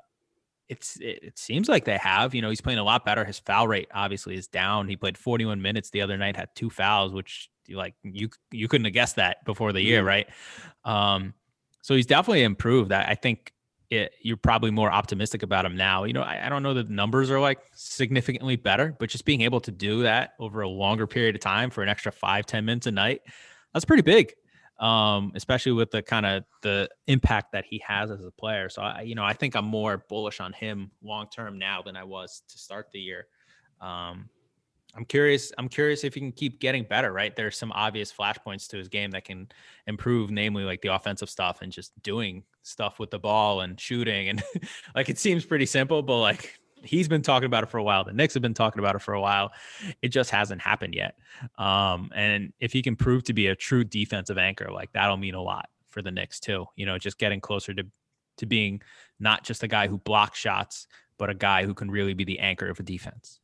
it's 0.68 0.96
it, 0.96 1.20
it, 1.22 1.38
seems 1.38 1.68
like 1.68 1.84
they 1.84 1.96
have. 1.98 2.34
You 2.34 2.42
know, 2.42 2.50
he's 2.50 2.60
playing 2.60 2.78
a 2.78 2.84
lot 2.84 3.04
better. 3.04 3.24
His 3.24 3.38
foul 3.38 3.68
rate 3.68 3.88
obviously 3.92 4.36
is 4.36 4.46
down. 4.48 4.88
He 4.88 4.96
played 4.96 5.16
41 5.16 5.60
minutes 5.60 5.90
the 5.90 6.02
other 6.02 6.16
night, 6.16 6.36
had 6.36 6.50
two 6.54 6.70
fouls, 6.70 7.12
which 7.12 7.48
like 7.70 7.94
you 8.02 8.28
you 8.50 8.68
couldn't 8.68 8.84
have 8.84 8.94
guessed 8.94 9.16
that 9.16 9.44
before 9.44 9.72
the 9.72 9.80
year, 9.80 10.04
right? 10.04 10.28
Um, 10.84 11.34
so 11.82 11.94
he's 11.94 12.06
definitely 12.06 12.42
improved. 12.42 12.92
I, 12.92 13.10
I 13.10 13.14
think 13.14 13.52
it, 13.90 14.12
you're 14.20 14.36
probably 14.36 14.70
more 14.70 14.90
optimistic 14.90 15.42
about 15.42 15.64
him 15.64 15.76
now. 15.76 16.04
You 16.04 16.12
know, 16.12 16.22
I, 16.22 16.46
I 16.46 16.48
don't 16.50 16.62
know 16.62 16.74
that 16.74 16.88
the 16.88 16.94
numbers 16.94 17.30
are 17.30 17.40
like 17.40 17.60
significantly 17.74 18.56
better, 18.56 18.94
but 18.98 19.08
just 19.08 19.24
being 19.24 19.40
able 19.40 19.60
to 19.60 19.70
do 19.70 20.02
that 20.02 20.32
over 20.38 20.60
a 20.60 20.68
longer 20.68 21.06
period 21.06 21.34
of 21.34 21.40
time 21.40 21.70
for 21.70 21.82
an 21.82 21.88
extra 21.88 22.12
five 22.12 22.44
ten 22.46 22.64
minutes 22.64 22.86
a 22.86 22.92
night, 22.92 23.22
that's 23.72 23.84
pretty 23.84 24.02
big 24.02 24.34
um, 24.78 25.32
especially 25.34 25.72
with 25.72 25.90
the 25.90 26.02
kind 26.02 26.24
of 26.24 26.44
the 26.62 26.88
impact 27.06 27.52
that 27.52 27.64
he 27.64 27.82
has 27.86 28.10
as 28.10 28.24
a 28.24 28.30
player. 28.30 28.68
So 28.68 28.82
I, 28.82 29.02
you 29.02 29.14
know, 29.14 29.24
I 29.24 29.32
think 29.32 29.56
I'm 29.56 29.64
more 29.64 30.04
bullish 30.08 30.40
on 30.40 30.52
him 30.52 30.90
long 31.02 31.26
term 31.34 31.58
now 31.58 31.82
than 31.82 31.96
I 31.96 32.04
was 32.04 32.42
to 32.48 32.58
start 32.58 32.88
the 32.92 33.00
year. 33.00 33.26
Um, 33.80 34.28
I'm 34.94 35.04
curious. 35.04 35.52
I'm 35.58 35.68
curious 35.68 36.02
if 36.02 36.14
he 36.14 36.20
can 36.20 36.32
keep 36.32 36.60
getting 36.60 36.84
better. 36.84 37.12
Right, 37.12 37.34
there's 37.34 37.58
some 37.58 37.72
obvious 37.72 38.12
flashpoints 38.12 38.68
to 38.68 38.78
his 38.78 38.88
game 38.88 39.10
that 39.12 39.24
can 39.24 39.48
improve, 39.86 40.30
namely 40.30 40.64
like 40.64 40.80
the 40.80 40.94
offensive 40.94 41.28
stuff 41.28 41.60
and 41.60 41.70
just 41.70 41.92
doing 42.02 42.44
stuff 42.62 42.98
with 42.98 43.10
the 43.10 43.18
ball 43.18 43.60
and 43.60 43.78
shooting. 43.78 44.28
And 44.28 44.42
like 44.94 45.08
it 45.08 45.18
seems 45.18 45.44
pretty 45.44 45.66
simple, 45.66 46.02
but 46.02 46.18
like 46.18 46.58
he's 46.82 47.08
been 47.08 47.22
talking 47.22 47.46
about 47.46 47.64
it 47.64 47.70
for 47.70 47.78
a 47.78 47.82
while. 47.82 48.04
The 48.04 48.12
Knicks 48.12 48.34
have 48.34 48.42
been 48.42 48.54
talking 48.54 48.78
about 48.78 48.94
it 48.94 49.00
for 49.00 49.14
a 49.14 49.20
while. 49.20 49.52
It 50.02 50.08
just 50.08 50.30
hasn't 50.30 50.60
happened 50.60 50.94
yet. 50.94 51.16
Um, 51.58 52.10
and 52.14 52.52
if 52.60 52.72
he 52.72 52.82
can 52.82 52.96
prove 52.96 53.24
to 53.24 53.32
be 53.32 53.48
a 53.48 53.56
true 53.56 53.84
defensive 53.84 54.38
anchor, 54.38 54.70
like 54.72 54.92
that'll 54.92 55.16
mean 55.16 55.34
a 55.34 55.42
lot 55.42 55.68
for 55.88 56.02
the 56.02 56.10
Knicks 56.10 56.40
too. 56.40 56.66
You 56.76 56.86
know, 56.86 56.98
just 56.98 57.18
getting 57.18 57.40
closer 57.40 57.74
to 57.74 57.84
to 58.38 58.46
being 58.46 58.80
not 59.18 59.44
just 59.44 59.62
a 59.62 59.68
guy 59.68 59.88
who 59.88 59.98
blocks 59.98 60.38
shots, 60.38 60.86
but 61.18 61.28
a 61.28 61.34
guy 61.34 61.64
who 61.64 61.74
can 61.74 61.90
really 61.90 62.14
be 62.14 62.24
the 62.24 62.38
anchor 62.38 62.68
of 62.68 62.78
a 62.78 62.82
defense. 62.82 63.40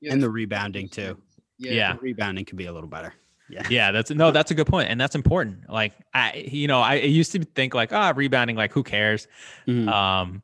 Yeah, 0.00 0.12
and 0.12 0.22
the 0.22 0.30
rebounding 0.30 0.88
too. 0.88 1.16
Yeah, 1.58 1.72
yeah. 1.72 1.96
rebounding 2.00 2.44
can 2.44 2.56
be 2.56 2.66
a 2.66 2.72
little 2.72 2.88
better. 2.88 3.14
Yeah. 3.48 3.66
Yeah. 3.68 3.92
That's 3.92 4.10
no, 4.10 4.30
that's 4.30 4.50
a 4.50 4.54
good. 4.54 4.72
And 4.72 5.00
that's 5.00 5.14
important. 5.14 5.68
Like 5.68 5.92
I, 6.12 6.46
you 6.50 6.66
know, 6.66 6.80
I 6.80 6.94
used 6.94 7.32
to 7.32 7.44
think 7.44 7.74
like, 7.74 7.92
ah, 7.92 8.10
oh, 8.10 8.14
rebounding, 8.14 8.56
like 8.56 8.72
who 8.72 8.82
cares? 8.82 9.28
Mm-hmm. 9.66 9.88
Um, 9.88 10.42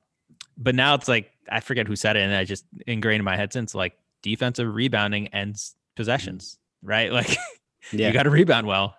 but 0.61 0.75
now 0.75 0.94
it's 0.94 1.09
like 1.09 1.33
I 1.51 1.61
forget 1.61 1.88
who 1.88 1.96
said 1.96 2.16
it, 2.16 2.20
and 2.20 2.35
I 2.35 2.44
just 2.44 2.64
ingrained 2.87 3.20
in 3.20 3.25
my 3.25 3.37
head 3.37 3.53
since 3.53 3.75
like 3.75 3.94
defensive 4.23 4.73
rebounding 4.73 5.29
ends 5.29 5.75
possessions, 5.96 6.59
right? 6.83 7.11
Like 7.20 7.37
yeah. 7.92 8.09
you 8.09 8.12
got 8.12 8.25
to 8.25 8.31
rebound 8.31 8.66
well. 8.66 8.94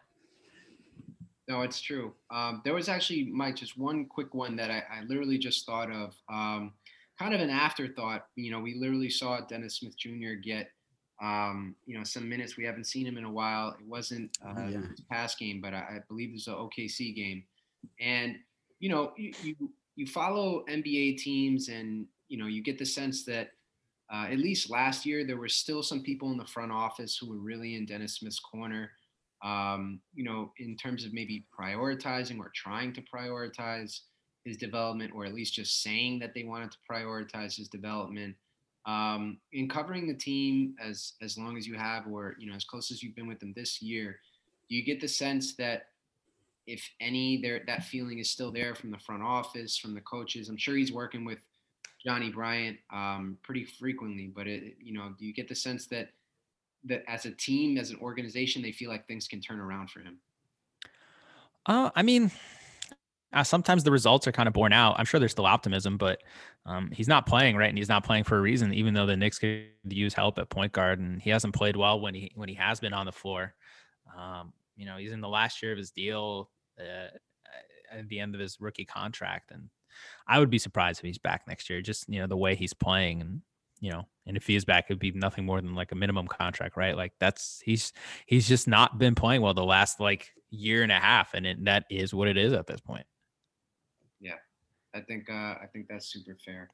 No, 1.48 1.62
it's 1.62 1.80
true. 1.80 2.14
Um, 2.32 2.62
there 2.66 2.74
was 2.74 2.90
actually 2.90 3.26
Mike, 3.26 3.56
just 3.56 3.78
one 3.78 4.06
quick 4.06 4.34
one 4.34 4.56
that 4.56 4.72
I, 4.72 4.84
I 4.92 5.04
literally 5.04 5.38
just 5.38 5.66
thought 5.66 5.92
of. 5.92 6.16
Um, 6.30 6.74
kind 7.20 7.36
of 7.36 7.42
an 7.42 7.52
afterthought. 7.52 8.26
You 8.36 8.52
know, 8.52 8.60
we 8.60 8.74
literally 8.74 9.10
saw 9.10 9.42
Dennis 9.42 9.76
Smith 9.76 9.96
Jr. 9.98 10.34
get 10.42 10.70
um, 11.22 11.76
you 11.86 11.98
know, 11.98 12.04
some 12.04 12.28
minutes. 12.28 12.58
We 12.58 12.66
haven't 12.66 12.86
seen 12.86 13.06
him 13.06 13.18
in 13.18 13.26
a 13.26 13.32
while. 13.32 13.76
It 13.80 13.86
wasn't 13.86 14.38
uh, 14.44 14.54
oh, 14.58 14.68
yeah. 14.68 14.82
his 14.90 15.02
past 15.12 15.38
game, 15.38 15.62
but 15.62 15.74
I, 15.74 15.78
I 15.78 16.00
believe 16.08 16.30
it 16.30 16.34
was 16.34 16.48
an 16.48 16.56
OKC 16.56 17.16
game. 17.16 17.44
And 18.00 18.38
you 18.80 18.90
know, 18.90 19.14
you, 19.16 19.32
you 19.44 19.56
you 19.96 20.06
follow 20.06 20.64
NBA 20.70 21.18
teams 21.18 21.70
and 21.70 22.06
you 22.28 22.38
know 22.38 22.48
you 22.48 22.64
get 22.64 22.78
the 22.78 22.86
sense 22.86 23.26
that 23.26 23.50
uh, 24.12 24.28
at 24.30 24.40
least 24.40 24.70
last 24.70 25.06
year 25.06 25.26
there 25.26 25.38
were 25.38 25.50
still 25.50 25.82
some 25.82 26.02
people 26.02 26.32
in 26.32 26.38
the 26.38 26.46
front 26.46 26.72
office 26.72 27.18
who 27.18 27.30
were 27.30 27.38
really 27.38 27.76
in 27.76 27.86
Dennis 27.86 28.16
Smith's 28.16 28.40
corner. 28.40 28.92
Um, 29.44 30.02
you 30.14 30.24
know, 30.24 30.52
in 30.60 30.78
terms 30.78 31.04
of 31.04 31.14
maybe 31.14 31.46
prioritizing 31.60 32.38
or 32.38 32.52
trying 32.54 32.94
to 32.94 33.02
prioritize 33.02 34.02
his 34.46 34.58
development, 34.58 35.12
or 35.16 35.26
at 35.26 35.34
least 35.34 35.56
just 35.56 35.82
saying 35.82 36.20
that 36.20 36.34
they 36.36 36.44
wanted 36.44 36.72
to 36.72 36.78
prioritize 36.90 37.56
his 37.56 37.68
development. 37.68 38.36
Um, 38.86 39.38
in 39.54 39.70
covering 39.70 40.08
the 40.08 40.16
team 40.16 40.76
as 40.84 41.14
as 41.22 41.38
long 41.38 41.58
as 41.58 41.68
you 41.68 41.76
have, 41.76 42.06
or 42.08 42.36
you 42.40 42.50
know, 42.50 42.56
as 42.56 42.66
close 42.66 42.92
as 42.92 43.02
you've 43.02 43.16
been 43.16 43.28
with 43.28 43.40
them 43.40 43.54
this 43.56 43.82
year, 43.82 44.20
do 44.70 44.76
you 44.76 44.84
get 44.84 45.00
the 45.00 45.08
sense 45.08 45.56
that 45.56 45.88
if 46.72 46.90
any 47.02 47.42
there 47.42 47.62
that 47.68 47.84
feeling 47.84 48.20
is 48.20 48.30
still 48.30 48.52
there 48.52 48.74
from 48.74 48.92
the 48.92 48.98
front 48.98 49.22
office 49.22 49.78
from 49.78 49.94
the 49.94 50.02
coaches 50.02 50.48
i'm 50.48 50.58
sure 50.58 50.76
he's 50.76 50.94
working 50.94 51.26
with 51.26 51.40
Johnnie 52.04 52.32
Bryant 52.32 52.78
um, 52.92 53.38
pretty 53.44 53.66
frequently 53.66 54.32
but 54.34 54.48
it, 54.48 54.76
you 54.82 54.94
know 54.94 55.14
do 55.20 55.26
you 55.26 55.34
get 55.34 55.48
the 55.48 55.56
sense 55.56 55.86
that 55.88 56.10
that 56.86 57.04
as 57.08 57.26
a 57.26 57.32
team 57.32 57.78
as 57.78 57.92
an 57.92 57.98
organization 58.02 58.62
they 58.62 58.72
feel 58.72 58.90
like 58.90 59.06
things 59.06 59.28
can 59.28 59.42
turn 59.42 59.60
around 59.60 59.92
for 59.92 60.00
him 60.00 60.18
uh, 61.68 61.92
i 61.96 62.02
mean 62.02 62.32
uh, 63.34 63.44
sometimes 63.44 63.84
the 63.84 63.92
results 63.92 64.28
are 64.28 64.32
kind 64.34 64.48
of 64.48 64.54
borne 64.54 64.74
out. 64.74 64.94
I'm 65.00 65.06
sure 65.06 65.18
there's 65.18 65.32
still 65.32 65.46
optimism, 65.46 65.96
but 65.96 66.22
um, 66.66 66.92
he's 66.92 67.08
not 67.08 67.26
playing 67.26 67.56
right, 67.56 67.70
and 67.70 67.78
he's 67.78 67.88
not 67.88 68.04
playing 68.04 68.26
for 68.26 68.38
a 68.38 68.42
reason. 68.42 68.74
Even 68.74 68.94
though 68.94 69.06
the 69.06 69.16
Knicks 69.16 69.40
could 69.40 69.68
use 69.88 70.14
help 70.14 70.38
at 70.38 70.50
point 70.50 70.74
guard, 70.74 71.00
and 71.00 71.22
he 71.22 71.30
hasn't 71.30 71.56
played 71.56 71.78
well 71.78 72.02
when 72.02 72.14
he 72.14 72.34
when 72.36 72.50
he 72.50 72.56
has 72.56 72.82
been 72.82 72.92
on 72.92 73.06
the 73.06 73.12
floor. 73.14 73.54
Um, 74.20 74.52
you 74.76 74.86
know, 74.86 74.98
he's 74.98 75.14
in 75.14 75.22
the 75.22 75.30
last 75.30 75.64
year 75.64 75.72
of 75.72 75.78
his 75.78 75.92
deal 75.92 76.50
uh, 76.82 77.18
at 77.92 78.08
the 78.10 78.20
end 78.20 78.36
of 78.36 78.42
his 78.42 78.60
rookie 78.60 78.86
contract, 78.86 79.52
and 79.52 79.70
I 80.28 80.40
would 80.40 80.50
be 80.50 80.58
surprised 80.58 81.00
if 81.00 81.06
he's 81.06 81.18
back 81.18 81.44
next 81.48 81.70
year. 81.70 81.82
Just 81.82 82.08
you 82.10 82.20
know 82.20 82.28
the 82.28 82.38
way 82.38 82.56
he's 82.56 82.74
playing, 82.74 83.22
and 83.22 83.42
you 83.80 83.92
know, 83.92 84.06
and 84.26 84.38
if 84.38 84.48
he 84.48 84.56
is 84.56 84.66
back, 84.66 84.86
it'd 84.88 85.00
be 85.00 85.12
nothing 85.12 85.46
more 85.46 85.62
than 85.62 85.76
like 85.76 85.92
a 85.92 85.96
minimum 85.96 86.28
contract, 86.28 86.78
right? 86.78 86.96
Like 86.96 87.14
that's 87.20 87.62
he's 87.64 87.94
he's 88.26 88.48
just 88.48 88.68
not 88.68 88.98
been 88.98 89.16
playing 89.16 89.42
well 89.42 89.54
the 89.54 89.64
last 89.64 90.00
like 90.00 90.32
year 90.50 90.84
and 90.84 90.92
a 90.92 91.00
half, 91.00 91.34
and 91.34 91.46
it, 91.46 91.66
that 91.66 91.86
is 91.90 92.14
what 92.14 92.28
it 92.28 92.38
is 92.38 92.54
at 92.54 92.68
this 92.68 92.82
point. 92.82 93.06
Yeah, 94.20 94.38
I 94.96 95.02
think 95.02 95.30
uh, 95.30 95.34
I 95.62 95.66
think 95.72 95.88
that's 95.90 96.08
super 96.08 96.38
fair. 96.44 96.70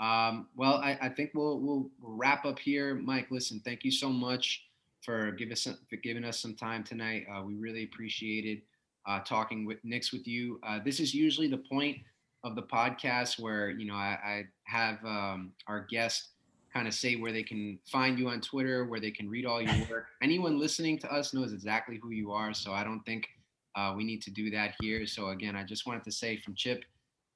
Um, 0.00 0.48
well, 0.56 0.76
I, 0.76 0.98
I 1.02 1.08
think 1.10 1.32
we'll, 1.34 1.58
we'll 1.58 1.90
wrap 2.00 2.46
up 2.46 2.58
here, 2.58 2.94
Mike. 2.94 3.26
Listen, 3.30 3.60
thank 3.62 3.84
you 3.84 3.90
so 3.90 4.08
much 4.08 4.64
for 5.02 5.32
giving 5.32 5.52
us 5.52 5.60
some, 5.60 5.78
for 5.90 5.96
giving 5.96 6.24
us 6.24 6.38
some 6.38 6.54
time 6.54 6.82
tonight. 6.82 7.26
Uh, 7.30 7.42
we 7.42 7.54
really 7.56 7.84
appreciate 7.84 8.46
it 8.46 8.62
uh, 9.06 9.20
talking 9.20 9.64
with 9.64 9.78
Knicks 9.84 10.12
with 10.12 10.26
you. 10.26 10.60
Uh, 10.66 10.78
this 10.84 11.00
is 11.00 11.14
usually 11.14 11.48
the 11.48 11.58
point 11.58 11.98
of 12.44 12.54
the 12.54 12.62
podcast 12.62 13.38
where 13.38 13.70
you 13.70 13.86
know 13.86 13.94
I, 13.94 14.18
I 14.24 14.44
have 14.64 15.04
um, 15.04 15.52
our 15.66 15.86
guest 15.90 16.28
kind 16.72 16.86
of 16.86 16.94
say 16.94 17.16
where 17.16 17.32
they 17.32 17.42
can 17.42 17.78
find 17.90 18.18
you 18.18 18.28
on 18.28 18.40
Twitter, 18.40 18.84
where 18.84 19.00
they 19.00 19.10
can 19.10 19.28
read 19.28 19.44
all 19.44 19.60
your 19.60 19.74
work. 19.90 20.06
Anyone 20.22 20.58
listening 20.58 20.98
to 21.00 21.12
us 21.12 21.34
knows 21.34 21.52
exactly 21.52 21.98
who 22.00 22.10
you 22.10 22.30
are, 22.32 22.54
so 22.54 22.72
I 22.72 22.84
don't 22.84 23.00
think 23.00 23.28
uh, 23.74 23.92
we 23.96 24.04
need 24.04 24.22
to 24.22 24.30
do 24.30 24.50
that 24.50 24.74
here. 24.80 25.06
So 25.06 25.28
again, 25.28 25.56
I 25.56 25.64
just 25.64 25.86
wanted 25.86 26.04
to 26.04 26.12
say 26.12 26.36
from 26.36 26.54
Chip 26.54 26.84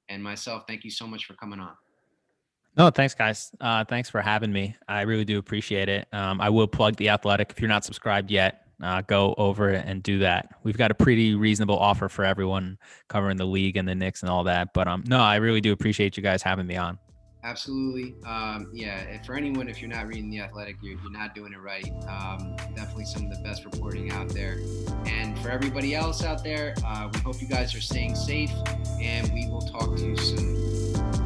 and 0.09 0.23
myself, 0.23 0.63
thank 0.67 0.83
you 0.83 0.91
so 0.91 1.05
much 1.07 1.25
for 1.25 1.33
coming 1.33 1.59
on. 1.59 1.73
No, 2.77 2.89
thanks, 2.89 3.13
guys. 3.13 3.51
Uh, 3.61 3.85
thanks 3.85 4.09
for 4.09 4.21
having 4.21 4.51
me. 4.51 4.75
I 4.87 5.01
really 5.01 5.23
do 5.23 5.37
appreciate 5.37 5.87
it. 5.87 6.07
Um, 6.11 6.41
I 6.41 6.49
will 6.49 6.67
plug 6.67 6.97
the 6.97 7.09
Athletic. 7.09 7.51
If 7.51 7.61
you're 7.61 7.69
not 7.69 7.85
subscribed 7.85 8.29
yet, 8.29 8.64
uh, 8.81 9.01
go 9.01 9.35
over 9.37 9.69
and 9.69 10.03
do 10.03 10.19
that. 10.19 10.49
We've 10.63 10.77
got 10.77 10.91
a 10.91 10.95
pretty 10.95 11.35
reasonable 11.35 11.77
offer 11.77 12.09
for 12.09 12.25
everyone 12.25 12.77
covering 13.07 13.37
the 13.37 13.45
league 13.45 13.77
and 13.77 13.87
the 13.87 13.95
Knicks 13.95 14.21
and 14.21 14.29
all 14.29 14.43
that. 14.45 14.73
But 14.73 14.87
um, 14.87 15.03
no, 15.07 15.19
I 15.19 15.35
really 15.37 15.61
do 15.61 15.71
appreciate 15.71 16.17
you 16.17 16.23
guys 16.23 16.41
having 16.41 16.67
me 16.67 16.75
on. 16.75 16.97
Absolutely. 17.45 18.15
Um, 18.25 18.71
yeah. 18.73 19.21
For 19.23 19.35
anyone, 19.35 19.69
if 19.69 19.79
you're 19.79 19.89
not 19.89 20.07
reading 20.07 20.31
The 20.31 20.39
Athletic, 20.39 20.77
you're, 20.81 20.99
you're 20.99 21.11
not 21.11 21.35
doing 21.35 21.53
it 21.53 21.59
right. 21.59 21.93
Um, 22.07 22.55
definitely 22.75 23.05
some 23.05 23.25
of 23.25 23.29
the 23.29 23.43
best 23.43 23.65
reporting 23.65 24.11
out 24.11 24.29
there. 24.29 24.57
And 25.05 25.37
for 25.39 25.49
everybody 25.49 25.93
else 25.93 26.23
out 26.23 26.43
there, 26.43 26.73
uh, 26.83 27.07
we 27.13 27.19
hope 27.19 27.39
you 27.39 27.47
guys 27.47 27.75
are 27.75 27.81
staying 27.81 28.15
safe 28.15 28.51
and 28.99 29.31
we 29.31 29.47
will 29.47 29.61
talk 29.61 29.95
to 29.95 30.03
you 30.03 30.17
soon. 30.17 31.24